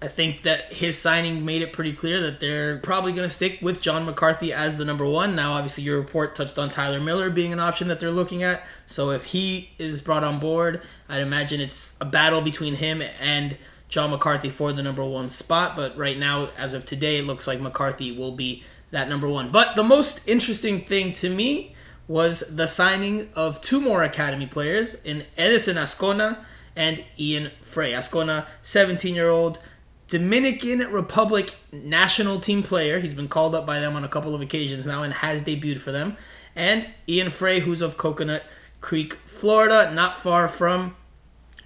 I 0.02 0.08
think 0.08 0.42
that 0.42 0.72
his 0.72 0.98
signing 0.98 1.44
made 1.44 1.62
it 1.62 1.72
pretty 1.72 1.92
clear 1.92 2.20
that 2.22 2.40
they're 2.40 2.78
probably 2.78 3.12
going 3.12 3.28
to 3.28 3.32
stick 3.32 3.60
with 3.62 3.80
John 3.80 4.06
McCarthy 4.06 4.52
as 4.52 4.76
the 4.76 4.84
number 4.84 5.06
one. 5.06 5.36
Now, 5.36 5.52
obviously, 5.52 5.84
your 5.84 6.00
report 6.00 6.34
touched 6.34 6.58
on 6.58 6.68
Tyler 6.68 6.98
Miller 6.98 7.30
being 7.30 7.52
an 7.52 7.60
option 7.60 7.86
that 7.86 8.00
they're 8.00 8.10
looking 8.10 8.42
at. 8.42 8.64
So, 8.86 9.10
if 9.10 9.26
he 9.26 9.70
is 9.78 10.00
brought 10.00 10.24
on 10.24 10.40
board, 10.40 10.82
I'd 11.08 11.20
imagine 11.20 11.60
it's 11.60 11.96
a 12.00 12.06
battle 12.06 12.40
between 12.40 12.74
him 12.74 13.04
and 13.20 13.56
John 13.88 14.10
McCarthy 14.10 14.50
for 14.50 14.72
the 14.72 14.82
number 14.82 15.04
one 15.04 15.30
spot. 15.30 15.76
But 15.76 15.96
right 15.96 16.18
now, 16.18 16.48
as 16.58 16.74
of 16.74 16.84
today, 16.84 17.18
it 17.18 17.24
looks 17.24 17.46
like 17.46 17.60
McCarthy 17.60 18.10
will 18.10 18.32
be 18.32 18.64
that 18.90 19.08
number 19.08 19.28
one. 19.28 19.52
But 19.52 19.76
the 19.76 19.84
most 19.84 20.26
interesting 20.26 20.84
thing 20.84 21.12
to 21.12 21.30
me 21.30 21.76
was 22.10 22.40
the 22.40 22.66
signing 22.66 23.28
of 23.36 23.60
two 23.60 23.80
more 23.80 24.02
academy 24.02 24.44
players 24.44 24.96
in 25.04 25.24
Edison 25.38 25.76
Azcona 25.76 26.38
and 26.74 27.04
Ian 27.16 27.52
Fray. 27.62 27.92
Azcona, 27.92 28.48
17 28.62 29.14
year 29.14 29.28
old 29.28 29.60
Dominican 30.08 30.80
Republic 30.90 31.54
national 31.70 32.40
team 32.40 32.64
player. 32.64 32.98
He's 32.98 33.14
been 33.14 33.28
called 33.28 33.54
up 33.54 33.64
by 33.64 33.78
them 33.78 33.94
on 33.94 34.02
a 34.02 34.08
couple 34.08 34.34
of 34.34 34.40
occasions 34.40 34.84
now 34.84 35.04
and 35.04 35.14
has 35.14 35.40
debuted 35.42 35.78
for 35.78 35.92
them. 35.92 36.16
And 36.56 36.88
Ian 37.08 37.30
Fray, 37.30 37.60
who's 37.60 37.80
of 37.80 37.96
Coconut 37.96 38.42
Creek, 38.80 39.12
Florida, 39.12 39.92
not 39.94 40.18
far 40.18 40.48
from 40.48 40.96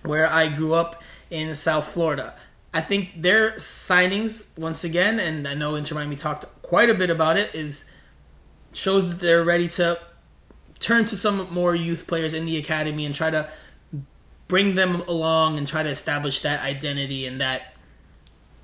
where 0.02 0.30
I 0.30 0.48
grew 0.48 0.74
up 0.74 1.02
in 1.30 1.54
South 1.54 1.86
Florida. 1.86 2.34
I 2.74 2.82
think 2.82 3.22
their 3.22 3.52
signings, 3.52 4.58
once 4.58 4.84
again, 4.84 5.18
and 5.18 5.48
I 5.48 5.54
know 5.54 5.74
Inter 5.74 5.94
Miami 5.94 6.16
talked 6.16 6.44
quite 6.60 6.90
a 6.90 6.94
bit 6.94 7.08
about 7.08 7.38
it, 7.38 7.54
is 7.54 7.90
shows 8.74 9.08
that 9.08 9.20
they're 9.20 9.42
ready 9.42 9.68
to 9.68 9.98
turn 10.78 11.04
to 11.06 11.16
some 11.16 11.52
more 11.52 11.74
youth 11.74 12.06
players 12.06 12.34
in 12.34 12.44
the 12.44 12.56
academy 12.56 13.06
and 13.06 13.14
try 13.14 13.30
to 13.30 13.48
bring 14.48 14.74
them 14.74 15.00
along 15.02 15.58
and 15.58 15.66
try 15.66 15.82
to 15.82 15.88
establish 15.88 16.40
that 16.40 16.60
identity 16.62 17.26
and 17.26 17.40
that 17.40 17.74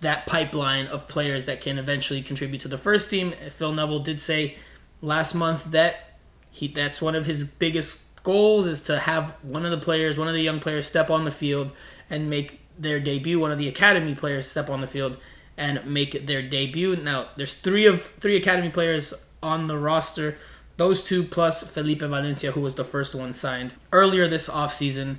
that 0.01 0.25
pipeline 0.27 0.87
of 0.87 1.07
players 1.09 1.44
that 1.44 1.61
can 1.61 1.79
eventually 1.79 2.23
contribute 2.23 2.61
to 2.61 2.68
the 2.68 2.79
first 2.79 3.11
team. 3.11 3.35
Phil 3.51 3.73
Neville 3.73 4.01
did 4.01 4.18
say 4.20 4.57
last 5.03 5.35
month 5.35 5.64
that 5.73 6.16
he 6.51 6.68
that's 6.68 7.03
one 7.03 7.14
of 7.14 7.27
his 7.27 7.44
biggest 7.44 8.23
goals 8.23 8.66
is 8.66 8.83
to 8.83 8.99
have 8.99 9.35
one 9.42 9.64
of 9.64 9.70
the 9.70 9.79
players, 9.79 10.18
one 10.18 10.29
of 10.29 10.35
the 10.35 10.42
young 10.42 10.61
players 10.61 10.87
step 10.87 11.11
on 11.11 11.25
the 11.25 11.31
field 11.31 11.70
and 12.09 12.29
make 12.29 12.61
their 12.79 13.01
debut, 13.01 13.38
one 13.38 13.53
of 13.53 13.59
the 13.59 13.68
academy 13.68 14.14
players 14.14 14.49
step 14.49 14.70
on 14.70 14.81
the 14.81 14.87
field 14.87 15.16
and 15.57 15.85
make 15.87 16.27
their 16.27 16.42
debut. 16.42 16.96
Now, 16.96 17.29
there's 17.37 17.55
3 17.55 17.87
of 17.87 18.03
3 18.03 18.37
academy 18.37 18.70
players 18.70 19.12
on 19.42 19.66
the 19.66 19.77
roster. 19.77 20.38
Those 20.81 21.05
two 21.05 21.25
plus 21.25 21.62
Felipe 21.62 22.01
Valencia 22.01 22.53
who 22.53 22.62
was 22.62 22.75
the 22.75 22.87
first 22.87 23.14
one 23.14 23.35
signed 23.35 23.75
earlier 23.93 24.27
this 24.27 24.49
offseason. 24.49 25.16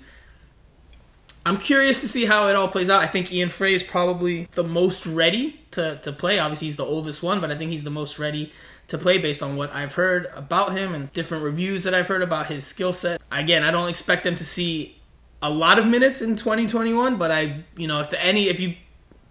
I'm 1.45 1.57
curious 1.57 2.01
to 2.01 2.07
see 2.07 2.25
how 2.25 2.47
it 2.47 2.55
all 2.55 2.67
plays 2.67 2.89
out. 2.89 3.03
I 3.03 3.05
think 3.05 3.31
Ian 3.31 3.49
Fray 3.49 3.75
is 3.75 3.83
probably 3.83 4.47
the 4.53 4.63
most 4.63 5.05
ready 5.05 5.59
to, 5.69 5.99
to 6.01 6.11
play. 6.13 6.39
Obviously, 6.39 6.65
he's 6.65 6.77
the 6.77 6.83
oldest 6.83 7.21
one, 7.21 7.39
but 7.39 7.51
I 7.51 7.57
think 7.57 7.69
he's 7.69 7.83
the 7.83 7.91
most 7.91 8.17
ready 8.17 8.51
to 8.87 8.97
play 8.97 9.19
based 9.19 9.43
on 9.43 9.55
what 9.55 9.71
I've 9.71 9.93
heard 9.93 10.31
about 10.33 10.71
him 10.71 10.95
and 10.95 11.13
different 11.13 11.43
reviews 11.43 11.83
that 11.83 11.93
I've 11.93 12.07
heard 12.07 12.23
about 12.23 12.47
his 12.47 12.65
skill 12.65 12.91
set. 12.91 13.21
Again, 13.31 13.61
I 13.61 13.69
don't 13.69 13.87
expect 13.87 14.23
them 14.23 14.33
to 14.33 14.43
see 14.43 14.99
a 15.43 15.51
lot 15.51 15.77
of 15.77 15.85
minutes 15.85 16.23
in 16.23 16.37
2021, 16.37 17.19
but 17.19 17.29
I, 17.29 17.65
you 17.77 17.87
know, 17.87 17.99
if 17.99 18.11
any, 18.15 18.49
if 18.49 18.59
you 18.59 18.77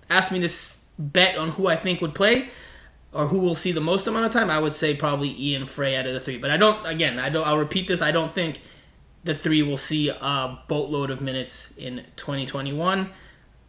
ask 0.09 0.31
me 0.31 0.39
to 0.47 0.49
bet 0.97 1.37
on 1.37 1.49
who 1.49 1.67
I 1.67 1.75
think 1.75 2.01
would 2.01 2.15
play 2.15 2.51
or 3.13 3.27
who 3.27 3.41
will 3.41 3.55
see 3.55 3.73
the 3.73 3.81
most 3.81 4.07
amount 4.07 4.27
of 4.27 4.33
time, 4.33 4.51
I 4.51 4.59
would 4.59 4.73
say 4.73 4.95
probably 4.95 5.35
Ian 5.39 5.67
Fray 5.67 5.97
out 5.97 6.07
of 6.07 6.15
the 6.15 6.21
three. 6.21 6.39
But 6.39 6.51
I 6.51 6.57
don't, 6.57 6.85
again, 6.87 7.19
I 7.19 7.29
don't, 7.29 7.47
I'll 7.47 7.59
repeat 7.59 7.89
this, 7.89 8.03
I 8.03 8.13
don't 8.13 8.35
think 8.35 8.61
the 9.25 9.35
three 9.35 9.63
will 9.63 9.77
see 9.77 10.09
a 10.09 10.59
boatload 10.69 11.11
of 11.11 11.21
minutes 11.21 11.75
in 11.77 12.05
2021. 12.17 13.11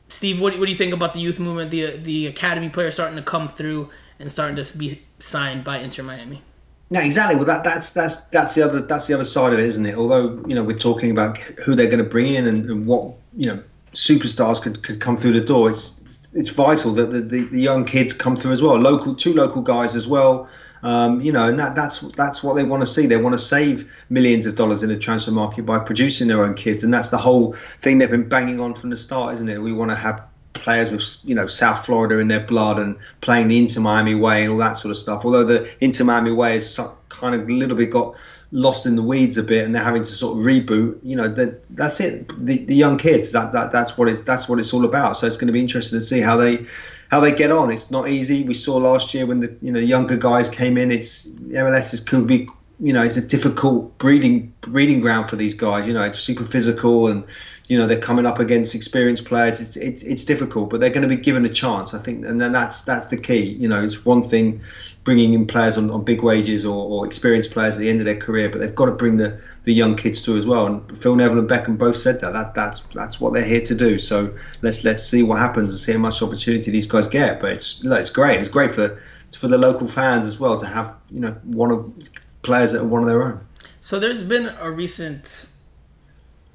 Steve, 0.07 0.41
what, 0.41 0.57
what 0.59 0.65
do 0.65 0.71
you 0.71 0.77
think 0.77 0.93
about 0.93 1.13
the 1.13 1.19
youth 1.19 1.39
movement, 1.39 1.71
the 1.71 1.97
the 1.97 2.27
academy 2.27 2.69
players 2.69 2.95
starting 2.95 3.15
to 3.15 3.23
come 3.23 3.47
through 3.47 3.89
and 4.19 4.29
starting 4.29 4.61
to 4.61 4.77
be 4.77 5.01
signed 5.19 5.63
by 5.63 5.79
Inter 5.79 6.03
Miami? 6.03 6.41
No, 6.89 6.99
exactly. 6.99 7.37
Well, 7.37 7.45
that 7.45 7.63
that's 7.63 7.91
that's 7.91 8.17
that's 8.27 8.53
the 8.53 8.63
other 8.63 8.81
that's 8.81 9.07
the 9.07 9.13
other 9.13 9.23
side 9.23 9.53
of 9.53 9.59
it, 9.59 9.65
isn't 9.65 9.85
it? 9.85 9.95
Although 9.95 10.43
you 10.45 10.53
know 10.53 10.63
we're 10.63 10.77
talking 10.77 11.11
about 11.11 11.37
who 11.37 11.75
they're 11.75 11.87
going 11.87 12.03
to 12.03 12.09
bring 12.09 12.33
in 12.33 12.45
and, 12.45 12.69
and 12.69 12.85
what 12.85 13.13
you 13.37 13.47
know 13.47 13.63
superstars 13.93 14.61
could, 14.61 14.83
could 14.83 14.99
come 14.99 15.15
through 15.15 15.31
the 15.31 15.41
door. 15.41 15.69
It's 15.69 16.01
it's 16.01 16.20
vital 16.49 16.93
that 16.93 17.11
the, 17.11 17.21
the, 17.21 17.43
the 17.45 17.61
young 17.61 17.85
kids 17.85 18.13
come 18.13 18.35
through 18.35 18.51
as 18.51 18.61
well. 18.61 18.77
Local 18.77 19.15
two 19.15 19.33
local 19.33 19.61
guys 19.61 19.95
as 19.95 20.07
well 20.07 20.49
um, 20.83 21.21
you 21.21 21.31
know, 21.31 21.47
and 21.47 21.59
that, 21.59 21.75
that's 21.75 21.99
that's 22.13 22.41
what 22.43 22.55
they 22.55 22.63
want 22.63 22.81
to 22.81 22.87
see. 22.87 23.05
They 23.05 23.17
want 23.17 23.33
to 23.33 23.39
save 23.39 23.91
millions 24.09 24.45
of 24.45 24.55
dollars 24.55 24.83
in 24.83 24.89
the 24.89 24.97
transfer 24.97 25.31
market 25.31 25.65
by 25.65 25.79
producing 25.79 26.27
their 26.27 26.43
own 26.43 26.55
kids, 26.55 26.83
and 26.83 26.93
that's 26.93 27.09
the 27.09 27.17
whole 27.17 27.53
thing 27.53 27.97
they've 27.97 28.09
been 28.09 28.27
banging 28.27 28.59
on 28.59 28.73
from 28.73 28.89
the 28.89 28.97
start, 28.97 29.33
isn't 29.33 29.47
it? 29.47 29.61
We 29.61 29.73
want 29.73 29.91
to 29.91 29.95
have 29.95 30.23
players 30.53 30.91
with 30.91 31.29
you 31.29 31.35
know 31.35 31.45
South 31.45 31.85
Florida 31.85 32.17
in 32.19 32.27
their 32.27 32.45
blood 32.45 32.79
and 32.79 32.97
playing 33.21 33.47
the 33.47 33.59
Inter 33.59 33.81
Miami 33.81 34.15
way 34.15 34.43
and 34.43 34.51
all 34.51 34.59
that 34.59 34.73
sort 34.73 34.91
of 34.91 34.97
stuff. 34.97 35.23
Although 35.23 35.43
the 35.43 35.71
Inter 35.81 36.03
Miami 36.03 36.31
way 36.31 36.57
is 36.57 36.79
kind 37.09 37.35
of 37.35 37.47
a 37.47 37.51
little 37.51 37.77
bit 37.77 37.91
got 37.91 38.15
lost 38.51 38.85
in 38.85 38.95
the 38.95 39.03
weeds 39.03 39.37
a 39.37 39.43
bit 39.43 39.63
and 39.63 39.73
they're 39.73 39.83
having 39.83 40.03
to 40.03 40.11
sort 40.11 40.37
of 40.37 40.43
reboot 40.43 40.99
you 41.03 41.15
know 41.15 41.29
that 41.29 41.63
that's 41.75 42.01
it 42.01 42.27
the, 42.45 42.57
the 42.65 42.75
young 42.75 42.97
kids 42.97 43.31
that, 43.31 43.53
that 43.53 43.71
that's 43.71 43.97
what 43.97 44.09
it's 44.09 44.21
that's 44.21 44.49
what 44.49 44.59
it's 44.59 44.73
all 44.73 44.83
about 44.83 45.15
so 45.15 45.25
it's 45.25 45.37
going 45.37 45.47
to 45.47 45.53
be 45.53 45.61
interesting 45.61 45.97
to 45.97 46.03
see 46.03 46.19
how 46.19 46.35
they 46.35 46.65
how 47.11 47.19
they 47.19 47.33
get 47.33 47.51
on. 47.51 47.69
It's 47.69 47.91
not 47.91 48.07
easy. 48.07 48.43
We 48.43 48.53
saw 48.53 48.77
last 48.77 49.13
year 49.13 49.25
when 49.25 49.41
the 49.41 49.55
you 49.61 49.71
know 49.71 49.79
younger 49.79 50.17
guys 50.17 50.49
came 50.49 50.77
in. 50.77 50.91
It's 50.91 51.27
MLS 51.27 51.93
is 51.93 51.99
could 51.99 52.25
be 52.25 52.47
you 52.79 52.93
know 52.93 53.03
it's 53.03 53.17
a 53.17 53.27
difficult 53.27 53.97
breeding 53.97 54.53
breeding 54.61 55.01
ground 55.01 55.29
for 55.29 55.35
these 55.35 55.53
guys. 55.53 55.85
You 55.85 55.93
know 55.93 56.03
it's 56.03 56.17
super 56.17 56.45
physical 56.45 57.07
and 57.07 57.25
you 57.67 57.77
know 57.77 57.85
they're 57.85 57.99
coming 57.99 58.25
up 58.25 58.39
against 58.39 58.73
experienced 58.73 59.25
players. 59.25 59.59
It's 59.59 59.75
it's 59.75 60.03
it's 60.03 60.23
difficult, 60.23 60.69
but 60.69 60.79
they're 60.79 60.89
going 60.89 61.07
to 61.07 61.13
be 61.13 61.21
given 61.21 61.43
a 61.43 61.49
chance. 61.49 61.93
I 61.93 61.99
think, 61.99 62.25
and 62.25 62.39
then 62.39 62.53
that's 62.53 62.83
that's 62.83 63.07
the 63.07 63.17
key. 63.17 63.43
You 63.43 63.67
know, 63.67 63.83
it's 63.83 64.05
one 64.05 64.23
thing 64.23 64.61
bringing 65.03 65.33
in 65.33 65.47
players 65.47 65.77
on, 65.77 65.89
on 65.89 66.03
big 66.03 66.21
wages 66.21 66.65
or, 66.65 66.75
or 66.75 67.05
experienced 67.05 67.51
players 67.51 67.73
at 67.73 67.79
the 67.79 67.89
end 67.89 67.99
of 67.99 68.05
their 68.05 68.17
career, 68.17 68.49
but 68.49 68.59
they've 68.59 68.75
got 68.75 68.85
to 68.85 68.91
bring 68.91 69.17
the 69.17 69.41
the 69.63 69.73
young 69.73 69.95
kids 69.95 70.25
through 70.25 70.37
as 70.37 70.45
well. 70.45 70.65
And 70.65 70.97
Phil 70.97 71.15
Neville 71.15 71.39
and 71.39 71.49
Beckham 71.49 71.77
both 71.77 71.95
said 71.95 72.19
that. 72.21 72.33
That 72.33 72.55
that's 72.55 72.81
that's 72.93 73.19
what 73.19 73.33
they're 73.33 73.43
here 73.43 73.61
to 73.61 73.75
do. 73.75 73.99
So 73.99 74.35
let's 74.61 74.83
let's 74.83 75.03
see 75.03 75.23
what 75.23 75.39
happens 75.39 75.69
and 75.69 75.79
see 75.79 75.91
how 75.93 75.99
much 75.99 76.21
opportunity 76.21 76.71
these 76.71 76.87
guys 76.87 77.07
get. 77.07 77.39
But 77.39 77.53
it's 77.53 77.85
it's 77.85 78.09
great. 78.09 78.39
It's 78.39 78.49
great 78.49 78.71
for 78.71 78.99
for 79.35 79.47
the 79.47 79.57
local 79.57 79.87
fans 79.87 80.25
as 80.27 80.39
well 80.39 80.59
to 80.59 80.65
have 80.65 80.95
you 81.09 81.19
know 81.19 81.31
one 81.43 81.71
of 81.71 81.93
players 82.41 82.71
that 82.71 82.81
are 82.81 82.85
one 82.85 83.01
of 83.01 83.07
their 83.07 83.23
own. 83.23 83.45
So 83.81 83.99
there's 83.99 84.23
been 84.23 84.51
a 84.59 84.71
recent 84.71 85.47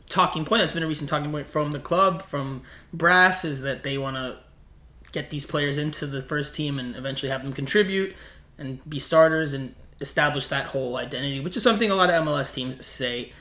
talking 0.09 0.45
point. 0.45 0.63
That's 0.63 0.73
been 0.73 0.83
a 0.83 0.89
recent 0.89 1.09
talking 1.09 1.31
point 1.31 1.47
from 1.47 1.73
the 1.73 1.81
club, 1.81 2.23
from 2.23 2.63
Brass, 2.93 3.45
is 3.45 3.63
that 3.63 3.83
they 3.83 3.99
want 3.99 4.17
to 4.17 4.39
get 5.13 5.31
these 5.31 5.45
players 5.45 5.79
into 5.79 6.07
the 6.07 6.21
first 6.21 6.55
team 6.55 6.79
and 6.79 6.95
eventually 6.97 7.31
have 7.31 7.43
them 7.43 7.53
contribute 7.53 8.15
and 8.59 8.89
be 8.89 8.99
starters 8.99 9.53
and 9.53 9.75
establish 10.01 10.49
that 10.49 10.67
whole 10.67 10.97
identity, 10.97 11.41
which 11.41 11.57
is 11.57 11.63
something 11.63 11.91
a 11.91 11.95
lot 11.95 12.11
of 12.11 12.25
MLS 12.25 12.53
teams 12.53 12.85
say 12.85 13.33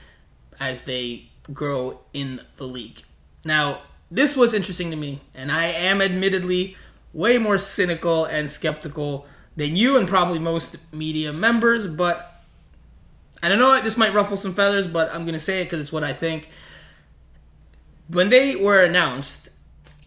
as 0.59 0.83
they 0.83 1.29
grow 1.51 1.99
in 2.13 2.41
the 2.57 2.65
league. 2.65 3.03
Now, 3.43 3.81
this 4.09 4.35
was 4.35 4.53
interesting 4.53 4.91
to 4.91 4.97
me, 4.97 5.21
and 5.33 5.51
I 5.51 5.65
am 5.65 6.01
admittedly 6.01 6.77
way 7.13 7.37
more 7.37 7.57
cynical 7.57 8.25
and 8.25 8.49
skeptical 8.49 9.25
than 9.55 9.75
you 9.75 9.97
and 9.97 10.07
probably 10.07 10.39
most 10.39 10.93
media 10.93 11.31
members, 11.31 11.87
but 11.87 12.43
I 13.41 13.49
don't 13.49 13.59
know 13.59 13.79
this 13.81 13.97
might 13.97 14.13
ruffle 14.13 14.37
some 14.37 14.53
feathers, 14.53 14.87
but 14.87 15.13
I'm 15.13 15.23
going 15.23 15.33
to 15.33 15.39
say 15.39 15.61
it 15.61 15.65
because 15.65 15.79
it's 15.79 15.91
what 15.91 16.03
I 16.03 16.13
think. 16.13 16.49
When 18.07 18.29
they 18.29 18.55
were 18.55 18.83
announced, 18.83 19.49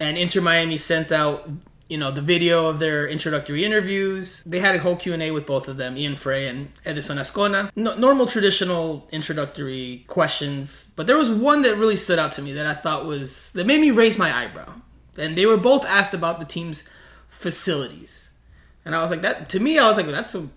and 0.01 0.17
Inter 0.17 0.41
Miami 0.41 0.77
sent 0.77 1.11
out 1.13 1.49
you 1.89 1.97
know 1.97 2.11
the 2.11 2.23
video 2.23 2.69
of 2.69 2.79
their 2.79 3.07
introductory 3.07 3.65
interviews. 3.65 4.43
They 4.45 4.61
had 4.61 4.77
a 4.77 4.79
whole 4.79 4.97
Q 4.97 5.15
and 5.15 5.23
A 5.23 5.31
with 5.31 5.47
both 5.47 5.69
of 5.69 5.77
them, 5.77 5.97
Ian 5.97 6.17
Fray 6.17 6.47
and 6.47 6.71
Edison 6.85 7.19
Azcona 7.19 7.71
No, 7.75 7.97
normal 7.97 8.27
traditional 8.27 9.09
introductory 9.11 10.05
questions, 10.07 10.93
but 10.97 11.07
there 11.07 11.17
was 11.17 11.31
one 11.31 11.63
that 11.63 11.77
really 11.77 11.97
stood 11.97 12.19
out 12.19 12.33
to 12.33 12.43
me 12.43 12.53
that 12.53 12.67
I 12.67 12.75
thought 12.75 13.05
was 13.05 13.53
that 13.55 13.67
made 13.67 13.81
me 13.81 13.91
raise 13.91 14.19
my 14.19 14.37
eyebrow. 14.37 14.75
And 15.17 15.37
they 15.37 15.47
were 15.47 15.57
both 15.57 15.85
asked 15.85 16.15
about 16.15 16.39
the 16.39 16.47
team's 16.47 16.89
facilities, 17.29 18.33
and 18.85 18.95
I 18.95 19.01
was 19.03 19.11
like, 19.11 19.23
that 19.23 19.49
to 19.51 19.61
me, 19.61 19.79
I 19.79 19.87
was 19.89 19.97
like, 19.97 20.07
that's 20.07 20.35
a 20.35 20.49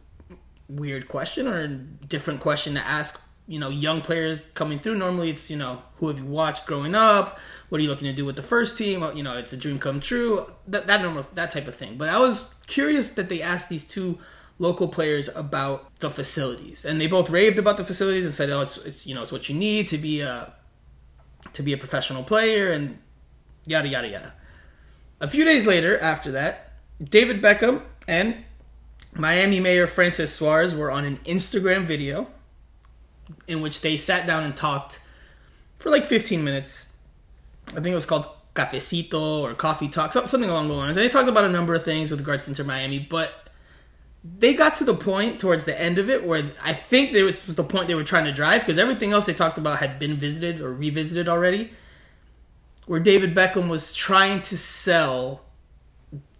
weird 0.70 1.08
question 1.08 1.48
or 1.48 1.62
a 1.62 1.68
different 1.68 2.40
question 2.40 2.76
to 2.76 2.80
ask. 2.80 3.22
You 3.48 3.60
know, 3.60 3.70
young 3.70 4.02
players 4.02 4.42
coming 4.54 4.80
through. 4.80 4.96
Normally, 4.96 5.30
it's 5.30 5.50
you 5.52 5.58
know 5.58 5.82
who 5.96 6.08
have 6.08 6.18
you 6.18 6.26
watched 6.26 6.66
growing 6.66 6.96
up 6.96 7.40
what 7.72 7.80
are 7.80 7.84
you 7.84 7.90
looking 7.90 8.10
to 8.10 8.14
do 8.14 8.26
with 8.26 8.36
the 8.36 8.44
first 8.44 8.78
team? 8.78 9.02
You 9.16 9.24
know, 9.24 9.38
it's 9.38 9.54
a 9.54 9.58
dream 9.58 9.80
come 9.80 10.02
true. 10.02 10.46
That 10.68 10.88
that 10.88 11.02
normal 11.02 11.26
that 11.36 11.52
type 11.52 11.70
of 11.70 11.76
thing. 11.76 11.98
But 11.98 12.10
I 12.10 12.20
was 12.20 12.54
curious 12.68 13.12
that 13.12 13.30
they 13.30 13.42
asked 13.42 13.70
these 13.70 13.86
two 13.86 14.20
local 14.60 14.90
players 14.90 15.34
about 15.34 15.96
the 16.02 16.10
facilities, 16.10 16.84
and 16.84 17.00
they 17.00 17.08
both 17.08 17.30
raved 17.30 17.58
about 17.58 17.78
the 17.78 17.86
facilities 17.86 18.26
and 18.26 18.34
said, 18.34 18.50
"Oh, 18.50 18.60
it's, 18.60 18.76
it's 18.80 19.08
you 19.08 19.16
know 19.16 19.22
it's 19.22 19.32
what 19.32 19.48
you 19.48 19.56
need 19.56 19.88
to 19.88 19.98
be 19.98 20.20
a 20.20 20.52
to 21.54 21.64
be 21.64 21.72
a 21.72 21.78
professional 21.78 22.24
player," 22.24 22.74
and 22.74 22.98
yada 23.66 23.88
yada 23.88 24.10
yada. 24.10 24.34
A 25.22 25.30
few 25.30 25.46
days 25.46 25.66
later, 25.66 25.98
after 25.98 26.30
that, 26.32 26.74
David 27.02 27.42
Beckham 27.42 27.84
and 28.06 28.44
Miami 29.16 29.62
Mayor 29.62 29.88
Francis 29.88 30.36
Suarez 30.36 30.76
were 30.76 30.92
on 30.92 31.06
an 31.06 31.20
Instagram 31.26 31.86
video 31.86 32.28
in 33.48 33.62
which 33.62 33.82
they 33.82 33.98
sat 33.98 34.28
down 34.28 34.44
and 34.44 34.56
talked 34.56 35.00
for 35.78 35.90
like 35.90 36.06
15 36.06 36.44
minutes 36.44 36.92
I 37.70 37.76
think 37.76 37.88
it 37.88 37.96
was 37.96 38.06
called 38.06 38.28
Cafecito 38.54 39.42
or 39.42 39.54
Coffee 39.54 39.88
Talk, 39.88 40.12
something 40.14 40.44
along 40.44 40.68
those 40.68 40.78
lines. 40.78 40.98
And 40.98 41.06
they 41.06 41.10
talked 41.10 41.30
about 41.30 41.46
a 41.46 41.50
number 41.50 41.74
of 41.74 41.84
things 41.84 42.12
with 42.12 42.20
regards 42.20 42.46
to 42.46 42.52
Inter 42.52 42.64
Miami, 42.64 43.00
but 43.00 43.50
they 44.24 44.54
got 44.54 44.74
to 44.76 44.84
the 44.84 44.94
point 44.94 45.40
towards 45.40 45.66
the 45.66 45.80
end 45.80 45.98
of 45.98 46.10
it 46.10 46.26
where 46.26 46.44
I 46.62 46.74
think 46.74 47.14
there 47.14 47.26
was, 47.26 47.46
was 47.48 47.56
the 47.56 47.64
point 47.64 47.88
they 47.88 47.96
were 47.96 48.04
trying 48.04 48.26
to 48.26 48.32
drive 48.32 48.62
because 48.62 48.78
everything 48.78 49.14
else 49.14 49.26
they 49.26 49.34
talked 49.34 49.58
about 49.58 49.80
had 49.80 50.00
been 50.00 50.16
visited 50.16 50.62
or 50.62 50.74
revisited 50.74 51.28
already. 51.28 51.72
Where 52.86 53.00
David 53.00 53.34
Beckham 53.34 53.70
was 53.70 53.96
trying 53.96 54.42
to 54.44 54.58
sell 54.58 55.42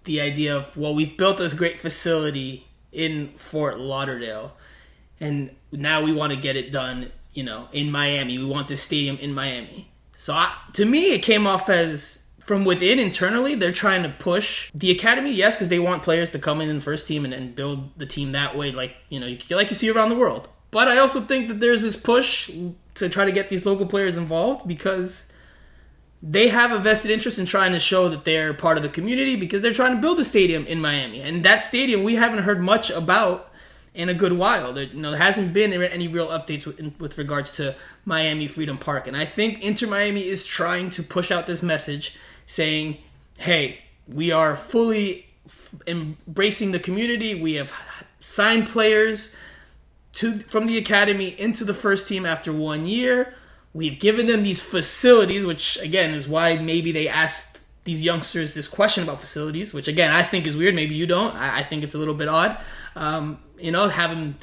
the 0.04 0.20
idea 0.20 0.56
of, 0.56 0.76
well, 0.76 0.94
we've 0.94 1.16
built 1.16 1.38
this 1.38 1.54
great 1.54 1.80
facility 1.80 2.68
in 2.92 3.30
Fort 3.38 3.80
Lauderdale, 3.80 4.58
and 5.20 5.56
now 5.72 6.04
we 6.04 6.14
want 6.14 6.34
to 6.34 6.40
get 6.40 6.56
it 6.56 6.72
done, 6.72 7.12
you 7.34 7.44
know, 7.44 7.68
in 7.72 7.92
Miami. 7.92 8.38
We 8.38 8.46
want 8.46 8.68
this 8.68 8.82
stadium 8.82 9.18
in 9.18 9.34
Miami. 9.34 9.90
So 10.16 10.34
I, 10.34 10.56
to 10.74 10.86
me, 10.86 11.14
it 11.14 11.20
came 11.20 11.48
off 11.48 11.70
as 11.70 12.30
from 12.40 12.66
within 12.66 13.00
internally, 13.00 13.56
they're 13.56 13.72
trying 13.72 14.04
to 14.04 14.10
push 14.10 14.72
the 14.74 14.92
academy, 14.92 15.32
yes, 15.32 15.56
because 15.56 15.70
they 15.70 15.80
want 15.80 16.04
players 16.04 16.32
to 16.32 16.40
come 16.40 16.60
in 16.60 16.70
in 16.70 16.76
the 16.76 16.82
first 16.82 17.08
team 17.08 17.24
and, 17.24 17.34
and 17.34 17.56
build 17.56 17.98
the 17.98 18.06
team 18.06 18.34
that 18.34 18.58
way, 18.58 18.72
like 18.72 18.96
you 19.10 19.20
know, 19.20 19.38
like 19.52 19.70
you 19.70 19.76
see 19.76 19.90
around 19.90 20.10
the 20.10 20.16
world. 20.16 20.50
But 20.72 20.88
I 20.88 20.98
also 20.98 21.22
think 21.22 21.50
that 21.50 21.60
there's 21.60 21.82
this 21.82 21.96
push 21.96 22.50
to 22.96 23.10
try 23.10 23.26
to 23.26 23.32
get 23.32 23.50
these 23.50 23.66
local 23.66 23.86
players 23.86 24.18
involved 24.18 24.68
because 24.68 25.32
they 26.24 26.48
have 26.50 26.72
a 26.72 26.80
vested 26.80 27.12
interest 27.12 27.40
in 27.40 27.46
trying 27.46 27.74
to 27.74 27.80
show 27.80 28.10
that 28.10 28.26
they're 28.26 28.54
part 28.54 28.78
of 28.78 28.84
the 28.84 28.90
community 28.90 29.36
because 29.36 29.62
they're 29.62 29.74
trying 29.74 29.96
to 29.96 30.02
build 30.02 30.20
a 30.20 30.26
stadium 30.26 30.66
in 30.68 30.80
Miami. 30.80 31.22
And 31.22 31.44
that 31.44 31.64
stadium 31.64 32.04
we 32.04 32.16
haven't 32.16 32.44
heard 32.44 32.62
much 32.62 32.90
about 32.90 33.51
in 33.94 34.10
a 34.10 34.14
good 34.14 34.34
while. 34.34 34.74
There, 34.74 34.86
you 34.86 35.02
know, 35.02 35.12
there 35.12 35.20
hasn't 35.20 35.54
been 35.54 35.74
any 35.74 36.08
real 36.08 36.28
updates 36.28 36.66
with, 36.66 37.00
with 37.00 37.18
regards 37.18 37.52
to 37.54 37.76
Miami 38.06 38.48
Freedom 38.48 38.78
Park, 38.78 39.08
and 39.08 39.18
I 39.18 39.26
think 39.26 39.64
Inter 39.64 39.88
Miami 39.88 40.28
is 40.28 40.46
trying 40.46 40.90
to 40.92 41.04
push 41.04 41.32
out 41.32 41.48
this 41.48 41.62
message, 41.62 42.18
saying, 42.46 42.98
"Hey, 43.40 43.82
we 44.08 44.32
are 44.32 44.56
fully 44.56 45.28
f- 45.46 45.76
embracing 45.88 46.72
the 46.72 46.80
community. 46.80 47.36
We 47.36 47.54
have 47.56 47.74
signed 48.20 48.68
players 48.68 49.36
to 50.14 50.40
from 50.40 50.68
the 50.68 50.78
academy 50.78 51.30
into 51.40 51.66
the 51.66 51.74
first 51.74 52.08
team 52.08 52.26
after 52.26 52.54
one 52.54 52.86
year. 52.86 53.34
We've 53.74 54.00
given 54.00 54.26
them 54.28 54.44
these 54.44 54.62
facilities, 54.62 55.46
which 55.46 55.78
again 55.78 56.14
is 56.14 56.28
why 56.28 56.58
maybe 56.58 56.92
they 56.92 57.08
asked." 57.08 57.51
These 57.84 58.04
youngsters, 58.04 58.54
this 58.54 58.68
question 58.68 59.04
about 59.04 59.20
facilities, 59.20 59.74
which 59.74 59.88
again 59.88 60.12
I 60.12 60.24
think 60.24 60.46
is 60.46 60.56
weird. 60.56 60.76
Maybe 60.76 60.96
you 60.96 61.08
don't. 61.08 61.36
I, 61.36 61.60
I 61.60 61.64
think 61.64 61.84
it's 61.84 61.96
a 61.96 61.98
little 61.98 62.14
bit 62.14 62.28
odd. 62.28 62.58
Um, 62.96 63.40
you 63.58 63.72
know, 63.72 63.88
him 63.88 64.36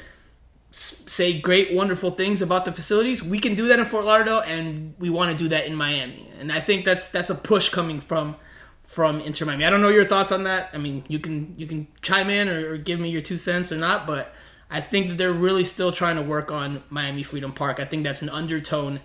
say 0.71 1.39
great, 1.39 1.73
wonderful 1.73 2.11
things 2.11 2.41
about 2.41 2.65
the 2.65 2.71
facilities. 2.71 3.23
We 3.23 3.39
can 3.39 3.55
do 3.55 3.67
that 3.69 3.79
in 3.79 3.85
Fort 3.85 4.05
Lauderdale, 4.05 4.41
and 4.41 4.93
we 4.99 5.09
want 5.09 5.35
to 5.35 5.43
do 5.43 5.49
that 5.49 5.65
in 5.65 5.75
Miami. 5.75 6.29
And 6.39 6.51
I 6.51 6.59
think 6.59 6.85
that's 6.85 7.09
that's 7.09 7.29
a 7.29 7.35
push 7.35 7.69
coming 7.69 7.99
from 7.99 8.35
from 8.83 9.21
Inter 9.21 9.45
Miami. 9.45 9.65
I 9.65 9.69
don't 9.69 9.81
know 9.81 9.89
your 9.89 10.05
thoughts 10.05 10.31
on 10.31 10.43
that. 10.43 10.69
I 10.73 10.77
mean, 10.77 11.03
you 11.07 11.19
can 11.19 11.53
you 11.57 11.65
can 11.67 11.87
chime 12.01 12.29
in 12.29 12.49
or, 12.49 12.73
or 12.73 12.77
give 12.77 12.99
me 12.99 13.09
your 13.09 13.21
two 13.21 13.37
cents 13.37 13.71
or 13.71 13.77
not, 13.77 14.05
but 14.05 14.33
I 14.69 14.81
think 14.81 15.09
that 15.09 15.17
they're 15.17 15.33
really 15.33 15.63
still 15.63 15.91
trying 15.91 16.15
to 16.17 16.21
work 16.21 16.51
on 16.51 16.83
Miami 16.89 17.23
Freedom 17.23 17.51
Park. 17.51 17.79
I 17.79 17.85
think 17.85 18.03
that's 18.03 18.21
an 18.21 18.29
undertone 18.29 18.99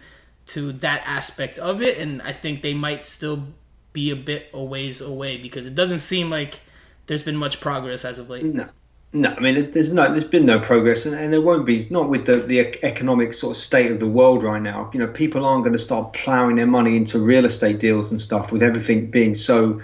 to 0.47 0.73
that 0.73 1.03
aspect 1.07 1.59
of 1.59 1.81
it, 1.81 1.97
and 1.99 2.21
I 2.21 2.33
think 2.33 2.63
they 2.63 2.75
might 2.75 3.05
still 3.05 3.49
be 3.95 4.11
a 4.11 4.17
bit 4.17 4.51
a 4.53 4.63
ways 4.63 5.01
away 5.01 5.39
because 5.39 5.65
it 5.65 5.75
doesn't 5.75 6.01
seem 6.01 6.29
like 6.29 6.61
there's 7.07 7.23
been 7.23 7.37
much 7.37 7.61
progress 7.61 8.05
as 8.05 8.19
of 8.19 8.29
late. 8.29 8.45
No. 8.45 8.69
No, 9.17 9.33
I 9.33 9.39
mean, 9.39 9.55
there's 9.55 9.93
no, 9.93 10.11
there's 10.11 10.25
been 10.25 10.45
no 10.45 10.59
progress, 10.59 11.07
and, 11.07 11.15
and 11.15 11.33
there 11.33 11.41
won't 11.41 11.65
be. 11.65 11.87
Not 11.89 12.09
with 12.09 12.27
the, 12.27 12.39
the 12.39 12.59
economic 12.85 13.33
sort 13.33 13.53
of 13.53 13.63
state 13.63 13.93
of 13.93 14.01
the 14.01 14.09
world 14.09 14.43
right 14.43 14.61
now. 14.61 14.91
You 14.93 14.99
know, 14.99 15.07
people 15.07 15.45
aren't 15.45 15.63
going 15.63 15.73
to 15.73 15.79
start 15.79 16.15
ploughing 16.15 16.57
their 16.57 16.67
money 16.67 16.97
into 16.97 17.21
real 17.21 17.45
estate 17.45 17.79
deals 17.79 18.11
and 18.11 18.21
stuff 18.21 18.51
with 18.51 18.61
everything 18.61 19.13
being 19.13 19.37
so, 19.37 19.81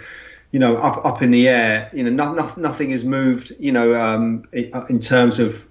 you 0.50 0.58
know, 0.58 0.78
up 0.78 1.06
up 1.06 1.22
in 1.22 1.30
the 1.30 1.48
air. 1.48 1.88
You 1.92 2.02
know, 2.02 2.11
not, 2.11 2.34
not, 2.34 2.58
nothing 2.58 2.90
has 2.90 3.04
moved. 3.04 3.52
You 3.61 3.70
know, 3.70 3.94
um, 3.94 4.48
in, 4.52 4.72
in, 4.90 4.98
terms 4.98 5.38
of 5.38 5.64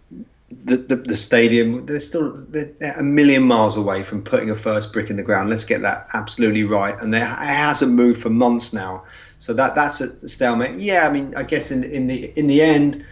the, 0.51 0.77
the, 0.77 0.95
the 0.95 1.17
stadium, 1.17 1.85
they're 1.85 1.99
still 1.99 2.33
they're 2.49 2.73
a 2.97 3.03
million 3.03 3.43
miles 3.43 3.77
away 3.77 4.03
from 4.03 4.23
putting 4.23 4.49
a 4.49 4.55
first 4.55 4.91
brick 4.91 5.09
in 5.09 5.15
the 5.15 5.23
ground. 5.23 5.49
Let's 5.49 5.65
get 5.65 5.81
that 5.83 6.07
absolutely 6.13 6.63
right, 6.63 6.95
and 6.99 7.13
there, 7.13 7.23
it 7.23 7.27
hasn't 7.27 7.91
moved 7.91 8.21
for 8.21 8.29
months 8.29 8.73
now. 8.73 9.03
So 9.37 9.53
that 9.53 9.75
that's 9.75 10.01
a 10.01 10.27
stalemate. 10.27 10.79
Yeah, 10.79 11.07
I 11.07 11.11
mean, 11.11 11.35
I 11.35 11.43
guess 11.43 11.71
in 11.71 11.83
in 11.83 12.07
the 12.07 12.37
in 12.37 12.47
the 12.47 12.61
end 12.61 13.05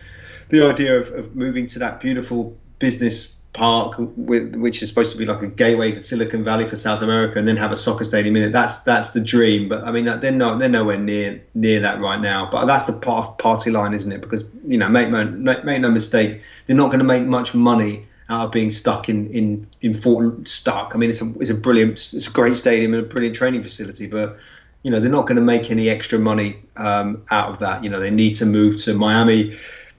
the 0.50 0.66
idea 0.66 1.00
of, 1.00 1.12
of 1.12 1.36
moving 1.36 1.68
to 1.68 1.80
that 1.80 2.00
beautiful 2.00 2.58
business 2.80 3.38
park, 3.54 3.96
with, 3.98 4.56
which 4.56 4.82
is 4.82 4.90
supposed 4.90 5.12
to 5.12 5.18
be 5.18 5.26
like 5.26 5.42
a 5.42 5.48
gateway 5.48 5.92
to 5.92 6.02
Silicon 6.02 6.44
Valley 6.44 6.68
for 6.68 6.76
South 6.76 7.02
America, 7.02 7.40
and 7.40 7.48
then 7.48 7.58
have 7.58 7.72
a 7.72 7.76
soccer 7.76 8.04
stadium 8.04 8.36
in 8.36 8.44
it. 8.44 8.52
That's 8.52 8.84
that's 8.84 9.12
the 9.12 9.22
dream. 9.22 9.68
But 9.68 9.84
I 9.84 9.92
mean, 9.92 10.06
they're 10.06 10.32
no, 10.32 10.58
they're 10.58 10.70
nowhere 10.70 10.98
near 10.98 11.44
near 11.54 11.82
that 11.82 12.00
right 12.00 12.22
now. 12.22 12.50
But 12.52 12.66
that's 12.66 12.86
the 12.86 12.94
party 12.94 13.72
line, 13.72 13.94
isn't 13.94 14.12
it? 14.12 14.22
Because 14.22 14.46
you 14.66 14.78
know, 14.78 14.90
make 14.90 15.10
make, 15.10 15.66
make 15.66 15.82
no 15.82 15.92
mistake, 15.92 16.42
they're 16.68 16.76
not 16.76 16.88
going 16.88 17.00
to 17.00 17.06
make 17.06 17.26
much 17.26 17.54
money 17.54 18.08
out 18.30 18.46
of 18.46 18.52
being 18.52 18.70
stuck 18.70 19.10
in 19.10 19.28
in 19.28 19.68
in 19.82 19.94
Fort 19.94 20.48
stuck. 20.48 20.94
I 20.94 20.98
mean, 20.98 21.10
it's 21.10 21.22
a 21.22 21.34
it's 21.40 21.50
a 21.50 21.56
brilliant, 21.56 21.94
it's 21.94 22.28
a 22.28 22.32
great 22.32 22.58
stadium 22.58 22.94
and 22.94 23.04
a 23.04 23.08
brilliant 23.08 23.36
training 23.36 23.64
facility, 23.64 24.08
but 24.08 24.38
you 24.84 24.92
know 24.92 25.00
they're 25.00 25.10
not 25.10 25.26
going 25.28 25.38
to 25.38 25.42
make 25.42 25.72
any 25.72 25.90
extra 25.90 26.20
money 26.20 26.60
um, 26.76 27.24
out 27.32 27.50
of 27.50 27.60
that. 27.60 27.84
You 27.84 27.90
know 27.90 28.00
they 28.00 28.12
need 28.12 28.34
to 28.36 28.46
move 28.46 28.78
to 28.84 28.94
Miami, 28.94 29.58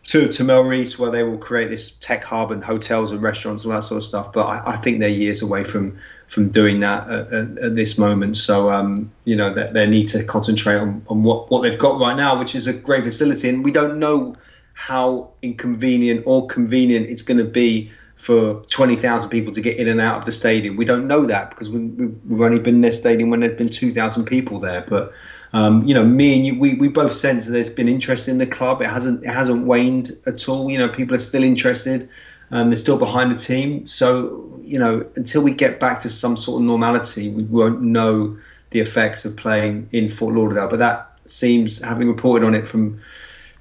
to 0.09 0.29
to 0.29 0.45
Melreese, 0.45 0.99
where 0.99 1.11
they 1.11 1.23
will 1.23 1.39
create 1.39 1.71
this 1.71 1.91
tech 1.91 2.23
hub 2.23 2.53
and 2.53 2.63
hotels 2.63 3.13
and 3.13 3.23
restaurants 3.23 3.65
and 3.65 3.73
all 3.73 3.79
that 3.79 3.85
sort 3.85 3.99
of 3.99 4.05
stuff. 4.05 4.33
But 4.33 4.47
I, 4.47 4.73
I 4.73 4.77
think 4.77 5.01
they're 5.01 5.09
years 5.09 5.41
away 5.41 5.65
from 5.65 5.99
from 6.27 6.51
doing 6.51 6.81
that 6.81 7.09
at, 7.09 7.33
at, 7.33 7.59
at 7.59 7.75
this 7.75 7.97
moment. 7.97 8.37
So 8.37 8.71
um, 8.71 9.11
you 9.25 9.37
know 9.37 9.55
they, 9.55 9.73
they 9.73 9.87
need 9.87 10.09
to 10.09 10.23
concentrate 10.23 10.77
on, 10.77 11.03
on 11.09 11.23
what 11.23 11.51
what 11.51 11.63
they've 11.63 11.79
got 11.79 11.99
right 11.99 12.17
now, 12.17 12.39
which 12.39 12.55
is 12.55 12.67
a 12.67 12.75
great 12.75 13.05
facility, 13.05 13.49
and 13.49 13.65
we 13.65 13.71
don't 13.71 13.99
know 13.99 14.37
how 14.79 15.29
inconvenient 15.43 16.23
or 16.25 16.47
convenient 16.47 17.05
it's 17.09 17.23
going 17.23 17.37
to 17.37 17.45
be 17.45 17.91
for 18.15 18.63
20,000 18.71 19.29
people 19.29 19.53
to 19.53 19.61
get 19.61 19.77
in 19.77 19.89
and 19.89 20.01
out 20.01 20.19
of 20.19 20.25
the 20.25 20.31
stadium. 20.31 20.77
We 20.77 20.85
don't 20.85 21.09
know 21.09 21.27
that 21.27 21.51
because 21.51 21.69
we, 21.69 21.81
have 21.81 22.41
only 22.41 22.61
been 22.61 22.77
in 22.77 22.81
their 22.81 22.93
stadium 22.93 23.29
when 23.29 23.41
there's 23.41 23.59
been 23.59 23.69
2,000 23.69 24.25
people 24.25 24.61
there. 24.61 24.85
But 24.89 25.13
um, 25.53 25.83
you 25.83 25.95
know, 25.95 26.05
me 26.05 26.37
and 26.37 26.47
you, 26.47 26.57
we, 26.61 26.75
we 26.75 26.87
both 26.87 27.11
sense 27.11 27.47
that 27.47 27.53
there's 27.53 27.75
been 27.75 27.89
interest 27.89 28.29
in 28.29 28.39
the 28.39 28.47
club. 28.47 28.81
It 28.81 28.89
hasn't 28.89 29.25
it 29.25 29.31
hasn't 29.31 29.67
waned 29.67 30.17
at 30.27 30.49
all. 30.49 30.71
You 30.71 30.79
know, 30.79 30.89
people 30.89 31.17
are 31.17 31.21
still 31.21 31.43
interested. 31.43 32.09
Um, 32.53 32.71
they're 32.71 32.79
still 32.79 32.99
behind 32.99 33.33
the 33.33 33.37
team. 33.37 33.85
So 33.85 34.61
you 34.63 34.79
know, 34.79 35.05
until 35.17 35.43
we 35.43 35.51
get 35.51 35.81
back 35.81 36.01
to 36.01 36.09
some 36.09 36.37
sort 36.37 36.63
of 36.63 36.67
normality, 36.69 37.31
we 37.31 37.43
won't 37.43 37.83
know 37.83 38.39
the 38.71 38.79
effects 38.79 39.25
of 39.25 39.37
playing 39.37 39.89
in 39.91 40.09
Fort 40.09 40.37
Lauderdale. 40.37 40.69
But 40.69 40.79
that 40.79 41.19
seems, 41.25 41.83
having 41.83 42.07
reported 42.07 42.47
on 42.47 42.55
it 42.55 42.69
from 42.69 43.01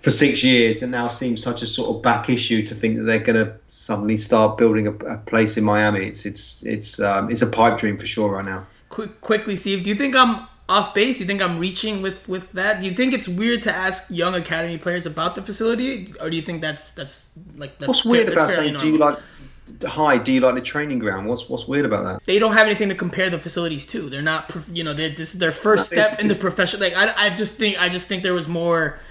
for 0.07 0.11
six 0.11 0.41
years, 0.41 0.81
it 0.81 0.87
now 0.87 1.09
seems 1.09 1.43
such 1.43 1.61
a 1.61 1.65
sort 1.65 1.93
of 1.93 2.01
back 2.01 2.29
issue 2.29 2.65
to 2.65 2.73
think 2.73 2.95
that 2.95 3.03
they're 3.03 3.19
going 3.19 3.45
to 3.45 3.53
suddenly 3.67 4.15
start 4.15 4.57
building 4.57 4.87
a, 4.87 4.93
a, 4.93 5.17
place 5.17 5.57
in 5.57 5.65
Miami. 5.65 6.05
It's 6.05 6.25
it's 6.25 6.65
it's 6.65 6.97
um, 7.01 7.29
it's 7.29 7.41
a 7.41 7.47
pipe 7.47 7.77
dream 7.77 7.97
for 7.97 8.05
sure 8.05 8.35
right 8.35 8.45
now. 8.45 8.65
Quick, 8.87 9.19
quickly, 9.19 9.57
Steve, 9.57 9.83
do 9.83 9.89
you 9.89 9.97
think 9.97 10.15
I'm 10.15 10.47
off 10.69 10.93
base? 10.93 11.17
Do 11.17 11.23
you 11.23 11.27
think 11.27 11.41
I'm 11.41 11.59
reaching 11.59 12.01
with 12.01 12.25
with 12.25 12.53
that? 12.53 12.79
Do 12.79 12.85
you 12.87 12.93
think 12.93 13.13
it's 13.13 13.27
weird 13.27 13.63
to 13.63 13.73
ask 13.73 14.09
young 14.09 14.33
academy 14.33 14.77
players 14.77 15.05
about 15.05 15.35
the 15.35 15.41
facility, 15.41 16.13
or 16.21 16.29
do 16.29 16.37
you 16.37 16.41
think 16.41 16.61
that's 16.61 16.93
that's 16.93 17.29
like 17.57 17.77
that's 17.77 17.89
what's 17.89 18.03
fair, 18.03 18.11
weird 18.13 18.29
about 18.29 18.49
saying? 18.49 18.77
Do 18.77 18.87
you 18.87 18.97
normal? 18.97 19.19
like 19.19 19.91
hi? 19.91 20.17
Do 20.19 20.31
you 20.31 20.39
like 20.39 20.55
the 20.55 20.61
training 20.61 20.99
ground? 20.99 21.27
What's 21.27 21.49
what's 21.49 21.67
weird 21.67 21.83
about 21.83 22.05
that? 22.05 22.23
They 22.23 22.39
don't 22.39 22.53
have 22.53 22.67
anything 22.67 22.87
to 22.87 22.95
compare 22.95 23.29
the 23.29 23.39
facilities 23.39 23.85
to. 23.87 24.09
They're 24.09 24.21
not, 24.21 24.55
you 24.71 24.85
know, 24.85 24.93
they're, 24.93 25.09
this 25.09 25.33
is 25.33 25.41
their 25.41 25.51
first 25.51 25.91
No, 25.91 26.01
step 26.01 26.17
in 26.21 26.29
the 26.29 26.35
profession. 26.35 26.79
Like 26.79 26.95
I, 26.95 27.25
I 27.25 27.35
just 27.35 27.55
think, 27.55 27.77
I 27.77 27.89
just 27.89 28.07
think 28.07 28.23
there 28.23 28.33
was 28.33 28.47
more. 28.47 29.01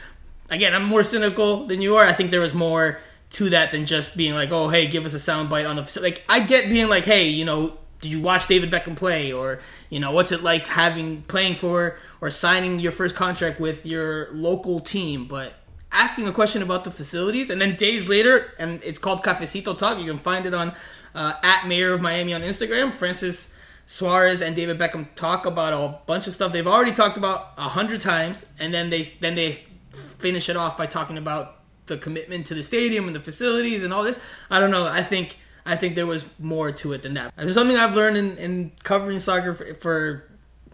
Again, 0.50 0.74
I'm 0.74 0.84
more 0.84 1.02
cynical 1.02 1.66
than 1.66 1.80
you 1.80 1.96
are. 1.96 2.04
I 2.04 2.12
think 2.12 2.30
there 2.30 2.40
was 2.40 2.54
more 2.54 3.00
to 3.30 3.50
that 3.50 3.72
than 3.72 3.86
just 3.86 4.16
being 4.16 4.34
like, 4.34 4.50
oh, 4.50 4.68
hey, 4.68 4.86
give 4.86 5.04
us 5.04 5.14
a 5.14 5.18
sound 5.18 5.50
bite 5.50 5.66
on 5.66 5.76
the. 5.76 6.00
Like 6.00 6.22
I 6.28 6.40
get 6.40 6.68
being 6.68 6.88
like, 6.88 7.04
hey, 7.04 7.28
you 7.28 7.44
know, 7.44 7.76
did 8.00 8.12
you 8.12 8.20
watch 8.20 8.46
David 8.46 8.70
Beckham 8.70 8.96
play, 8.96 9.32
or 9.32 9.60
you 9.90 10.00
know, 10.00 10.12
what's 10.12 10.32
it 10.32 10.42
like 10.42 10.66
having 10.66 11.22
playing 11.22 11.56
for 11.56 11.98
or 12.20 12.30
signing 12.30 12.80
your 12.80 12.92
first 12.92 13.14
contract 13.16 13.60
with 13.60 13.84
your 13.84 14.28
local 14.32 14.80
team, 14.80 15.26
but 15.26 15.54
asking 15.92 16.28
a 16.28 16.32
question 16.32 16.62
about 16.62 16.84
the 16.84 16.90
facilities, 16.90 17.50
and 17.50 17.60
then 17.60 17.74
days 17.74 18.08
later, 18.08 18.52
and 18.58 18.82
it's 18.84 18.98
called 18.98 19.22
Cafecito 19.22 19.76
Talk. 19.76 19.98
You 19.98 20.06
can 20.06 20.18
find 20.18 20.46
it 20.46 20.54
on 20.54 20.74
uh, 21.14 21.34
at 21.42 21.66
Mayor 21.66 21.92
of 21.92 22.00
Miami 22.00 22.34
on 22.34 22.42
Instagram. 22.42 22.92
Francis 22.92 23.54
Suarez 23.86 24.42
and 24.42 24.54
David 24.54 24.78
Beckham 24.78 25.06
talk 25.16 25.46
about 25.46 25.72
a 25.72 25.98
bunch 26.06 26.26
of 26.26 26.34
stuff 26.34 26.52
they've 26.52 26.66
already 26.66 26.92
talked 26.92 27.16
about 27.16 27.52
a 27.56 27.68
hundred 27.68 28.00
times, 28.00 28.46
and 28.58 28.72
then 28.72 28.90
they 28.90 29.02
then 29.02 29.34
they 29.34 29.64
finish 29.96 30.48
it 30.48 30.56
off 30.56 30.76
by 30.76 30.86
talking 30.86 31.18
about 31.18 31.60
the 31.86 31.96
commitment 31.96 32.46
to 32.46 32.54
the 32.54 32.62
stadium 32.62 33.06
and 33.06 33.14
the 33.14 33.20
facilities 33.20 33.82
and 33.82 33.92
all 33.92 34.02
this. 34.02 34.18
I 34.50 34.60
don't 34.60 34.70
know. 34.70 34.86
I 34.86 35.02
think 35.02 35.38
I 35.64 35.76
think 35.76 35.96
there 35.96 36.06
was 36.06 36.26
more 36.38 36.70
to 36.70 36.92
it 36.92 37.02
than 37.02 37.14
that. 37.14 37.32
There's 37.36 37.54
something 37.54 37.76
I've 37.76 37.96
learned 37.96 38.16
in, 38.16 38.38
in 38.38 38.72
covering 38.82 39.18
soccer 39.18 39.54
for, 39.54 39.74
for 39.74 40.24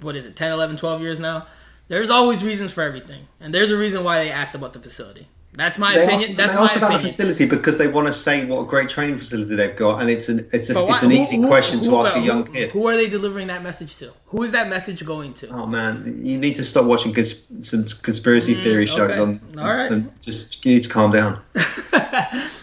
what 0.03 0.17
is 0.17 0.27
it 0.27 0.37
10 0.37 0.53
11 0.53 0.77
12 0.77 1.01
years 1.01 1.19
now 1.19 1.47
there's 1.89 2.11
always 2.11 2.45
reasons 2.45 2.73
for 2.73 2.83
everything 2.83 3.29
and 3.41 3.55
there's 3.55 3.71
a 3.71 3.77
reason 3.77 4.05
why 4.05 4.23
they 4.25 4.31
asked 4.31 4.55
about 4.55 4.73
the 4.73 4.81
facility 4.81 5.29
that's 5.55 5.77
my 5.79 5.95
They 5.95 6.05
opinion 6.05 6.35
that's 6.37 6.55
they 6.55 6.59
my 6.59 6.65
ask 6.65 6.77
about 6.77 6.93
the 6.93 6.99
facility 7.01 7.45
because 7.47 7.77
they 7.77 7.87
want 7.87 8.07
to 8.07 8.13
say 8.13 8.45
what 8.47 8.61
a 8.63 8.65
great 8.65 8.89
training 8.89 9.19
facility 9.19 9.55
they've 9.55 9.77
got, 9.77 10.01
and 10.01 10.09
it's 10.09 10.29
an 10.31 10.49
it's, 10.53 10.71
a, 10.71 10.75
why- 10.75 10.95
it's 10.95 11.03
an 11.03 11.11
who- 11.11 11.17
easy 11.17 11.37
who- 11.37 11.47
question 11.49 11.79
who- 11.81 11.91
to 11.91 11.99
ask 11.99 12.17
a 12.17 12.21
young 12.21 12.45
kid. 12.45 12.71
who 12.71 12.87
are 12.89 12.97
they 12.97 13.09
delivering 13.09 13.49
that 13.49 13.63
message 13.63 13.97
to 13.99 14.13
who 14.27 14.43
is 14.43 14.53
that 14.53 14.69
message 14.69 15.05
going 15.05 15.35
to 15.35 15.49
Oh 15.49 15.67
man, 15.67 16.21
you 16.25 16.39
need 16.39 16.55
to 16.55 16.65
stop 16.65 16.87
watching 16.87 17.13
cons- 17.13 17.47
some 17.61 17.85
conspiracy 18.03 18.55
theory 18.55 18.87
shows 18.87 19.11
Mm, 19.11 19.39
okay. 19.51 19.59
on. 19.59 19.59
All 19.67 19.75
right. 19.75 19.91
and 19.91 20.11
just 20.23 20.65
you 20.65 20.73
need 20.75 20.83
to 20.85 20.89
calm 20.89 21.13
down. 21.13 21.41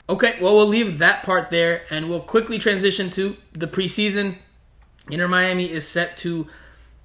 Okay, 0.10 0.38
well, 0.42 0.56
we'll 0.56 0.66
leave 0.68 0.98
that 0.98 1.22
part 1.22 1.52
there 1.52 1.84
and 1.92 2.10
we'll 2.10 2.20
quickly 2.20 2.58
transition 2.58 3.12
to 3.12 3.38
the 3.54 3.68
preseason. 3.68 4.38
Inter 5.12 5.28
Miami 5.28 5.72
is 5.72 5.88
set 5.88 6.18
to, 6.18 6.48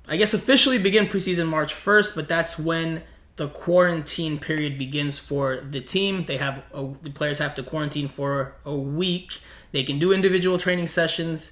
I 0.08 0.16
guess, 0.16 0.32
officially 0.32 0.78
begin 0.78 1.06
preseason 1.06 1.46
March 1.46 1.74
1st, 1.74 2.14
but 2.14 2.28
that's 2.28 2.58
when 2.58 3.02
the 3.36 3.48
quarantine 3.48 4.38
period 4.38 4.78
begins 4.78 5.18
for 5.18 5.56
the 5.56 5.80
team. 5.80 6.24
They 6.24 6.36
have 6.36 6.62
a, 6.72 6.88
the 7.02 7.10
players 7.10 7.38
have 7.38 7.54
to 7.56 7.62
quarantine 7.62 8.08
for 8.08 8.54
a 8.64 8.76
week. 8.76 9.40
They 9.72 9.82
can 9.82 9.98
do 9.98 10.12
individual 10.12 10.58
training 10.58 10.86
sessions 10.86 11.50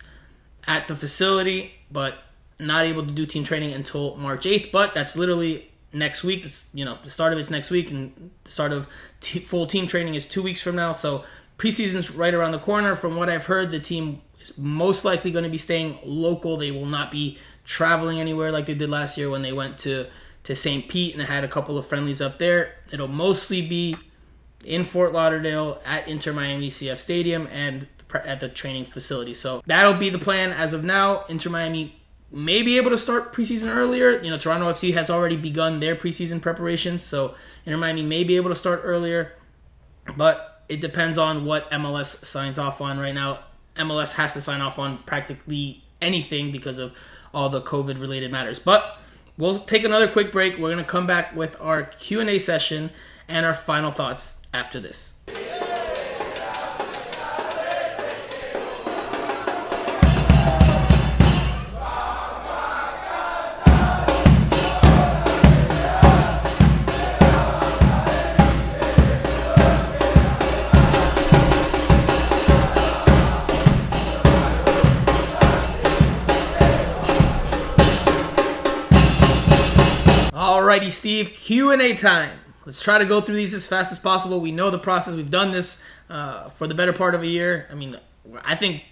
at 0.67 0.87
the 0.87 0.95
facility, 0.95 1.73
but 1.91 2.19
not 2.61 2.85
able 2.85 3.05
to 3.05 3.13
do 3.13 3.27
team 3.27 3.43
training 3.43 3.73
until 3.73 4.17
March 4.17 4.45
8th. 4.45 4.71
But 4.71 4.95
that's 4.95 5.17
literally 5.17 5.71
next 5.93 6.23
week. 6.23 6.45
It's, 6.45 6.71
you 6.73 6.85
know, 6.85 6.99
the 7.03 7.11
start 7.11 7.33
of 7.33 7.39
it's 7.41 7.51
next 7.51 7.71
week, 7.71 7.91
and 7.91 8.31
the 8.45 8.51
start 8.51 8.73
of 8.73 8.87
t- 9.21 9.41
full 9.41 9.67
team 9.67 9.89
training 9.89 10.15
is 10.15 10.27
two 10.29 10.43
weeks 10.43 10.61
from 10.61 10.77
now. 10.77 10.93
So 10.93 11.25
preseason's 11.59 12.13
right 12.13 12.33
around 12.33 12.53
the 12.53 12.61
corner. 12.61 12.95
From 12.95 13.17
what 13.17 13.29
I've 13.29 13.47
heard, 13.47 13.73
the 13.73 13.81
team 13.81 14.23
is 14.41 14.57
most 14.57 15.05
likely 15.05 15.33
going 15.33 15.45
to 15.45 15.51
be 15.51 15.59
staying 15.59 15.99
local. 16.05 16.57
They 16.57 16.71
will 16.71 16.87
not 16.87 17.11
be 17.11 17.39
traveling 17.65 18.21
anywhere 18.21 18.53
like 18.53 18.67
they 18.67 18.75
did 18.75 18.91
last 18.91 19.19
year 19.19 19.31
when 19.31 19.43
they 19.43 19.53
went 19.53 19.79
to 19.79 20.07
to 20.45 20.55
St. 20.55 20.89
Pete 20.89 21.15
and 21.15 21.23
I 21.23 21.27
had 21.27 21.45
a 21.45 21.49
couple 21.49 21.79
of 21.79 21.87
friendlies 21.87 22.21
up 22.21 22.39
there. 22.39 22.75
It'll 22.93 23.09
mostly 23.09 23.67
be 23.67 23.97
in 24.65 24.85
Fort 24.85 25.13
Lauderdale 25.13 25.81
at 25.85 26.09
Inter 26.09 26.33
Miami 26.33 26.69
CF 26.69 26.97
Stadium 26.97 27.49
and 27.51 27.87
at 28.15 28.41
the 28.41 28.49
training 28.49 28.85
facility. 28.85 29.35
So 29.35 29.63
that'll 29.67 29.95
be 29.95 30.11
the 30.11 30.19
plan 30.19 30.53
as 30.53 30.73
of 30.73 30.85
now. 30.85 31.25
Inter 31.29 31.51
Miami 31.51 31.97
may 32.31 32.63
be 32.63 32.77
able 32.77 32.91
to 32.91 32.99
start 32.99 33.33
preseason 33.33 33.75
earlier. 33.75 34.19
You 34.21 34.31
know, 34.31 34.39
Toronto 34.39 34.71
FC 34.71 34.95
has 34.95 35.11
already 35.11 35.37
begun 35.37 35.81
their 35.81 35.97
preseason 35.97 36.41
preparations, 36.41 37.03
so 37.03 37.35
Inter 37.65 37.79
Miami 37.79 38.03
may 38.03 38.25
be 38.25 38.37
able 38.37 38.51
to 38.51 38.57
start 38.57 38.81
earlier, 38.85 39.35
but 40.17 40.65
it 40.69 40.81
depends 40.81 41.19
on 41.19 41.45
what 41.45 41.71
MLS 41.71 42.25
signs 42.25 42.59
off 42.59 42.81
on 42.81 42.99
right 42.99 43.15
now. 43.15 43.41
MLS 43.77 44.15
has 44.15 44.33
to 44.35 44.43
sign 44.43 44.61
off 44.61 44.79
on 44.79 44.99
practically 45.05 45.83
anything 46.01 46.51
because 46.51 46.79
of 46.79 46.95
all 47.35 47.49
the 47.49 47.61
COVID 47.61 48.01
related 48.01 48.31
matters. 48.31 48.59
But 48.59 48.99
we'll 49.39 49.59
take 49.59 49.85
another 49.85 50.09
quick 50.09 50.33
break. 50.33 50.55
We're 50.55 50.71
going 50.71 50.79
to 50.79 50.85
come 50.85 51.07
back 51.07 51.35
with 51.35 51.57
our 51.61 51.85
Q&A 51.85 52.39
session 52.39 52.91
and 53.29 53.47
our 53.47 53.55
final 53.55 53.91
thoughts 53.91 54.43
after 54.53 54.81
this. 54.81 55.15
Alrighty, 80.73 80.91
Steve, 80.91 81.35
Q&A 81.35 81.95
time. 81.97 82.39
Let's 82.65 82.83
try 82.83 82.97
to 82.97 83.05
go 83.05 83.21
through 83.21 83.35
these 83.35 83.53
as 83.53 83.67
fast 83.67 83.93
as 83.93 83.99
possible. 83.99 84.41
We 84.41 84.53
know 84.53 84.71
the 84.71 84.79
process. 84.79 85.15
We've 85.15 85.31
done 85.31 85.51
this 85.51 85.85
uh, 86.09 86.49
for 86.49 86.67
the 86.67 86.75
better 86.75 86.95
part 86.95 87.15
of 87.15 87.21
a 87.21 87.27
year. 87.27 87.69
I 87.71 87.75
mean, 87.75 87.99
I 88.43 88.57
think 88.57 88.83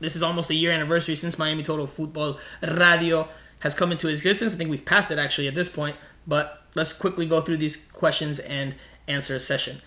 this 0.00 0.14
is 0.14 0.22
almost 0.22 0.50
a 0.50 0.54
year 0.54 0.70
anniversary 0.72 1.14
since 1.16 1.38
Miami 1.38 1.62
Total 1.62 1.86
Football 1.86 2.38
Radio 2.60 3.28
has 3.60 3.74
come 3.74 3.92
into 3.92 4.08
existence. 4.08 4.52
I 4.52 4.58
think 4.58 4.68
we've 4.68 4.84
passed 4.84 5.10
it 5.10 5.18
actually 5.18 5.48
at 5.48 5.54
this 5.54 5.70
point, 5.70 5.96
but 6.26 6.64
let's 6.74 6.92
quickly 6.92 7.24
go 7.24 7.40
through 7.40 7.56
these 7.56 7.78
questions 7.78 8.38
and 8.38 8.74
answer 9.08 9.38
session. 9.38 9.78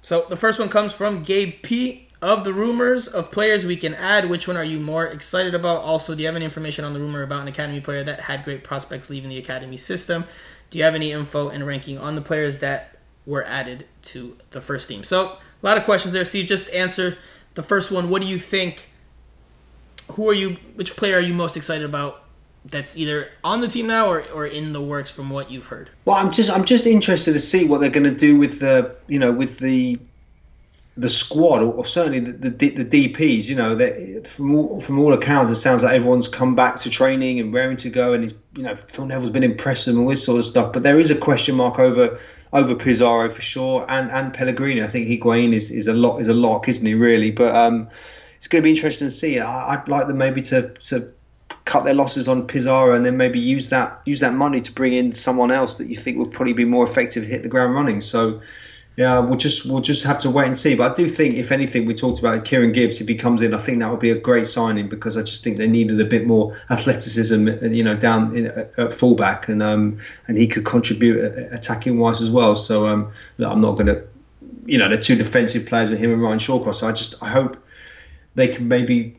So 0.00 0.24
the 0.30 0.38
first 0.38 0.58
one 0.58 0.70
comes 0.70 0.94
from 0.94 1.22
Gabe 1.22 1.56
P. 1.60 2.08
Of 2.22 2.44
the 2.44 2.52
rumors 2.52 3.08
of 3.08 3.32
players 3.32 3.66
we 3.66 3.76
can 3.76 3.94
add, 3.96 4.30
which 4.30 4.46
one 4.46 4.56
are 4.56 4.62
you 4.62 4.78
more 4.78 5.04
excited 5.04 5.56
about? 5.56 5.82
Also, 5.82 6.14
do 6.14 6.20
you 6.20 6.28
have 6.28 6.36
any 6.36 6.44
information 6.44 6.84
on 6.84 6.92
the 6.92 7.00
rumor 7.00 7.24
about 7.24 7.42
an 7.42 7.48
academy 7.48 7.80
player 7.80 8.04
that 8.04 8.20
had 8.20 8.44
great 8.44 8.62
prospects 8.62 9.10
leaving 9.10 9.28
the 9.28 9.38
academy 9.38 9.76
system? 9.76 10.24
Do 10.72 10.78
you 10.78 10.84
have 10.84 10.94
any 10.94 11.12
info 11.12 11.50
and 11.50 11.66
ranking 11.66 11.98
on 11.98 12.14
the 12.14 12.22
players 12.22 12.58
that 12.58 12.96
were 13.26 13.44
added 13.44 13.84
to 14.04 14.38
the 14.52 14.60
first 14.62 14.88
team? 14.88 15.04
So, 15.04 15.26
a 15.26 15.38
lot 15.60 15.76
of 15.76 15.84
questions 15.84 16.14
there, 16.14 16.24
Steve. 16.24 16.46
Just 16.46 16.70
answer 16.70 17.18
the 17.52 17.62
first 17.62 17.92
one. 17.92 18.08
What 18.08 18.22
do 18.22 18.28
you 18.28 18.38
think? 18.38 18.88
Who 20.12 20.30
are 20.30 20.32
you? 20.32 20.56
Which 20.74 20.96
player 20.96 21.18
are 21.18 21.20
you 21.20 21.34
most 21.34 21.58
excited 21.58 21.84
about? 21.84 22.24
That's 22.64 22.96
either 22.96 23.28
on 23.44 23.60
the 23.60 23.68
team 23.68 23.86
now 23.86 24.08
or, 24.08 24.24
or 24.32 24.46
in 24.46 24.72
the 24.72 24.80
works 24.80 25.10
from 25.10 25.28
what 25.28 25.50
you've 25.50 25.66
heard. 25.66 25.90
Well, 26.06 26.16
I'm 26.16 26.32
just 26.32 26.50
I'm 26.50 26.64
just 26.64 26.86
interested 26.86 27.34
to 27.34 27.38
see 27.38 27.66
what 27.66 27.82
they're 27.82 27.90
going 27.90 28.10
to 28.10 28.14
do 28.14 28.38
with 28.38 28.60
the 28.60 28.96
you 29.08 29.18
know 29.18 29.30
with 29.30 29.58
the 29.58 29.98
the 30.96 31.08
squad, 31.08 31.62
or, 31.62 31.84
certainly 31.86 32.20
the, 32.20 32.50
the, 32.50 32.84
the 32.84 33.08
DPs, 33.08 33.48
you 33.48 33.56
know, 33.56 33.74
that 33.74 34.26
from 34.26 34.54
all, 34.54 34.80
from 34.80 34.98
all 34.98 35.12
accounts, 35.14 35.50
it 35.50 35.56
sounds 35.56 35.82
like 35.82 35.94
everyone's 35.94 36.28
come 36.28 36.54
back 36.54 36.78
to 36.80 36.90
training 36.90 37.40
and 37.40 37.54
raring 37.54 37.78
to 37.78 37.88
go, 37.88 38.12
and 38.12 38.24
he's, 38.24 38.34
you 38.54 38.62
know, 38.62 38.76
Phil 38.76 39.06
Neville's 39.06 39.30
been 39.30 39.42
impressed 39.42 39.86
with 39.86 39.96
all 39.96 40.06
this 40.06 40.22
sort 40.22 40.38
of 40.38 40.44
stuff. 40.44 40.72
But 40.72 40.82
there 40.82 40.98
is 41.00 41.10
a 41.10 41.16
question 41.16 41.54
mark 41.54 41.78
over 41.78 42.18
over 42.52 42.74
Pizarro 42.74 43.30
for 43.30 43.40
sure, 43.40 43.86
and 43.88 44.10
and 44.10 44.34
Pellegrini. 44.34 44.82
I 44.82 44.86
think 44.86 45.08
Higuain 45.08 45.54
is, 45.54 45.70
is 45.70 45.88
a 45.88 45.94
lot 45.94 46.18
is 46.18 46.28
a 46.28 46.34
lock, 46.34 46.68
isn't 46.68 46.84
he? 46.86 46.94
Really, 46.94 47.30
but 47.30 47.54
um, 47.54 47.88
it's 48.36 48.48
going 48.48 48.60
to 48.60 48.64
be 48.64 48.70
interesting 48.70 49.06
to 49.06 49.10
see. 49.10 49.38
I, 49.40 49.76
would 49.76 49.88
like 49.88 50.08
them 50.08 50.18
maybe 50.18 50.42
to 50.42 50.68
to 50.68 51.10
cut 51.64 51.84
their 51.84 51.94
losses 51.94 52.28
on 52.28 52.46
Pizarro 52.46 52.94
and 52.94 53.04
then 53.06 53.16
maybe 53.16 53.38
use 53.38 53.70
that 53.70 54.02
use 54.04 54.20
that 54.20 54.34
money 54.34 54.60
to 54.60 54.72
bring 54.72 54.92
in 54.92 55.12
someone 55.12 55.50
else 55.50 55.78
that 55.78 55.86
you 55.86 55.96
think 55.96 56.18
would 56.18 56.32
probably 56.32 56.52
be 56.52 56.66
more 56.66 56.84
effective, 56.84 57.24
hit 57.24 57.42
the 57.42 57.48
ground 57.48 57.74
running. 57.74 58.02
So 58.02 58.42
yeah, 58.96 59.20
we'll 59.20 59.38
just 59.38 59.64
we'll 59.64 59.80
just 59.80 60.04
have 60.04 60.18
to 60.20 60.30
wait 60.30 60.46
and 60.46 60.58
see. 60.58 60.74
But 60.74 60.92
I 60.92 60.94
do 60.94 61.08
think, 61.08 61.36
if 61.36 61.50
anything, 61.50 61.86
we 61.86 61.94
talked 61.94 62.18
about 62.18 62.44
Kieran 62.44 62.72
Gibbs. 62.72 63.00
If 63.00 63.08
he 63.08 63.14
comes 63.14 63.40
in, 63.40 63.54
I 63.54 63.58
think 63.58 63.78
that 63.80 63.90
would 63.90 64.00
be 64.00 64.10
a 64.10 64.18
great 64.18 64.46
signing 64.46 64.88
because 64.88 65.16
I 65.16 65.22
just 65.22 65.42
think 65.42 65.56
they 65.56 65.66
needed 65.66 65.98
a 66.00 66.04
bit 66.04 66.26
more 66.26 66.58
athleticism, 66.68 67.48
you 67.72 67.82
know, 67.82 67.96
down 67.96 68.36
in, 68.36 68.46
at 68.46 68.92
fullback, 68.92 69.48
and 69.48 69.62
um, 69.62 69.98
and 70.28 70.36
he 70.36 70.46
could 70.46 70.66
contribute 70.66 71.20
attacking 71.52 71.98
wise 71.98 72.20
as 72.20 72.30
well. 72.30 72.54
So 72.54 72.86
um, 72.86 73.10
I'm 73.38 73.62
not 73.62 73.72
going 73.72 73.86
to, 73.86 74.04
you 74.66 74.76
know, 74.76 74.90
the 74.90 74.98
two 74.98 75.16
defensive 75.16 75.64
players 75.64 75.88
with 75.88 75.98
him 75.98 76.12
and 76.12 76.20
Ryan 76.20 76.38
Shawcross. 76.38 76.76
So 76.76 76.88
I 76.88 76.92
just 76.92 77.22
I 77.22 77.28
hope 77.28 77.56
they 78.34 78.48
can 78.48 78.68
maybe 78.68 79.16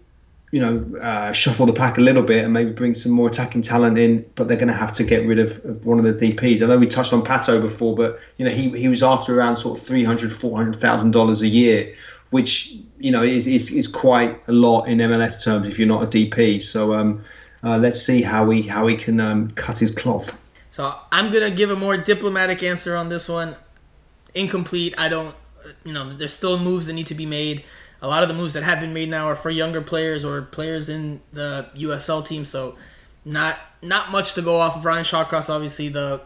you 0.54 0.62
know, 0.62 1.00
uh, 1.02 1.32
shuffle 1.32 1.66
the 1.66 1.74
pack 1.74 1.98
a 1.98 2.02
little 2.02 2.22
bit 2.22 2.44
and 2.44 2.54
maybe 2.54 2.70
bring 2.70 2.94
some 2.94 3.12
more 3.12 3.28
attacking 3.28 3.64
talent 3.64 3.98
in, 3.98 4.24
but 4.36 4.48
they're 4.48 4.56
going 4.56 4.68
to 4.68 4.74
have 4.74 4.94
to 4.94 5.04
get 5.04 5.26
rid 5.26 5.40
of, 5.40 5.66
of, 5.66 5.84
one 5.84 5.98
of 5.98 6.06
the 6.06 6.14
DPs. 6.14 6.62
I 6.62 6.68
know 6.68 6.78
we 6.78 6.86
touched 6.86 7.12
on 7.12 7.24
Pato 7.24 7.60
before, 7.60 7.96
but 7.96 8.20
you 8.38 8.46
know 8.46 8.52
he, 8.52 8.70
he 8.70 8.88
was 8.88 9.02
after 9.02 9.36
around 9.36 9.56
sort 9.56 9.80
of 9.80 9.84
three 9.84 10.04
hundred, 10.04 10.32
four 10.32 10.56
hundred 10.56 10.76
thousand 10.76 11.10
dollars 11.10 11.42
a 11.42 11.48
year, 11.48 11.96
which 12.30 12.72
you 13.00 13.10
know 13.10 13.24
is, 13.24 13.48
is, 13.48 13.72
is 13.72 13.88
quite 13.88 14.48
a 14.48 14.52
lot 14.52 14.84
in 14.84 15.00
MLS 15.00 15.44
terms 15.44 15.68
if 15.68 15.80
you're 15.80 15.88
not 15.88 16.04
a 16.04 16.06
DP. 16.06 16.62
So 16.62 16.94
um, 16.94 17.26
uh, 17.64 17.80
let's 17.80 18.06
see 18.06 18.22
how 18.22 18.46
we 18.46 18.62
how 18.62 18.86
we 18.86 18.94
can 18.94 19.20
um, 19.20 19.50
cut 19.50 19.80
his 19.80 19.90
cloth. 19.90 20.38
So 20.70 20.96
I'm 21.12 21.32
gonna 21.32 21.50
give 21.50 21.72
a 21.72 21.76
more 21.76 21.98
diplomatic 21.98 22.62
answer 22.62 22.96
on 22.96 23.10
this 23.10 23.28
one. 23.28 23.56
Incomplete. 24.36 24.94
I 25.00 25.10
don't. 25.10 25.36
You 25.84 25.94
know, 25.94 26.16
there's 26.16 26.34
still 26.34 26.60
moves 26.60 26.86
that 26.86 26.94
need 26.94 27.08
to 27.08 27.16
be 27.16 27.26
made 27.26 27.64
a 28.04 28.08
lot 28.08 28.22
of 28.22 28.28
the 28.28 28.36
moves 28.36 28.54
that 28.54 28.64
have 28.64 28.82
been 28.82 28.94
made 28.94 29.10
now 29.10 29.30
are 29.30 29.36
for 29.36 29.50
younger 29.50 29.82
players 29.82 30.26
or 30.26 30.42
players 30.42 30.90
in 30.90 31.22
the 31.32 31.70
USL 31.76 32.28
team. 32.28 32.44
So 32.44 32.76
not 33.24 33.58
not 33.82 34.12
much 34.12 34.34
to 34.34 34.42
go 34.42 34.58
off 34.58 34.76
of. 34.76 34.84
Ryan 34.84 35.06
Shawcross, 35.06 35.50
obviously 35.50 35.88
the 35.88 36.22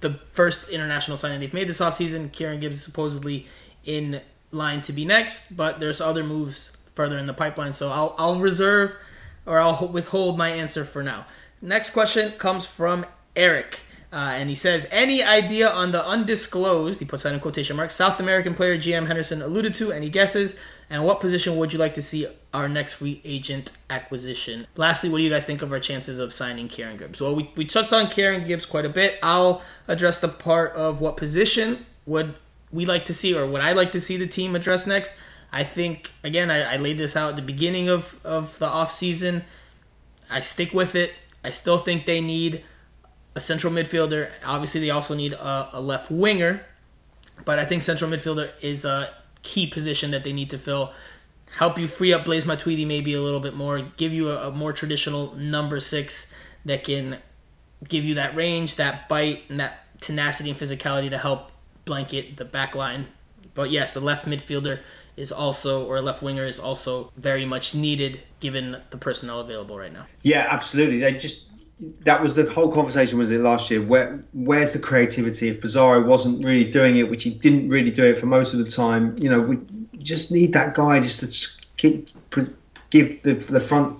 the 0.00 0.20
first 0.32 0.68
international 0.68 1.16
signing 1.16 1.40
they've 1.40 1.54
made 1.54 1.68
this 1.68 1.80
offseason. 1.80 2.30
Kieran 2.30 2.60
Gibbs 2.60 2.76
is 2.76 2.84
supposedly 2.84 3.46
in 3.84 4.20
line 4.52 4.82
to 4.82 4.92
be 4.92 5.06
next, 5.06 5.56
but 5.56 5.80
there's 5.80 6.02
other 6.02 6.22
moves 6.22 6.76
further 6.94 7.16
in 7.16 7.24
the 7.24 7.34
pipeline. 7.34 7.72
So 7.72 7.90
I'll 7.90 8.14
I'll 8.18 8.38
reserve 8.38 8.94
or 9.46 9.58
I'll 9.58 9.88
withhold 9.88 10.36
my 10.36 10.50
answer 10.50 10.84
for 10.84 11.02
now. 11.02 11.24
Next 11.62 11.90
question 11.90 12.32
comes 12.32 12.66
from 12.66 13.06
Eric. 13.34 13.80
Uh, 14.12 14.32
and 14.34 14.48
he 14.48 14.56
says, 14.56 14.88
any 14.90 15.22
idea 15.22 15.70
on 15.70 15.92
the 15.92 16.04
undisclosed, 16.04 16.98
he 16.98 17.06
puts 17.06 17.22
that 17.22 17.32
in 17.32 17.38
quotation 17.38 17.76
marks, 17.76 17.94
South 17.94 18.18
American 18.18 18.54
player 18.54 18.76
GM 18.76 19.06
Henderson 19.06 19.40
alluded 19.40 19.72
to? 19.74 19.92
Any 19.92 20.10
guesses? 20.10 20.56
And 20.90 21.04
what 21.04 21.20
position 21.20 21.56
would 21.56 21.72
you 21.72 21.78
like 21.78 21.94
to 21.94 22.02
see 22.02 22.26
our 22.52 22.68
next 22.68 22.94
free 22.94 23.20
agent 23.24 23.70
acquisition? 23.88 24.66
Lastly, 24.74 25.08
what 25.08 25.18
do 25.18 25.22
you 25.22 25.30
guys 25.30 25.44
think 25.44 25.62
of 25.62 25.70
our 25.70 25.78
chances 25.78 26.18
of 26.18 26.32
signing 26.32 26.66
Kieran 26.66 26.96
Gibbs? 26.96 27.20
Well, 27.20 27.36
we, 27.36 27.48
we 27.54 27.64
touched 27.64 27.92
on 27.92 28.08
Kieran 28.08 28.42
Gibbs 28.42 28.66
quite 28.66 28.84
a 28.84 28.88
bit. 28.88 29.16
I'll 29.22 29.62
address 29.86 30.18
the 30.18 30.26
part 30.26 30.72
of 30.72 31.00
what 31.00 31.16
position 31.16 31.86
would 32.06 32.34
we 32.72 32.86
like 32.86 33.04
to 33.04 33.14
see 33.14 33.36
or 33.36 33.46
would 33.46 33.60
I 33.60 33.72
like 33.72 33.92
to 33.92 34.00
see 34.00 34.16
the 34.16 34.26
team 34.26 34.56
address 34.56 34.84
next. 34.84 35.14
I 35.52 35.62
think, 35.62 36.12
again, 36.24 36.50
I, 36.50 36.74
I 36.74 36.76
laid 36.76 36.98
this 36.98 37.16
out 37.16 37.30
at 37.30 37.36
the 37.36 37.42
beginning 37.42 37.88
of, 37.88 38.18
of 38.24 38.58
the 38.58 38.66
offseason. 38.66 39.42
I 40.28 40.40
stick 40.40 40.74
with 40.74 40.96
it. 40.96 41.12
I 41.44 41.50
still 41.50 41.78
think 41.78 42.06
they 42.06 42.20
need 42.20 42.64
a 43.36 43.40
central 43.40 43.72
midfielder. 43.72 44.30
Obviously, 44.44 44.80
they 44.80 44.90
also 44.90 45.14
need 45.14 45.34
a, 45.34 45.70
a 45.72 45.80
left 45.80 46.10
winger, 46.10 46.62
but 47.44 47.58
I 47.60 47.64
think 47.64 47.82
central 47.82 48.10
midfielder 48.10 48.50
is 48.60 48.84
a 48.84 49.14
key 49.42 49.66
position 49.66 50.10
that 50.10 50.24
they 50.24 50.32
need 50.32 50.50
to 50.50 50.58
fill. 50.58 50.92
Help 51.58 51.78
you 51.78 51.88
free 51.88 52.12
up 52.12 52.24
Blaise 52.24 52.44
Matuidi 52.44 52.86
maybe 52.86 53.14
a 53.14 53.20
little 53.20 53.40
bit 53.40 53.54
more. 53.54 53.80
Give 53.96 54.12
you 54.12 54.30
a, 54.30 54.48
a 54.48 54.50
more 54.50 54.72
traditional 54.72 55.34
number 55.34 55.80
six 55.80 56.32
that 56.64 56.84
can 56.84 57.18
give 57.88 58.04
you 58.04 58.14
that 58.14 58.36
range, 58.36 58.76
that 58.76 59.08
bite, 59.08 59.42
and 59.48 59.58
that 59.58 60.00
tenacity 60.00 60.50
and 60.50 60.58
physicality 60.58 61.10
to 61.10 61.18
help 61.18 61.50
blanket 61.84 62.36
the 62.36 62.44
back 62.44 62.74
line. 62.74 63.06
But 63.54 63.70
yes, 63.70 63.94
the 63.94 64.00
left 64.00 64.26
midfielder 64.26 64.80
is 65.16 65.32
also, 65.32 65.84
or 65.84 65.96
a 65.96 66.02
left 66.02 66.22
winger 66.22 66.44
is 66.44 66.58
also 66.58 67.12
very 67.16 67.44
much 67.44 67.74
needed 67.74 68.20
given 68.38 68.80
the 68.90 68.96
personnel 68.96 69.40
available 69.40 69.76
right 69.76 69.92
now. 69.92 70.06
Yeah, 70.22 70.46
absolutely. 70.48 71.00
They 71.00 71.12
just 71.12 71.49
that 72.00 72.22
was 72.22 72.34
the 72.34 72.48
whole 72.50 72.70
conversation 72.72 73.18
was 73.18 73.30
it 73.30 73.40
last 73.40 73.70
year. 73.70 73.82
Where 73.82 74.22
where's 74.32 74.72
the 74.72 74.78
creativity? 74.78 75.48
If 75.48 75.60
Pizarro 75.60 76.02
wasn't 76.02 76.44
really 76.44 76.70
doing 76.70 76.96
it 76.96 77.08
which 77.08 77.22
he 77.22 77.30
didn't 77.30 77.68
really 77.68 77.90
do 77.90 78.04
it 78.04 78.18
for 78.18 78.26
most 78.26 78.54
of 78.54 78.64
the 78.64 78.70
time 78.70 79.14
you 79.18 79.30
know 79.30 79.40
we 79.40 79.58
just 79.98 80.32
need 80.32 80.52
that 80.54 80.74
guy 80.74 81.00
just 81.00 81.20
to 81.78 82.54
give 82.90 83.22
the, 83.22 83.34
the 83.34 83.60
front 83.60 83.98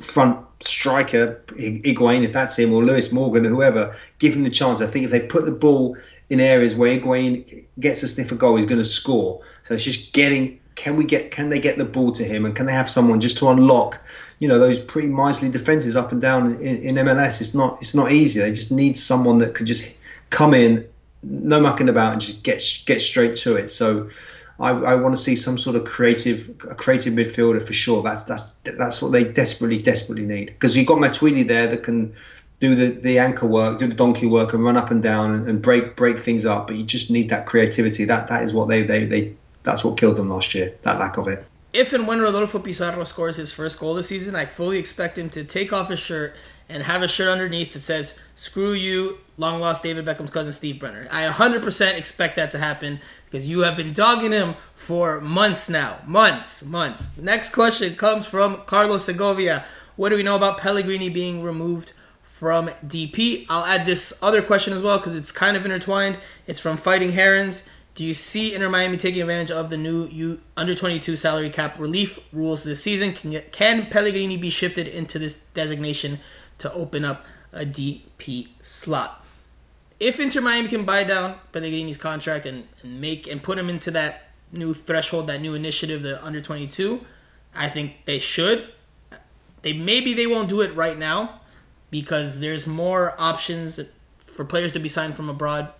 front 0.00 0.46
striker 0.60 1.42
Higuain 1.48 2.24
if 2.24 2.32
that's 2.32 2.58
him 2.58 2.72
or 2.72 2.84
Lewis 2.84 3.12
Morgan 3.12 3.46
or 3.46 3.48
whoever 3.48 3.96
give 4.18 4.34
him 4.34 4.44
the 4.44 4.50
chance. 4.50 4.80
I 4.80 4.86
think 4.86 5.04
if 5.06 5.10
they 5.10 5.20
put 5.20 5.44
the 5.44 5.52
ball 5.52 5.96
in 6.28 6.40
areas 6.40 6.74
where 6.74 6.90
Higuain 6.90 7.66
gets 7.78 8.02
a 8.02 8.08
sniff 8.08 8.32
of 8.32 8.38
goal 8.38 8.56
he's 8.56 8.66
going 8.66 8.80
to 8.80 8.84
score. 8.84 9.42
So 9.64 9.74
it's 9.74 9.84
just 9.84 10.12
getting 10.12 10.60
can 10.74 10.96
we 10.96 11.04
get 11.04 11.30
can 11.30 11.48
they 11.48 11.58
get 11.58 11.76
the 11.76 11.84
ball 11.84 12.12
to 12.12 12.24
him? 12.24 12.44
And 12.44 12.54
can 12.54 12.66
they 12.66 12.72
have 12.72 12.88
someone 12.88 13.20
just 13.20 13.38
to 13.38 13.48
unlock 13.48 14.00
you 14.40 14.48
know 14.48 14.58
those 14.58 14.80
pretty 14.80 15.06
miserly 15.06 15.52
defenses 15.52 15.94
up 15.94 16.10
and 16.10 16.20
down 16.20 16.56
in, 16.56 16.78
in 16.78 16.94
MLS. 16.96 17.40
It's 17.40 17.54
not 17.54 17.80
it's 17.80 17.94
not 17.94 18.10
easy. 18.10 18.40
They 18.40 18.50
just 18.50 18.72
need 18.72 18.96
someone 18.96 19.38
that 19.38 19.54
could 19.54 19.66
just 19.66 19.94
come 20.30 20.54
in, 20.54 20.88
no 21.22 21.60
mucking 21.60 21.88
about, 21.88 22.14
and 22.14 22.20
just 22.20 22.42
get 22.42 22.62
get 22.86 23.00
straight 23.00 23.36
to 23.36 23.56
it. 23.56 23.68
So. 23.68 24.10
I, 24.58 24.72
I 24.72 24.94
want 24.96 25.16
to 25.16 25.22
see 25.22 25.36
some 25.36 25.56
sort 25.56 25.76
of 25.76 25.86
creative, 25.86 26.54
a 26.68 26.74
creative 26.74 27.14
midfielder 27.14 27.66
for 27.66 27.72
sure. 27.72 28.02
That's 28.02 28.24
that's 28.24 28.50
that's 28.62 29.00
what 29.00 29.10
they 29.10 29.24
desperately, 29.24 29.80
desperately 29.80 30.26
need. 30.26 30.48
Because 30.48 30.76
you've 30.76 30.86
got 30.86 30.98
Matuidi 30.98 31.48
there 31.48 31.66
that 31.68 31.82
can 31.82 32.12
do 32.58 32.74
the, 32.74 32.88
the 32.88 33.18
anchor 33.18 33.46
work, 33.46 33.78
do 33.78 33.86
the 33.86 33.94
donkey 33.94 34.26
work, 34.26 34.52
and 34.52 34.62
run 34.62 34.76
up 34.76 34.90
and 34.90 35.02
down 35.02 35.34
and, 35.34 35.48
and, 35.48 35.62
break 35.62 35.96
break 35.96 36.18
things 36.18 36.44
up. 36.44 36.66
But 36.66 36.76
you 36.76 36.84
just 36.84 37.10
need 37.10 37.30
that 37.30 37.46
creativity. 37.46 38.04
That 38.04 38.28
that 38.28 38.42
is 38.42 38.52
what 38.52 38.68
they, 38.68 38.82
they 38.82 39.06
they 39.06 39.34
that's 39.62 39.82
what 39.82 39.96
killed 39.96 40.16
them 40.16 40.28
last 40.28 40.54
year. 40.54 40.74
That 40.82 40.98
lack 40.98 41.16
of 41.16 41.26
it 41.26 41.42
if 41.72 41.92
and 41.92 42.06
when 42.06 42.20
Rodolfo 42.20 42.58
Pizarro 42.58 43.04
scores 43.04 43.36
his 43.36 43.52
first 43.52 43.78
goal 43.78 43.94
this 43.94 44.08
season, 44.08 44.34
I 44.34 44.46
fully 44.46 44.78
expect 44.78 45.18
him 45.18 45.30
to 45.30 45.44
take 45.44 45.72
off 45.72 45.88
his 45.88 46.00
shirt 46.00 46.34
and 46.68 46.84
have 46.84 47.02
a 47.02 47.08
shirt 47.08 47.28
underneath 47.28 47.72
that 47.72 47.80
says 47.80 48.18
"Screw 48.34 48.72
you, 48.72 49.18
long 49.36 49.60
lost 49.60 49.82
David 49.82 50.04
Beckham's 50.04 50.30
cousin 50.30 50.52
Steve 50.52 50.78
Brenner." 50.78 51.08
I 51.10 51.24
100% 51.24 51.96
expect 51.96 52.36
that 52.36 52.50
to 52.52 52.58
happen 52.58 53.00
because 53.24 53.48
you 53.48 53.60
have 53.60 53.76
been 53.76 53.92
dogging 53.92 54.32
him 54.32 54.54
for 54.74 55.20
months 55.20 55.68
now, 55.68 55.98
months, 56.06 56.64
months. 56.64 57.16
Next 57.16 57.50
question 57.50 57.94
comes 57.96 58.26
from 58.26 58.62
Carlos 58.66 59.04
Segovia. 59.04 59.64
What 59.96 60.08
do 60.08 60.16
we 60.16 60.22
know 60.22 60.36
about 60.36 60.58
Pellegrini 60.58 61.08
being 61.08 61.42
removed 61.42 61.92
from 62.22 62.70
DP? 62.86 63.46
I'll 63.48 63.64
add 63.64 63.84
this 63.84 64.18
other 64.22 64.40
question 64.40 64.72
as 64.72 64.82
well 64.82 64.98
because 64.98 65.14
it's 65.14 65.32
kind 65.32 65.56
of 65.56 65.64
intertwined. 65.64 66.18
It's 66.46 66.60
from 66.60 66.76
Fighting 66.76 67.12
Herons. 67.12 67.68
Do 68.00 68.06
you 68.06 68.14
see 68.14 68.54
Inter 68.54 68.70
Miami 68.70 68.96
taking 68.96 69.20
advantage 69.20 69.50
of 69.50 69.68
the 69.68 69.76
new 69.76 70.06
U 70.06 70.40
under 70.56 70.74
22 70.74 71.16
salary 71.16 71.50
cap 71.50 71.78
relief 71.78 72.18
rules 72.32 72.64
this 72.64 72.82
season? 72.82 73.12
Can, 73.12 73.42
can 73.52 73.90
Pellegrini 73.90 74.38
be 74.38 74.48
shifted 74.48 74.88
into 74.88 75.18
this 75.18 75.42
designation 75.52 76.18
to 76.56 76.72
open 76.72 77.04
up 77.04 77.26
a 77.52 77.66
DP 77.66 78.48
slot? 78.62 79.22
If 79.98 80.18
Inter 80.18 80.40
Miami 80.40 80.68
can 80.68 80.86
buy 80.86 81.04
down 81.04 81.40
Pellegrini's 81.52 81.98
contract 81.98 82.46
and, 82.46 82.66
and 82.82 83.02
make 83.02 83.26
and 83.26 83.42
put 83.42 83.58
him 83.58 83.68
into 83.68 83.90
that 83.90 84.30
new 84.50 84.72
threshold, 84.72 85.26
that 85.26 85.42
new 85.42 85.52
initiative, 85.52 86.00
the 86.00 86.24
under 86.24 86.40
22, 86.40 87.04
I 87.54 87.68
think 87.68 88.06
they 88.06 88.18
should. 88.18 88.66
They 89.60 89.74
maybe 89.74 90.14
they 90.14 90.26
won't 90.26 90.48
do 90.48 90.62
it 90.62 90.74
right 90.74 90.96
now 90.98 91.42
because 91.90 92.40
there's 92.40 92.66
more 92.66 93.14
options 93.18 93.78
for 94.24 94.46
players 94.46 94.72
to 94.72 94.78
be 94.78 94.88
signed 94.88 95.16
from 95.16 95.28
abroad 95.28 95.70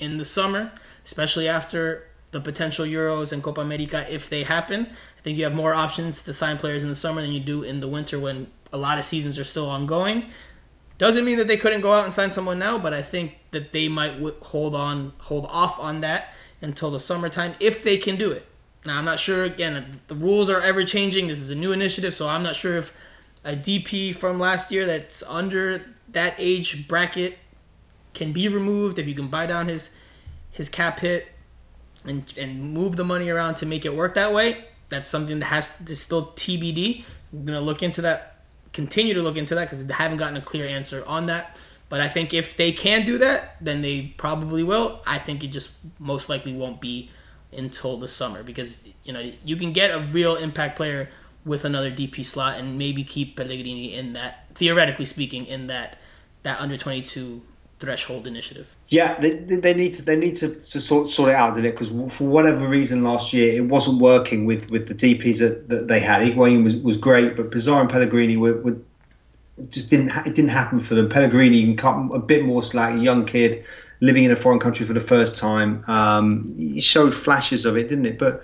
in 0.00 0.18
the 0.18 0.24
summer 0.24 0.72
especially 1.04 1.48
after 1.48 2.06
the 2.30 2.40
potential 2.40 2.84
Euros 2.84 3.32
and 3.32 3.42
Copa 3.42 3.60
America 3.60 4.06
if 4.12 4.30
they 4.30 4.44
happen. 4.44 4.86
I 5.18 5.22
think 5.22 5.36
you 5.38 5.44
have 5.44 5.54
more 5.54 5.74
options 5.74 6.22
to 6.22 6.32
sign 6.32 6.56
players 6.56 6.82
in 6.82 6.88
the 6.88 6.94
summer 6.94 7.20
than 7.20 7.32
you 7.32 7.40
do 7.40 7.62
in 7.62 7.80
the 7.80 7.88
winter 7.88 8.18
when 8.18 8.46
a 8.72 8.78
lot 8.78 8.98
of 8.98 9.04
seasons 9.04 9.38
are 9.38 9.44
still 9.44 9.68
ongoing. 9.68 10.26
Doesn't 10.98 11.24
mean 11.24 11.38
that 11.38 11.48
they 11.48 11.56
couldn't 11.56 11.80
go 11.80 11.92
out 11.92 12.04
and 12.04 12.12
sign 12.12 12.30
someone 12.30 12.58
now, 12.58 12.78
but 12.78 12.92
I 12.94 13.02
think 13.02 13.38
that 13.50 13.72
they 13.72 13.88
might 13.88 14.20
hold 14.42 14.74
on, 14.74 15.12
hold 15.18 15.46
off 15.50 15.80
on 15.80 16.02
that 16.02 16.32
until 16.60 16.90
the 16.90 17.00
summertime 17.00 17.54
if 17.58 17.82
they 17.82 17.96
can 17.96 18.16
do 18.16 18.30
it. 18.30 18.46
Now 18.84 18.98
I'm 18.98 19.04
not 19.04 19.18
sure. 19.18 19.44
Again, 19.44 19.74
uh, 19.74 19.92
the 20.08 20.14
rules 20.14 20.48
are 20.48 20.60
ever 20.60 20.84
changing. 20.84 21.26
This 21.28 21.40
is 21.40 21.50
a 21.50 21.54
new 21.54 21.72
initiative, 21.72 22.14
so 22.14 22.28
I'm 22.28 22.42
not 22.42 22.54
sure 22.54 22.76
if 22.76 22.94
a 23.44 23.56
DP 23.56 24.14
from 24.14 24.38
last 24.38 24.70
year 24.70 24.86
that's 24.86 25.22
under 25.24 25.84
that 26.10 26.34
age 26.38 26.86
bracket 26.86 27.38
can 28.14 28.32
be 28.32 28.48
removed. 28.48 28.98
If 28.98 29.06
you 29.06 29.14
can 29.14 29.28
buy 29.28 29.46
down 29.46 29.68
his 29.68 29.94
his 30.50 30.68
cap 30.68 31.00
hit. 31.00 31.28
and 32.04 32.32
and 32.36 32.72
move 32.72 32.96
the 32.96 33.04
money 33.04 33.28
around 33.28 33.56
to 33.56 33.66
make 33.66 33.84
it 33.84 33.94
work 33.94 34.14
that 34.14 34.32
way. 34.32 34.64
That's 34.88 35.08
something 35.08 35.38
that 35.40 35.46
has 35.46 35.78
to 35.78 35.96
still 35.96 36.28
TBD. 36.32 37.04
We're 37.32 37.44
gonna 37.44 37.60
look 37.60 37.82
into 37.82 38.02
that, 38.02 38.44
continue 38.72 39.14
to 39.14 39.22
look 39.22 39.36
into 39.36 39.54
that 39.54 39.66
because 39.66 39.84
they 39.84 39.94
haven't 39.94 40.16
gotten 40.18 40.36
a 40.36 40.40
clear 40.40 40.66
answer 40.66 41.04
on 41.06 41.26
that. 41.26 41.56
But 41.88 42.00
I 42.00 42.08
think 42.08 42.32
if 42.32 42.56
they 42.56 42.72
can 42.72 43.04
do 43.04 43.18
that, 43.18 43.56
then 43.60 43.82
they 43.82 44.14
probably 44.16 44.62
will. 44.62 45.00
I 45.06 45.18
think 45.18 45.42
it 45.44 45.48
just 45.48 45.72
most 45.98 46.28
likely 46.28 46.54
won't 46.54 46.80
be 46.80 47.10
until 47.52 47.96
the 47.96 48.08
summer 48.08 48.42
because 48.42 48.86
you 49.04 49.12
know 49.12 49.32
you 49.44 49.56
can 49.56 49.72
get 49.72 49.90
a 49.90 50.00
real 50.00 50.36
impact 50.36 50.76
player 50.76 51.10
with 51.44 51.64
another 51.64 51.90
DP 51.90 52.24
slot 52.24 52.58
and 52.58 52.78
maybe 52.78 53.02
keep 53.02 53.36
Pellegrini 53.36 53.94
in 53.94 54.12
that 54.12 54.46
theoretically 54.54 55.04
speaking 55.04 55.46
in 55.46 55.66
that 55.66 55.98
that 56.42 56.60
under 56.60 56.76
22 56.76 57.42
threshold 57.80 58.26
initiative. 58.26 58.76
Yeah, 58.88 59.18
they, 59.18 59.30
they 59.30 59.72
need 59.72 59.94
to 59.94 60.02
they 60.02 60.14
need 60.14 60.36
to, 60.36 60.54
to 60.54 60.80
sort 60.80 61.08
sort 61.08 61.30
it 61.30 61.34
out, 61.34 61.54
did 61.54 61.64
it? 61.64 61.74
Because 61.74 61.88
for 62.14 62.28
whatever 62.28 62.68
reason 62.68 63.02
last 63.02 63.32
year 63.32 63.54
it 63.54 63.64
wasn't 63.64 64.00
working 64.00 64.44
with, 64.44 64.70
with 64.70 64.86
the 64.86 64.94
DPS 64.94 65.38
that, 65.38 65.68
that 65.70 65.88
they 65.88 65.98
had. 65.98 66.20
Higuain 66.20 66.62
was, 66.62 66.76
was 66.76 66.96
great, 66.98 67.36
but 67.36 67.50
Pizarro 67.50 67.80
and 67.80 67.90
Pellegrini 67.90 68.36
were, 68.36 68.60
were 68.60 68.76
just 69.70 69.88
didn't 69.90 70.10
it 70.26 70.34
didn't 70.34 70.50
happen 70.50 70.80
for 70.80 70.94
them. 70.94 71.08
Pellegrini 71.08 71.74
cut 71.74 71.96
a 72.12 72.18
bit 72.18 72.44
more 72.44 72.62
slack, 72.62 72.98
a 72.98 72.98
young 72.98 73.24
kid 73.24 73.64
living 74.00 74.24
in 74.24 74.30
a 74.30 74.36
foreign 74.36 74.60
country 74.60 74.84
for 74.84 74.92
the 74.92 75.00
first 75.00 75.38
time. 75.38 75.82
Um, 75.88 76.46
he 76.58 76.80
showed 76.80 77.14
flashes 77.14 77.64
of 77.64 77.76
it, 77.76 77.88
didn't 77.88 78.06
it? 78.06 78.18
But 78.18 78.42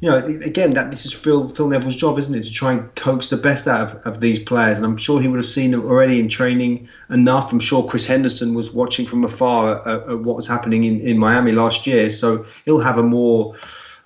you 0.00 0.08
know, 0.08 0.18
again, 0.18 0.74
that 0.74 0.90
this 0.90 1.04
is 1.06 1.12
Phil 1.12 1.48
Phil 1.48 1.68
Neville's 1.68 1.96
job, 1.96 2.18
isn't 2.18 2.34
it, 2.34 2.42
to 2.42 2.52
try 2.52 2.72
and 2.72 2.94
coax 2.94 3.28
the 3.28 3.36
best 3.36 3.66
out 3.66 3.88
of, 3.88 4.06
of 4.06 4.20
these 4.20 4.38
players? 4.38 4.76
And 4.76 4.86
I'm 4.86 4.96
sure 4.96 5.20
he 5.20 5.28
would 5.28 5.38
have 5.38 5.46
seen 5.46 5.74
already 5.74 6.20
in 6.20 6.28
training 6.28 6.88
enough. 7.10 7.52
I'm 7.52 7.60
sure 7.60 7.86
Chris 7.86 8.06
Henderson 8.06 8.54
was 8.54 8.72
watching 8.72 9.06
from 9.06 9.24
afar 9.24 9.80
at, 9.88 10.08
at 10.08 10.20
what 10.20 10.36
was 10.36 10.46
happening 10.46 10.84
in, 10.84 11.00
in 11.00 11.18
Miami 11.18 11.52
last 11.52 11.86
year, 11.86 12.10
so 12.10 12.46
he'll 12.64 12.80
have 12.80 12.98
a 12.98 13.02
more 13.02 13.56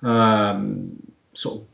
um, 0.01 0.95
sort 1.33 1.61
of 1.61 1.67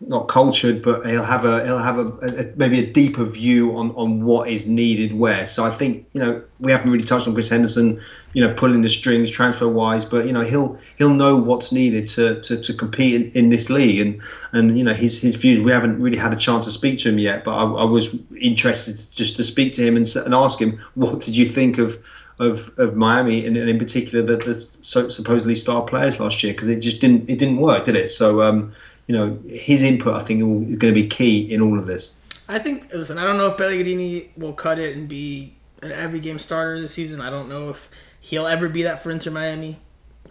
not 0.00 0.28
cultured, 0.28 0.82
but 0.82 1.04
he'll 1.04 1.22
have 1.22 1.44
a 1.44 1.64
he'll 1.64 1.78
have 1.78 1.98
a, 1.98 2.06
a, 2.22 2.56
maybe 2.56 2.80
a 2.80 2.86
deeper 2.86 3.24
view 3.24 3.76
on 3.76 3.90
on 3.92 4.24
what 4.24 4.48
is 4.48 4.66
needed 4.66 5.14
where. 5.14 5.46
So 5.46 5.64
I 5.64 5.70
think 5.70 6.06
you 6.12 6.20
know 6.20 6.42
we 6.58 6.72
haven't 6.72 6.90
really 6.90 7.04
touched 7.04 7.28
on 7.28 7.34
Chris 7.34 7.48
Henderson, 7.48 8.00
you 8.32 8.46
know, 8.46 8.54
pulling 8.54 8.82
the 8.82 8.88
strings 8.88 9.30
transfer 9.30 9.68
wise, 9.68 10.04
but 10.04 10.26
you 10.26 10.32
know 10.32 10.42
he'll 10.42 10.78
he'll 10.96 11.14
know 11.14 11.36
what's 11.36 11.72
needed 11.72 12.08
to 12.10 12.40
to, 12.42 12.60
to 12.60 12.74
compete 12.74 13.14
in, 13.14 13.30
in 13.44 13.48
this 13.48 13.70
league, 13.70 14.00
and 14.00 14.20
and 14.52 14.78
you 14.78 14.84
know 14.84 14.94
his 14.94 15.20
his 15.20 15.36
views. 15.36 15.60
We 15.60 15.72
haven't 15.72 16.00
really 16.00 16.16
had 16.16 16.32
a 16.32 16.36
chance 16.36 16.66
to 16.66 16.70
speak 16.70 17.00
to 17.00 17.08
him 17.08 17.18
yet, 17.18 17.44
but 17.44 17.52
I, 17.52 17.64
I 17.64 17.84
was 17.84 18.16
interested 18.40 18.94
just 19.14 19.36
to 19.36 19.44
speak 19.44 19.72
to 19.74 19.86
him 19.86 19.96
and, 19.96 20.06
and 20.16 20.34
ask 20.34 20.60
him 20.60 20.80
what 20.94 21.20
did 21.20 21.36
you 21.36 21.46
think 21.46 21.78
of 21.78 21.98
of, 22.38 22.70
of 22.78 22.96
Miami 22.96 23.44
and, 23.44 23.56
and 23.56 23.68
in 23.68 23.78
particular 23.78 24.24
the, 24.24 24.36
the 24.42 24.60
so, 24.60 25.08
supposedly 25.10 25.54
star 25.54 25.82
players 25.82 26.18
last 26.18 26.42
year 26.42 26.54
because 26.54 26.68
it 26.68 26.80
just 26.80 27.00
didn't 27.00 27.28
it 27.28 27.38
didn't 27.38 27.58
work, 27.58 27.84
did 27.84 27.96
it? 27.96 28.10
So 28.10 28.42
um, 28.42 28.72
you 29.06 29.16
know, 29.16 29.38
his 29.44 29.82
input 29.82 30.14
I 30.14 30.20
think 30.20 30.40
is 30.68 30.78
going 30.78 30.94
to 30.94 31.00
be 31.00 31.08
key 31.08 31.52
in 31.52 31.60
all 31.60 31.78
of 31.78 31.86
this. 31.86 32.14
I 32.48 32.58
think. 32.58 32.92
Listen, 32.92 33.18
I 33.18 33.24
don't 33.24 33.36
know 33.36 33.48
if 33.48 33.56
Pellegrini 33.56 34.30
will 34.36 34.52
cut 34.52 34.78
it 34.78 34.96
and 34.96 35.08
be 35.08 35.54
an 35.82 35.92
every 35.92 36.20
game 36.20 36.38
starter 36.38 36.80
this 36.80 36.92
season. 36.92 37.20
I 37.20 37.30
don't 37.30 37.48
know 37.48 37.70
if 37.70 37.90
he'll 38.20 38.46
ever 38.46 38.68
be 38.68 38.82
that 38.82 39.02
for 39.02 39.10
Inter 39.10 39.30
Miami. 39.30 39.78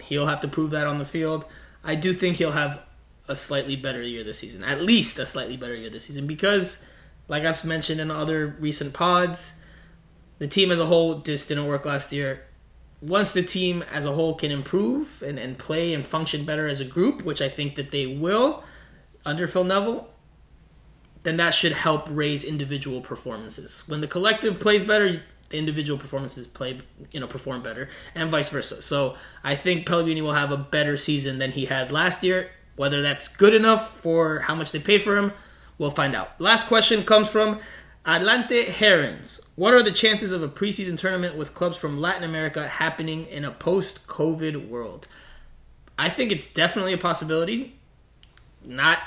He'll 0.01 0.27
have 0.27 0.41
to 0.41 0.47
prove 0.47 0.71
that 0.71 0.87
on 0.87 0.99
the 0.99 1.05
field. 1.05 1.45
I 1.83 1.95
do 1.95 2.13
think 2.13 2.37
he'll 2.37 2.51
have 2.51 2.81
a 3.27 3.35
slightly 3.35 3.75
better 3.75 4.01
year 4.01 4.23
this 4.23 4.39
season, 4.39 4.63
at 4.63 4.81
least 4.81 5.19
a 5.19 5.25
slightly 5.25 5.57
better 5.57 5.75
year 5.75 5.89
this 5.89 6.05
season, 6.05 6.25
because, 6.25 6.83
like 7.27 7.43
I've 7.43 7.63
mentioned 7.65 8.01
in 8.01 8.09
other 8.09 8.55
recent 8.59 8.93
pods, 8.93 9.61
the 10.39 10.47
team 10.47 10.71
as 10.71 10.79
a 10.79 10.85
whole 10.85 11.19
just 11.19 11.49
didn't 11.49 11.67
work 11.67 11.85
last 11.85 12.11
year. 12.11 12.45
Once 13.01 13.31
the 13.31 13.43
team 13.43 13.83
as 13.91 14.05
a 14.05 14.11
whole 14.11 14.35
can 14.35 14.51
improve 14.51 15.21
and, 15.25 15.37
and 15.37 15.57
play 15.57 15.93
and 15.93 16.05
function 16.07 16.43
better 16.43 16.67
as 16.67 16.81
a 16.81 16.85
group, 16.85 17.23
which 17.23 17.41
I 17.41 17.49
think 17.49 17.75
that 17.75 17.91
they 17.91 18.07
will, 18.07 18.63
under 19.25 19.47
Phil 19.47 19.63
Neville, 19.63 20.09
then 21.23 21.37
that 21.37 21.53
should 21.53 21.71
help 21.71 22.07
raise 22.09 22.43
individual 22.43 23.01
performances. 23.01 23.83
When 23.87 24.01
the 24.01 24.07
collective 24.07 24.59
plays 24.59 24.83
better, 24.83 25.21
the 25.49 25.57
individual 25.57 25.99
performances 25.99 26.47
play, 26.47 26.81
you 27.11 27.19
know, 27.19 27.27
perform 27.27 27.61
better, 27.61 27.89
and 28.15 28.31
vice 28.31 28.49
versa. 28.49 28.81
So 28.81 29.15
I 29.43 29.55
think 29.55 29.85
Pellegrini 29.85 30.21
will 30.21 30.33
have 30.33 30.51
a 30.51 30.57
better 30.57 30.97
season 30.97 31.39
than 31.39 31.51
he 31.51 31.65
had 31.65 31.91
last 31.91 32.23
year. 32.23 32.51
Whether 32.75 33.01
that's 33.01 33.27
good 33.27 33.53
enough 33.53 33.97
for 33.99 34.39
how 34.39 34.55
much 34.55 34.71
they 34.71 34.79
pay 34.79 34.99
for 34.99 35.17
him, 35.17 35.33
we'll 35.77 35.91
find 35.91 36.15
out. 36.15 36.39
Last 36.39 36.67
question 36.67 37.03
comes 37.03 37.29
from 37.29 37.59
Atlante 38.05 38.67
Herons. 38.67 39.41
What 39.55 39.73
are 39.73 39.83
the 39.83 39.91
chances 39.91 40.31
of 40.31 40.41
a 40.41 40.47
preseason 40.47 40.97
tournament 40.97 41.35
with 41.35 41.53
clubs 41.53 41.77
from 41.77 41.99
Latin 41.99 42.23
America 42.23 42.67
happening 42.67 43.25
in 43.25 43.43
a 43.43 43.51
post-COVID 43.51 44.69
world? 44.69 45.09
I 45.97 46.09
think 46.09 46.31
it's 46.31 46.53
definitely 46.53 46.93
a 46.93 46.97
possibility 46.97 47.75
not 48.63 48.99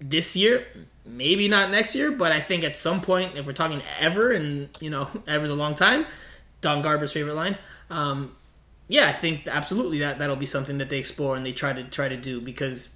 this 0.00 0.34
year, 0.34 0.66
maybe 1.10 1.48
not 1.48 1.70
next 1.70 1.94
year, 1.94 2.10
but 2.10 2.32
I 2.32 2.40
think 2.40 2.64
at 2.64 2.76
some 2.76 3.00
point, 3.00 3.36
if 3.36 3.46
we're 3.46 3.52
talking 3.52 3.82
ever, 3.98 4.30
and 4.30 4.68
you 4.80 4.90
know, 4.90 5.08
ever's 5.26 5.50
a 5.50 5.54
long 5.54 5.74
time, 5.74 6.06
Don 6.60 6.82
Garber's 6.82 7.12
favorite 7.12 7.34
line. 7.34 7.58
Um, 7.90 8.36
yeah, 8.88 9.08
I 9.08 9.12
think 9.12 9.46
absolutely 9.46 10.00
that 10.00 10.18
that'll 10.18 10.36
be 10.36 10.46
something 10.46 10.78
that 10.78 10.88
they 10.88 10.98
explore 10.98 11.36
and 11.36 11.46
they 11.46 11.52
try 11.52 11.72
to 11.72 11.84
try 11.84 12.08
to 12.08 12.16
do 12.16 12.40
because 12.40 12.88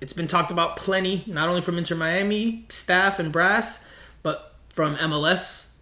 it's 0.00 0.12
been 0.12 0.26
talked 0.26 0.50
about 0.50 0.76
plenty, 0.76 1.24
not 1.26 1.48
only 1.48 1.60
from 1.60 1.78
Inter 1.78 1.94
Miami 1.94 2.64
staff 2.68 3.18
and 3.18 3.32
brass, 3.32 3.86
but 4.22 4.54
from 4.68 4.96
MLS 4.96 5.74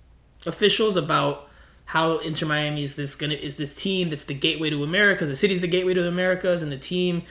officials 0.46 0.96
about 0.96 1.48
how 1.86 2.18
Inter 2.18 2.46
Miami 2.46 2.82
is 2.82 2.96
this 2.96 3.14
gonna 3.14 3.34
is 3.34 3.56
this 3.56 3.74
team 3.74 4.08
that's 4.08 4.24
the 4.24 4.34
gateway 4.34 4.70
to 4.70 4.82
Americas. 4.82 5.28
The 5.28 5.36
city's 5.36 5.60
the 5.60 5.66
gateway 5.66 5.94
to 5.94 6.02
the 6.02 6.08
Americas, 6.08 6.62
and 6.62 6.70
the 6.70 6.78
team 6.78 7.22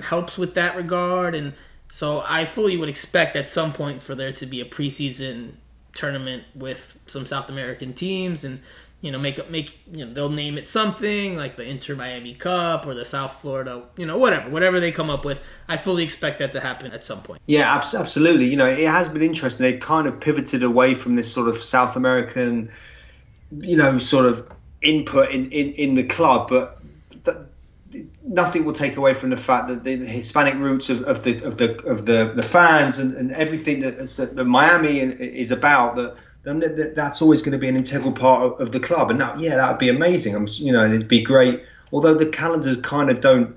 helps 0.00 0.38
with 0.38 0.54
that 0.54 0.76
regard. 0.76 1.34
And 1.34 1.54
so 1.92 2.24
I 2.26 2.46
fully 2.46 2.78
would 2.78 2.88
expect 2.88 3.36
at 3.36 3.50
some 3.50 3.74
point 3.74 4.02
for 4.02 4.14
there 4.14 4.32
to 4.32 4.46
be 4.46 4.62
a 4.62 4.64
preseason 4.64 5.56
tournament 5.92 6.44
with 6.54 6.98
some 7.06 7.26
South 7.26 7.50
American 7.50 7.92
teams 7.92 8.44
and 8.44 8.62
you 9.02 9.12
know 9.12 9.18
make 9.18 9.50
make 9.50 9.78
you 9.92 10.06
know 10.06 10.10
they'll 10.14 10.30
name 10.30 10.56
it 10.56 10.66
something 10.66 11.36
like 11.36 11.56
the 11.56 11.64
Inter 11.64 11.94
Miami 11.94 12.32
Cup 12.32 12.86
or 12.86 12.94
the 12.94 13.04
South 13.04 13.42
Florida 13.42 13.82
you 13.98 14.06
know 14.06 14.16
whatever 14.16 14.48
whatever 14.48 14.80
they 14.80 14.90
come 14.90 15.10
up 15.10 15.26
with 15.26 15.42
I 15.68 15.76
fully 15.76 16.02
expect 16.02 16.38
that 16.38 16.52
to 16.52 16.60
happen 16.60 16.92
at 16.92 17.04
some 17.04 17.20
point. 17.20 17.42
Yeah, 17.44 17.70
absolutely. 17.74 18.46
You 18.46 18.56
know, 18.56 18.68
it 18.68 18.88
has 18.88 19.10
been 19.10 19.20
interesting. 19.20 19.64
They 19.64 19.76
kind 19.76 20.08
of 20.08 20.18
pivoted 20.18 20.62
away 20.62 20.94
from 20.94 21.14
this 21.14 21.30
sort 21.30 21.48
of 21.48 21.58
South 21.58 21.96
American 21.96 22.70
you 23.58 23.76
know 23.76 23.98
sort 23.98 24.24
of 24.24 24.50
input 24.80 25.30
in 25.30 25.50
in, 25.50 25.72
in 25.72 25.94
the 25.94 26.04
club 26.04 26.48
but 26.48 26.81
nothing 28.22 28.64
will 28.64 28.72
take 28.72 28.96
away 28.96 29.14
from 29.14 29.30
the 29.30 29.36
fact 29.36 29.68
that 29.68 29.84
the 29.84 29.96
Hispanic 29.96 30.54
roots 30.54 30.90
of, 30.90 31.02
of 31.02 31.22
the 31.24 31.42
of 31.44 31.58
the 31.58 31.82
of 31.84 32.06
the, 32.06 32.32
the 32.34 32.42
fans 32.42 32.98
and, 32.98 33.14
and 33.16 33.32
everything 33.32 33.80
that, 33.80 33.98
that 34.36 34.44
Miami 34.44 34.98
is 34.98 35.50
about 35.50 35.96
that 35.96 36.16
then 36.44 36.92
that's 36.94 37.22
always 37.22 37.40
going 37.40 37.52
to 37.52 37.58
be 37.58 37.68
an 37.68 37.76
integral 37.76 38.12
part 38.12 38.44
of, 38.44 38.60
of 38.60 38.72
the 38.72 38.80
club. 38.80 39.10
And 39.10 39.20
that, 39.20 39.38
yeah, 39.38 39.56
that 39.56 39.70
would 39.70 39.78
be 39.78 39.88
amazing. 39.88 40.34
I'm, 40.34 40.48
you 40.48 40.72
know, 40.72 40.84
it'd 40.84 41.08
be 41.08 41.22
great. 41.22 41.62
Although 41.92 42.14
the 42.14 42.28
calendars 42.28 42.78
kind 42.78 43.10
of 43.10 43.20
don't 43.20 43.56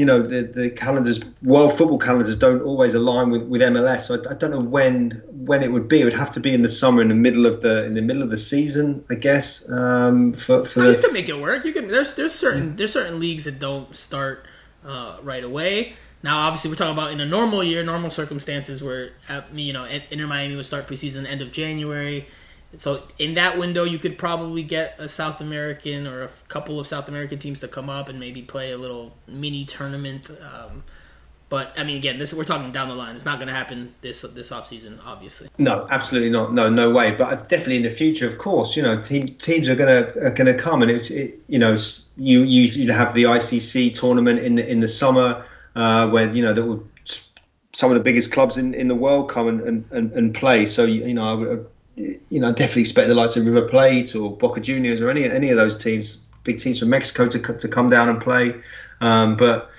you 0.00 0.06
know 0.06 0.22
the 0.22 0.40
the 0.42 0.70
calendars 0.70 1.20
world 1.42 1.76
football 1.76 1.98
calendars 1.98 2.34
don't 2.34 2.62
always 2.62 2.94
align 2.94 3.28
with, 3.28 3.42
with 3.42 3.60
MLS 3.60 4.02
so 4.04 4.14
I, 4.14 4.32
I, 4.32 4.34
don't 4.34 4.50
know 4.50 4.58
when 4.58 5.22
when 5.28 5.62
it 5.62 5.70
would 5.70 5.88
be. 5.88 6.00
It 6.00 6.04
would 6.04 6.14
have 6.14 6.30
to 6.32 6.40
be 6.40 6.54
in 6.54 6.62
the 6.62 6.70
summer 6.70 7.02
in 7.02 7.08
the 7.08 7.14
middle 7.26 7.44
of 7.44 7.60
the 7.60 7.84
in 7.84 7.92
the 7.92 8.00
middle 8.00 8.22
of 8.22 8.30
the 8.30 8.38
season 8.38 9.04
I 9.10 9.16
guess 9.16 9.70
um, 9.70 10.32
for, 10.32 10.64
for 10.64 10.80
oh, 10.80 10.90
you 10.92 10.98
can 10.98 11.12
make 11.12 11.28
it 11.28 11.38
work? 11.38 11.66
You 11.66 11.74
can 11.74 11.88
there's 11.88 12.14
there's 12.14 12.34
certain 12.34 12.76
there's 12.76 12.94
certain 12.94 13.20
leagues 13.20 13.44
that 13.44 13.58
don't 13.58 13.94
start 13.94 14.46
uh, 14.86 15.18
right 15.22 15.44
away. 15.44 15.96
Now 16.22 16.46
obviously 16.46 16.70
we're 16.70 16.76
talking 16.76 16.94
about 16.94 17.12
in 17.12 17.20
a 17.20 17.26
normal 17.26 17.62
year 17.62 17.84
normal 17.84 18.08
circumstances 18.08 18.82
where 18.82 19.10
you 19.52 19.74
know 19.74 19.84
Inter 19.84 20.26
Miami 20.26 20.56
would 20.56 20.64
start 20.64 20.86
preseason 20.88 21.26
end 21.26 21.42
of 21.42 21.52
January 21.52 22.26
so 22.76 23.02
in 23.18 23.34
that 23.34 23.58
window, 23.58 23.84
you 23.84 23.98
could 23.98 24.16
probably 24.16 24.62
get 24.62 24.94
a 24.98 25.08
South 25.08 25.40
American 25.40 26.06
or 26.06 26.22
a 26.22 26.30
couple 26.48 26.78
of 26.78 26.86
South 26.86 27.08
American 27.08 27.38
teams 27.38 27.60
to 27.60 27.68
come 27.68 27.90
up 27.90 28.08
and 28.08 28.20
maybe 28.20 28.42
play 28.42 28.70
a 28.70 28.78
little 28.78 29.12
mini 29.26 29.64
tournament. 29.64 30.30
Um, 30.40 30.84
but 31.48 31.72
I 31.76 31.82
mean, 31.82 31.96
again, 31.96 32.18
this 32.18 32.32
we're 32.32 32.44
talking 32.44 32.70
down 32.70 32.88
the 32.88 32.94
line. 32.94 33.16
It's 33.16 33.24
not 33.24 33.38
going 33.38 33.48
to 33.48 33.54
happen 33.54 33.92
this 34.02 34.22
this 34.22 34.52
off 34.52 34.68
season, 34.68 35.00
obviously. 35.04 35.48
No, 35.58 35.84
absolutely 35.90 36.30
not. 36.30 36.54
No, 36.54 36.70
no 36.70 36.90
way. 36.90 37.10
But 37.10 37.48
definitely 37.48 37.78
in 37.78 37.82
the 37.82 37.90
future, 37.90 38.28
of 38.28 38.38
course, 38.38 38.76
you 38.76 38.84
know, 38.84 39.02
team, 39.02 39.34
teams 39.34 39.68
are 39.68 39.74
going 39.74 40.04
to 40.04 40.26
are 40.26 40.30
going 40.30 40.46
to 40.46 40.54
come, 40.54 40.82
and 40.82 40.92
it's 40.92 41.10
it, 41.10 41.40
you 41.48 41.58
know, 41.58 41.76
you 42.16 42.42
you 42.42 42.92
have 42.92 43.14
the 43.14 43.24
ICC 43.24 43.98
tournament 43.98 44.38
in 44.38 44.54
the, 44.54 44.70
in 44.70 44.78
the 44.78 44.86
summer 44.86 45.44
uh, 45.74 46.08
where 46.08 46.32
you 46.32 46.44
know 46.44 46.52
that 46.52 46.64
will 46.64 46.86
some 47.72 47.90
of 47.90 47.96
the 47.96 48.02
biggest 48.02 48.32
clubs 48.32 48.56
in, 48.56 48.74
in 48.74 48.88
the 48.88 48.94
world 48.94 49.28
come 49.28 49.48
and, 49.48 49.84
and, 49.92 50.12
and 50.12 50.34
play. 50.34 50.66
So 50.66 50.84
you 50.84 51.14
know, 51.14 51.22
I 51.22 51.32
would 51.32 51.66
you 52.28 52.40
know, 52.40 52.50
definitely 52.50 52.82
expect 52.82 53.08
the 53.08 53.14
likes 53.14 53.36
of 53.36 53.46
River 53.46 53.66
Plate 53.68 54.14
or 54.14 54.36
Boca 54.36 54.60
Juniors 54.60 55.00
or 55.00 55.10
any 55.10 55.24
any 55.24 55.50
of 55.50 55.56
those 55.56 55.76
teams, 55.76 56.26
big 56.44 56.58
teams 56.58 56.78
from 56.78 56.90
Mexico 56.90 57.28
to 57.28 57.38
to 57.38 57.68
come 57.68 57.90
down 57.90 58.08
and 58.08 58.20
play. 58.20 58.60
Um, 59.00 59.36
but 59.36 59.70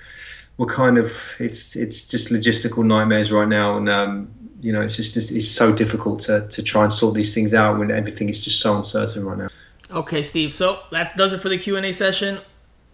we're 0.56 0.66
kind 0.66 0.98
of 0.98 1.36
it's 1.38 1.76
it's 1.76 2.06
just 2.06 2.28
logistical 2.28 2.84
nightmares 2.84 3.32
right 3.32 3.48
now, 3.48 3.76
and 3.76 3.88
um, 3.88 4.30
you 4.60 4.72
know, 4.72 4.80
it's 4.80 4.96
just 4.96 5.16
it's 5.16 5.48
so 5.48 5.74
difficult 5.74 6.20
to 6.20 6.46
to 6.48 6.62
try 6.62 6.84
and 6.84 6.92
sort 6.92 7.14
these 7.14 7.34
things 7.34 7.54
out 7.54 7.78
when 7.78 7.90
everything 7.90 8.28
is 8.28 8.44
just 8.44 8.60
so 8.60 8.76
uncertain 8.76 9.24
right 9.24 9.38
now. 9.38 9.48
Okay, 9.90 10.22
Steve. 10.22 10.54
So 10.54 10.80
that 10.90 11.16
does 11.16 11.32
it 11.32 11.38
for 11.38 11.48
the 11.48 11.58
Q 11.58 11.76
and 11.76 11.86
A 11.86 11.92
session. 11.92 12.38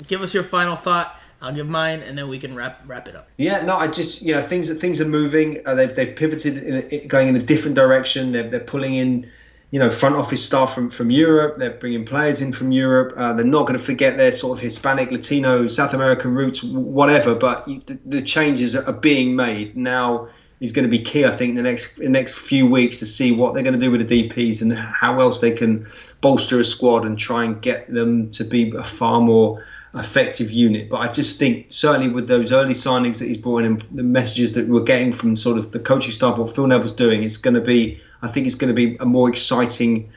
Give 0.06 0.22
us 0.22 0.34
your 0.34 0.44
final 0.44 0.76
thought. 0.76 1.20
I'll 1.40 1.52
give 1.52 1.68
mine, 1.68 2.00
and 2.00 2.18
then 2.18 2.28
we 2.28 2.38
can 2.38 2.56
wrap 2.56 2.82
wrap 2.86 3.06
it 3.06 3.14
up. 3.14 3.28
Yeah, 3.36 3.62
no, 3.62 3.76
I 3.76 3.86
just 3.86 4.22
you 4.22 4.34
know 4.34 4.42
things 4.42 4.72
things 4.74 5.00
are 5.00 5.06
moving. 5.06 5.60
Uh, 5.64 5.74
they've 5.74 5.94
they've 5.94 6.16
pivoted 6.16 6.58
in 6.58 6.74
a, 6.74 7.06
going 7.06 7.28
in 7.28 7.36
a 7.36 7.42
different 7.42 7.76
direction. 7.76 8.32
They're 8.32 8.50
they're 8.50 8.60
pulling 8.60 8.94
in 8.94 9.30
you 9.70 9.78
know 9.78 9.88
front 9.88 10.16
office 10.16 10.44
staff 10.44 10.74
from 10.74 10.90
from 10.90 11.10
Europe. 11.10 11.56
They're 11.56 11.70
bringing 11.70 12.04
players 12.06 12.42
in 12.42 12.52
from 12.52 12.72
Europe. 12.72 13.14
Uh, 13.16 13.34
they're 13.34 13.46
not 13.46 13.66
going 13.66 13.78
to 13.78 13.84
forget 13.84 14.16
their 14.16 14.32
sort 14.32 14.58
of 14.58 14.62
Hispanic, 14.62 15.12
Latino, 15.12 15.68
South 15.68 15.94
American 15.94 16.34
roots, 16.34 16.64
whatever. 16.64 17.36
But 17.36 17.66
the, 17.66 17.98
the 18.04 18.22
changes 18.22 18.74
are 18.74 18.92
being 18.92 19.36
made 19.36 19.76
now. 19.76 20.30
Is 20.60 20.72
going 20.72 20.86
to 20.86 20.90
be 20.90 21.04
key, 21.04 21.24
I 21.24 21.30
think, 21.36 21.50
in 21.50 21.54
the 21.54 21.62
next 21.62 21.98
in 21.98 22.06
the 22.06 22.18
next 22.18 22.34
few 22.34 22.68
weeks 22.68 22.98
to 22.98 23.06
see 23.06 23.30
what 23.30 23.54
they're 23.54 23.62
going 23.62 23.78
to 23.78 23.80
do 23.80 23.92
with 23.92 24.08
the 24.08 24.28
DPS 24.28 24.60
and 24.60 24.74
how 24.74 25.20
else 25.20 25.38
they 25.38 25.52
can 25.52 25.86
bolster 26.20 26.58
a 26.58 26.64
squad 26.64 27.06
and 27.06 27.16
try 27.16 27.44
and 27.44 27.62
get 27.62 27.86
them 27.86 28.32
to 28.32 28.42
be 28.42 28.72
a 28.76 28.82
far 28.82 29.20
more 29.20 29.64
effective 29.94 30.50
unit. 30.50 30.88
But 30.88 30.98
I 30.98 31.12
just 31.12 31.38
think 31.38 31.72
certainly 31.72 32.08
with 32.08 32.28
those 32.28 32.52
early 32.52 32.74
signings 32.74 33.18
that 33.20 33.26
he's 33.26 33.38
brought 33.38 33.64
in 33.64 33.72
and 33.72 33.80
the 33.80 34.02
messages 34.02 34.54
that 34.54 34.68
we're 34.68 34.82
getting 34.82 35.12
from 35.12 35.36
sort 35.36 35.58
of 35.58 35.72
the 35.72 35.80
coaching 35.80 36.12
staff, 36.12 36.38
what 36.38 36.54
Phil 36.54 36.66
Neville's 36.66 36.92
doing, 36.92 37.22
it's 37.22 37.38
going 37.38 37.54
to 37.54 37.60
be 37.60 38.00
I 38.20 38.28
think 38.28 38.46
it's 38.46 38.56
going 38.56 38.68
to 38.68 38.74
be 38.74 38.96
a 38.98 39.06
more 39.06 39.28
exciting 39.28 40.10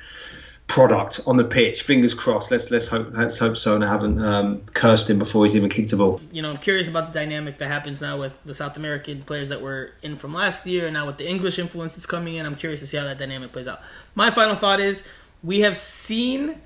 product 0.67 1.19
on 1.27 1.35
the 1.35 1.43
pitch. 1.43 1.83
Fingers 1.83 2.13
crossed. 2.13 2.49
Let's 2.49 2.71
let's 2.71 2.87
hope 2.87 3.09
let's 3.11 3.37
hope 3.37 3.57
so. 3.57 3.75
And 3.75 3.83
I 3.83 3.87
haven't 3.87 4.19
um, 4.19 4.61
cursed 4.73 5.09
him 5.09 5.19
before 5.19 5.45
he's 5.45 5.55
even 5.55 5.69
kicked 5.69 5.91
a 5.93 5.97
ball. 5.97 6.21
You 6.31 6.41
know, 6.41 6.49
I'm 6.49 6.57
curious 6.57 6.87
about 6.87 7.13
the 7.13 7.19
dynamic 7.19 7.57
that 7.59 7.67
happens 7.67 8.01
now 8.01 8.17
with 8.17 8.35
the 8.45 8.53
South 8.53 8.77
American 8.77 9.23
players 9.23 9.49
that 9.49 9.61
were 9.61 9.91
in 10.01 10.17
from 10.17 10.33
last 10.33 10.65
year, 10.65 10.85
and 10.85 10.93
now 10.93 11.05
with 11.05 11.17
the 11.17 11.27
English 11.27 11.59
influence 11.59 11.95
that's 11.95 12.05
coming 12.05 12.35
in. 12.35 12.45
I'm 12.45 12.55
curious 12.55 12.79
to 12.79 12.87
see 12.87 12.97
how 12.97 13.03
that 13.03 13.17
dynamic 13.17 13.51
plays 13.51 13.67
out. 13.67 13.81
My 14.15 14.31
final 14.31 14.55
thought 14.55 14.79
is 14.79 15.05
we 15.43 15.59
have 15.59 15.77
seen 15.77 16.61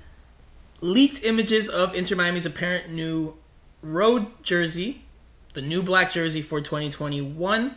leaked 0.86 1.24
images 1.24 1.68
of 1.68 1.94
Inter 1.94 2.16
Miami's 2.16 2.46
apparent 2.46 2.90
new 2.90 3.34
road 3.82 4.26
jersey, 4.42 5.02
the 5.54 5.62
new 5.62 5.82
black 5.82 6.12
jersey 6.12 6.40
for 6.40 6.60
2021. 6.60 7.74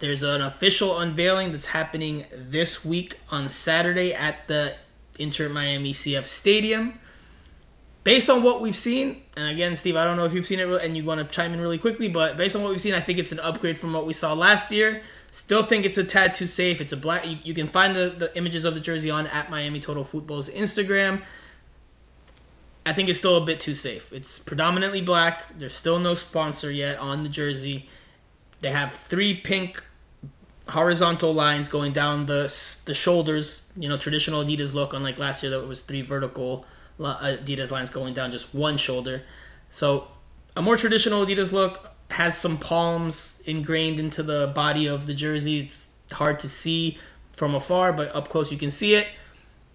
There's 0.00 0.22
an 0.22 0.42
official 0.42 0.98
unveiling 0.98 1.52
that's 1.52 1.66
happening 1.66 2.26
this 2.34 2.84
week 2.84 3.20
on 3.30 3.48
Saturday 3.48 4.12
at 4.12 4.48
the 4.48 4.74
Inter 5.18 5.48
Miami 5.48 5.92
CF 5.92 6.24
Stadium. 6.24 6.98
Based 8.02 8.28
on 8.28 8.42
what 8.42 8.60
we've 8.60 8.74
seen, 8.74 9.22
and 9.36 9.48
again, 9.48 9.76
Steve, 9.76 9.94
I 9.94 10.02
don't 10.02 10.16
know 10.16 10.24
if 10.24 10.34
you've 10.34 10.44
seen 10.44 10.58
it 10.58 10.68
and 10.68 10.96
you 10.96 11.04
want 11.04 11.20
to 11.20 11.34
chime 11.34 11.54
in 11.54 11.60
really 11.60 11.78
quickly, 11.78 12.08
but 12.08 12.36
based 12.36 12.56
on 12.56 12.62
what 12.62 12.70
we've 12.70 12.80
seen, 12.80 12.94
I 12.94 13.00
think 13.00 13.20
it's 13.20 13.30
an 13.30 13.38
upgrade 13.38 13.80
from 13.80 13.92
what 13.92 14.06
we 14.06 14.12
saw 14.12 14.32
last 14.32 14.72
year. 14.72 15.02
Still 15.30 15.62
think 15.62 15.84
it's 15.84 15.96
a 15.96 16.02
tad 16.02 16.34
too 16.34 16.48
safe. 16.48 16.80
It's 16.80 16.92
a 16.92 16.96
black. 16.96 17.24
You, 17.24 17.38
you 17.44 17.54
can 17.54 17.68
find 17.68 17.94
the, 17.94 18.08
the 18.08 18.36
images 18.36 18.64
of 18.64 18.74
the 18.74 18.80
jersey 18.80 19.08
on 19.08 19.28
at 19.28 19.50
Miami 19.50 19.78
Total 19.78 20.02
Football's 20.02 20.50
Instagram. 20.50 21.22
I 22.84 22.92
think 22.92 23.08
it's 23.08 23.18
still 23.18 23.36
a 23.36 23.44
bit 23.44 23.60
too 23.60 23.74
safe. 23.74 24.12
It's 24.12 24.38
predominantly 24.38 25.02
black. 25.02 25.56
There's 25.56 25.74
still 25.74 25.98
no 25.98 26.14
sponsor 26.14 26.70
yet 26.70 26.98
on 26.98 27.22
the 27.22 27.28
jersey. 27.28 27.88
They 28.60 28.70
have 28.70 28.94
three 28.94 29.34
pink 29.34 29.84
horizontal 30.68 31.32
lines 31.32 31.68
going 31.68 31.92
down 31.92 32.26
the 32.26 32.42
the 32.86 32.94
shoulders. 32.94 33.68
You 33.76 33.88
know, 33.88 33.96
traditional 33.96 34.44
Adidas 34.44 34.74
look. 34.74 34.94
Unlike 34.94 35.18
last 35.18 35.42
year, 35.42 35.50
that 35.50 35.60
it 35.60 35.68
was 35.68 35.82
three 35.82 36.02
vertical 36.02 36.66
Adidas 36.98 37.70
lines 37.70 37.90
going 37.90 38.14
down 38.14 38.30
just 38.32 38.54
one 38.54 38.76
shoulder. 38.76 39.22
So 39.70 40.08
a 40.56 40.62
more 40.62 40.76
traditional 40.76 41.24
Adidas 41.24 41.52
look 41.52 41.90
has 42.10 42.36
some 42.36 42.58
palms 42.58 43.42
ingrained 43.46 43.98
into 43.98 44.22
the 44.22 44.52
body 44.54 44.86
of 44.86 45.06
the 45.06 45.14
jersey. 45.14 45.60
It's 45.60 45.88
hard 46.12 46.38
to 46.40 46.48
see 46.48 46.98
from 47.32 47.54
afar, 47.54 47.92
but 47.92 48.14
up 48.14 48.28
close 48.28 48.52
you 48.52 48.58
can 48.58 48.70
see 48.70 48.94
it. 48.94 49.06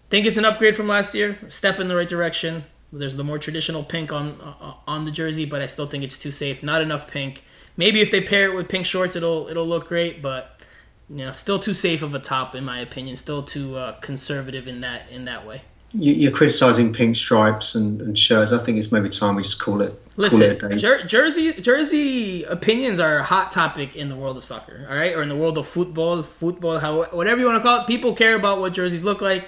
Think 0.10 0.26
it's 0.26 0.38
an 0.38 0.46
upgrade 0.46 0.76
from 0.76 0.88
last 0.88 1.16
year. 1.16 1.38
Step 1.48 1.80
in 1.80 1.88
the 1.88 1.96
right 1.96 2.08
direction. 2.08 2.64
There's 2.92 3.16
the 3.16 3.24
more 3.24 3.38
traditional 3.38 3.84
pink 3.84 4.12
on 4.14 4.40
uh, 4.42 4.74
on 4.88 5.06
the 5.06 5.12
jersey, 5.12 5.46
but 5.46 5.62
I 5.62 5.68
still 5.68 5.88
think 5.88 6.04
it's 6.04 6.18
too 6.18 6.32
safe. 6.32 6.64
Not 6.64 6.82
enough 6.82 7.10
pink. 7.10 7.44
Maybe 7.76 8.02
if 8.02 8.12
they 8.12 8.22
pair 8.22 8.50
it 8.50 8.56
with 8.56 8.70
pink 8.70 8.86
shorts, 8.86 9.16
it'll 9.16 9.48
it'll 9.50 9.68
look 9.68 9.88
great, 9.88 10.22
but 10.22 10.62
you 11.10 11.18
know, 11.18 11.32
still 11.32 11.60
too 11.60 11.74
safe 11.74 12.02
of 12.02 12.14
a 12.14 12.20
top 12.20 12.56
in 12.56 12.64
my 12.64 12.80
opinion. 12.80 13.16
Still 13.16 13.44
too 13.44 13.76
uh, 13.76 13.94
conservative 14.00 14.68
in 14.68 14.82
that 14.82 15.10
in 15.10 15.26
that 15.26 15.46
way. 15.46 15.62
You, 15.94 16.28
are 16.28 16.34
criticizing 16.34 16.92
pink 16.92 17.16
stripes 17.16 17.74
and, 17.74 18.02
and, 18.02 18.20
shirts. 18.20 18.52
I 18.52 18.58
think 18.58 18.78
it's 18.78 18.92
maybe 18.92 19.08
time 19.08 19.36
we 19.36 19.44
just 19.44 19.58
call 19.58 19.82
it. 19.82 19.98
Listen, 20.18 20.60
call 20.60 20.72
it 20.72 20.76
jer- 20.76 21.04
jersey 21.04 21.54
jersey 21.54 22.44
opinions 22.44 23.00
are 23.00 23.20
a 23.20 23.24
hot 23.24 23.54
topic 23.54 23.96
in 23.96 24.10
the 24.10 24.16
world 24.16 24.36
of 24.36 24.44
soccer. 24.44 24.86
All 24.90 24.96
right, 24.96 25.16
or 25.16 25.22
in 25.22 25.30
the 25.30 25.36
world 25.36 25.58
of 25.58 25.66
football, 25.66 26.22
football, 26.24 26.80
how 26.80 27.06
whatever 27.06 27.40
you 27.40 27.48
want 27.48 27.58
to 27.58 27.64
call 27.64 27.82
it. 27.82 27.88
People 27.88 28.14
care 28.14 28.36
about 28.36 28.60
what 28.60 28.74
jerseys 28.74 29.06
look 29.06 29.22
like. 29.22 29.48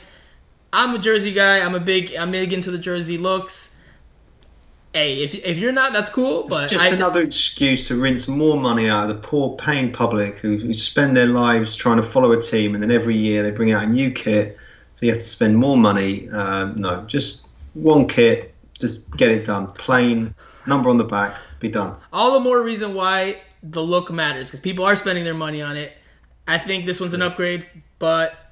I'm 0.71 0.95
a 0.95 0.99
jersey 0.99 1.33
guy. 1.33 1.59
I'm 1.59 1.75
a 1.75 1.79
big. 1.79 2.15
I'm 2.15 2.31
big 2.31 2.53
into 2.53 2.71
the 2.71 2.77
jersey 2.77 3.17
looks. 3.17 3.75
Hey, 4.93 5.21
if, 5.21 5.35
if 5.35 5.59
you're 5.59 5.71
not, 5.71 5.93
that's 5.93 6.09
cool. 6.09 6.47
But 6.47 6.63
it's 6.63 6.73
just 6.73 6.91
I, 6.91 6.95
another 6.95 7.21
excuse 7.21 7.87
to 7.89 7.95
rinse 7.95 8.27
more 8.27 8.59
money 8.59 8.89
out 8.89 9.09
of 9.09 9.15
the 9.15 9.27
poor 9.27 9.55
paying 9.55 9.91
public 9.91 10.39
who, 10.39 10.57
who 10.57 10.73
spend 10.73 11.15
their 11.15 11.27
lives 11.27 11.75
trying 11.75 11.97
to 11.97 12.03
follow 12.03 12.31
a 12.31 12.41
team, 12.41 12.73
and 12.73 12.81
then 12.81 12.91
every 12.91 13.15
year 13.15 13.43
they 13.43 13.51
bring 13.51 13.71
out 13.71 13.83
a 13.83 13.87
new 13.87 14.09
kit, 14.09 14.57
so 14.95 15.05
you 15.05 15.11
have 15.11 15.21
to 15.21 15.27
spend 15.27 15.57
more 15.57 15.77
money. 15.77 16.27
Uh, 16.31 16.73
no, 16.75 17.03
just 17.05 17.47
one 17.75 18.07
kit, 18.07 18.55
just 18.79 19.09
get 19.15 19.29
it 19.29 19.45
done. 19.45 19.67
Plain 19.67 20.33
number 20.65 20.89
on 20.89 20.97
the 20.97 21.03
back, 21.03 21.39
be 21.59 21.69
done. 21.69 21.95
All 22.11 22.33
the 22.33 22.39
more 22.39 22.61
reason 22.63 22.95
why 22.95 23.41
the 23.61 23.83
look 23.83 24.11
matters 24.11 24.47
because 24.47 24.59
people 24.59 24.85
are 24.85 24.95
spending 24.95 25.23
their 25.23 25.33
money 25.33 25.61
on 25.61 25.77
it. 25.77 25.93
I 26.47 26.57
think 26.57 26.87
this 26.87 26.99
one's 26.99 27.13
an 27.13 27.21
upgrade, 27.21 27.67
but 27.99 28.48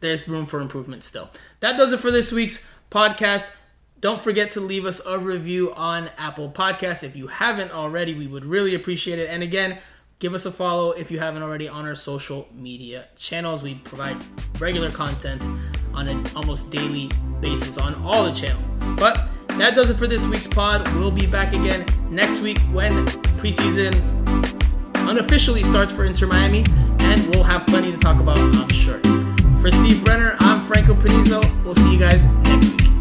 there's 0.00 0.28
room 0.28 0.46
for 0.46 0.60
improvement 0.60 1.04
still. 1.04 1.30
That 1.60 1.76
does 1.76 1.92
it 1.92 2.00
for 2.00 2.10
this 2.10 2.32
week's 2.32 2.70
podcast. 2.90 3.50
Don't 4.00 4.20
forget 4.20 4.52
to 4.52 4.60
leave 4.60 4.84
us 4.84 5.04
a 5.04 5.18
review 5.18 5.74
on 5.74 6.10
Apple 6.16 6.50
Podcast. 6.50 7.02
If 7.02 7.16
you 7.16 7.26
haven't 7.26 7.72
already, 7.72 8.14
we 8.14 8.28
would 8.28 8.44
really 8.44 8.74
appreciate 8.74 9.18
it. 9.18 9.28
And 9.28 9.42
again, 9.42 9.78
give 10.20 10.34
us 10.34 10.46
a 10.46 10.52
follow 10.52 10.92
if 10.92 11.10
you 11.10 11.18
haven't 11.18 11.42
already 11.42 11.68
on 11.68 11.84
our 11.84 11.96
social 11.96 12.48
media 12.54 13.08
channels. 13.16 13.62
We 13.62 13.74
provide 13.74 14.16
regular 14.60 14.90
content 14.90 15.42
on 15.94 16.08
an 16.08 16.24
almost 16.36 16.70
daily 16.70 17.10
basis 17.40 17.76
on 17.76 17.96
all 18.04 18.24
the 18.24 18.32
channels. 18.32 18.64
But 18.96 19.20
that 19.58 19.74
does 19.74 19.90
it 19.90 19.94
for 19.94 20.06
this 20.06 20.24
week's 20.28 20.46
pod. 20.46 20.86
We'll 20.94 21.10
be 21.10 21.26
back 21.26 21.52
again 21.52 21.84
next 22.08 22.40
week 22.40 22.60
when 22.70 22.92
preseason 23.40 23.92
unofficially 25.08 25.64
starts 25.64 25.90
for 25.90 26.04
Inter 26.04 26.26
Miami, 26.26 26.64
and 27.00 27.26
we'll 27.34 27.42
have 27.42 27.66
plenty 27.66 27.90
to 27.90 27.98
talk 27.98 28.20
about, 28.20 28.38
I'm 28.38 28.68
sure. 28.68 29.00
For 29.60 29.72
Steve 29.72 30.04
Brenner, 30.04 30.36
I'm 30.38 30.64
Franco 30.66 30.94
Panizo. 30.94 31.42
We'll 31.64 31.74
see 31.74 31.92
you 31.92 31.98
guys 31.98 32.26
next 32.44 32.80
week. 32.80 32.97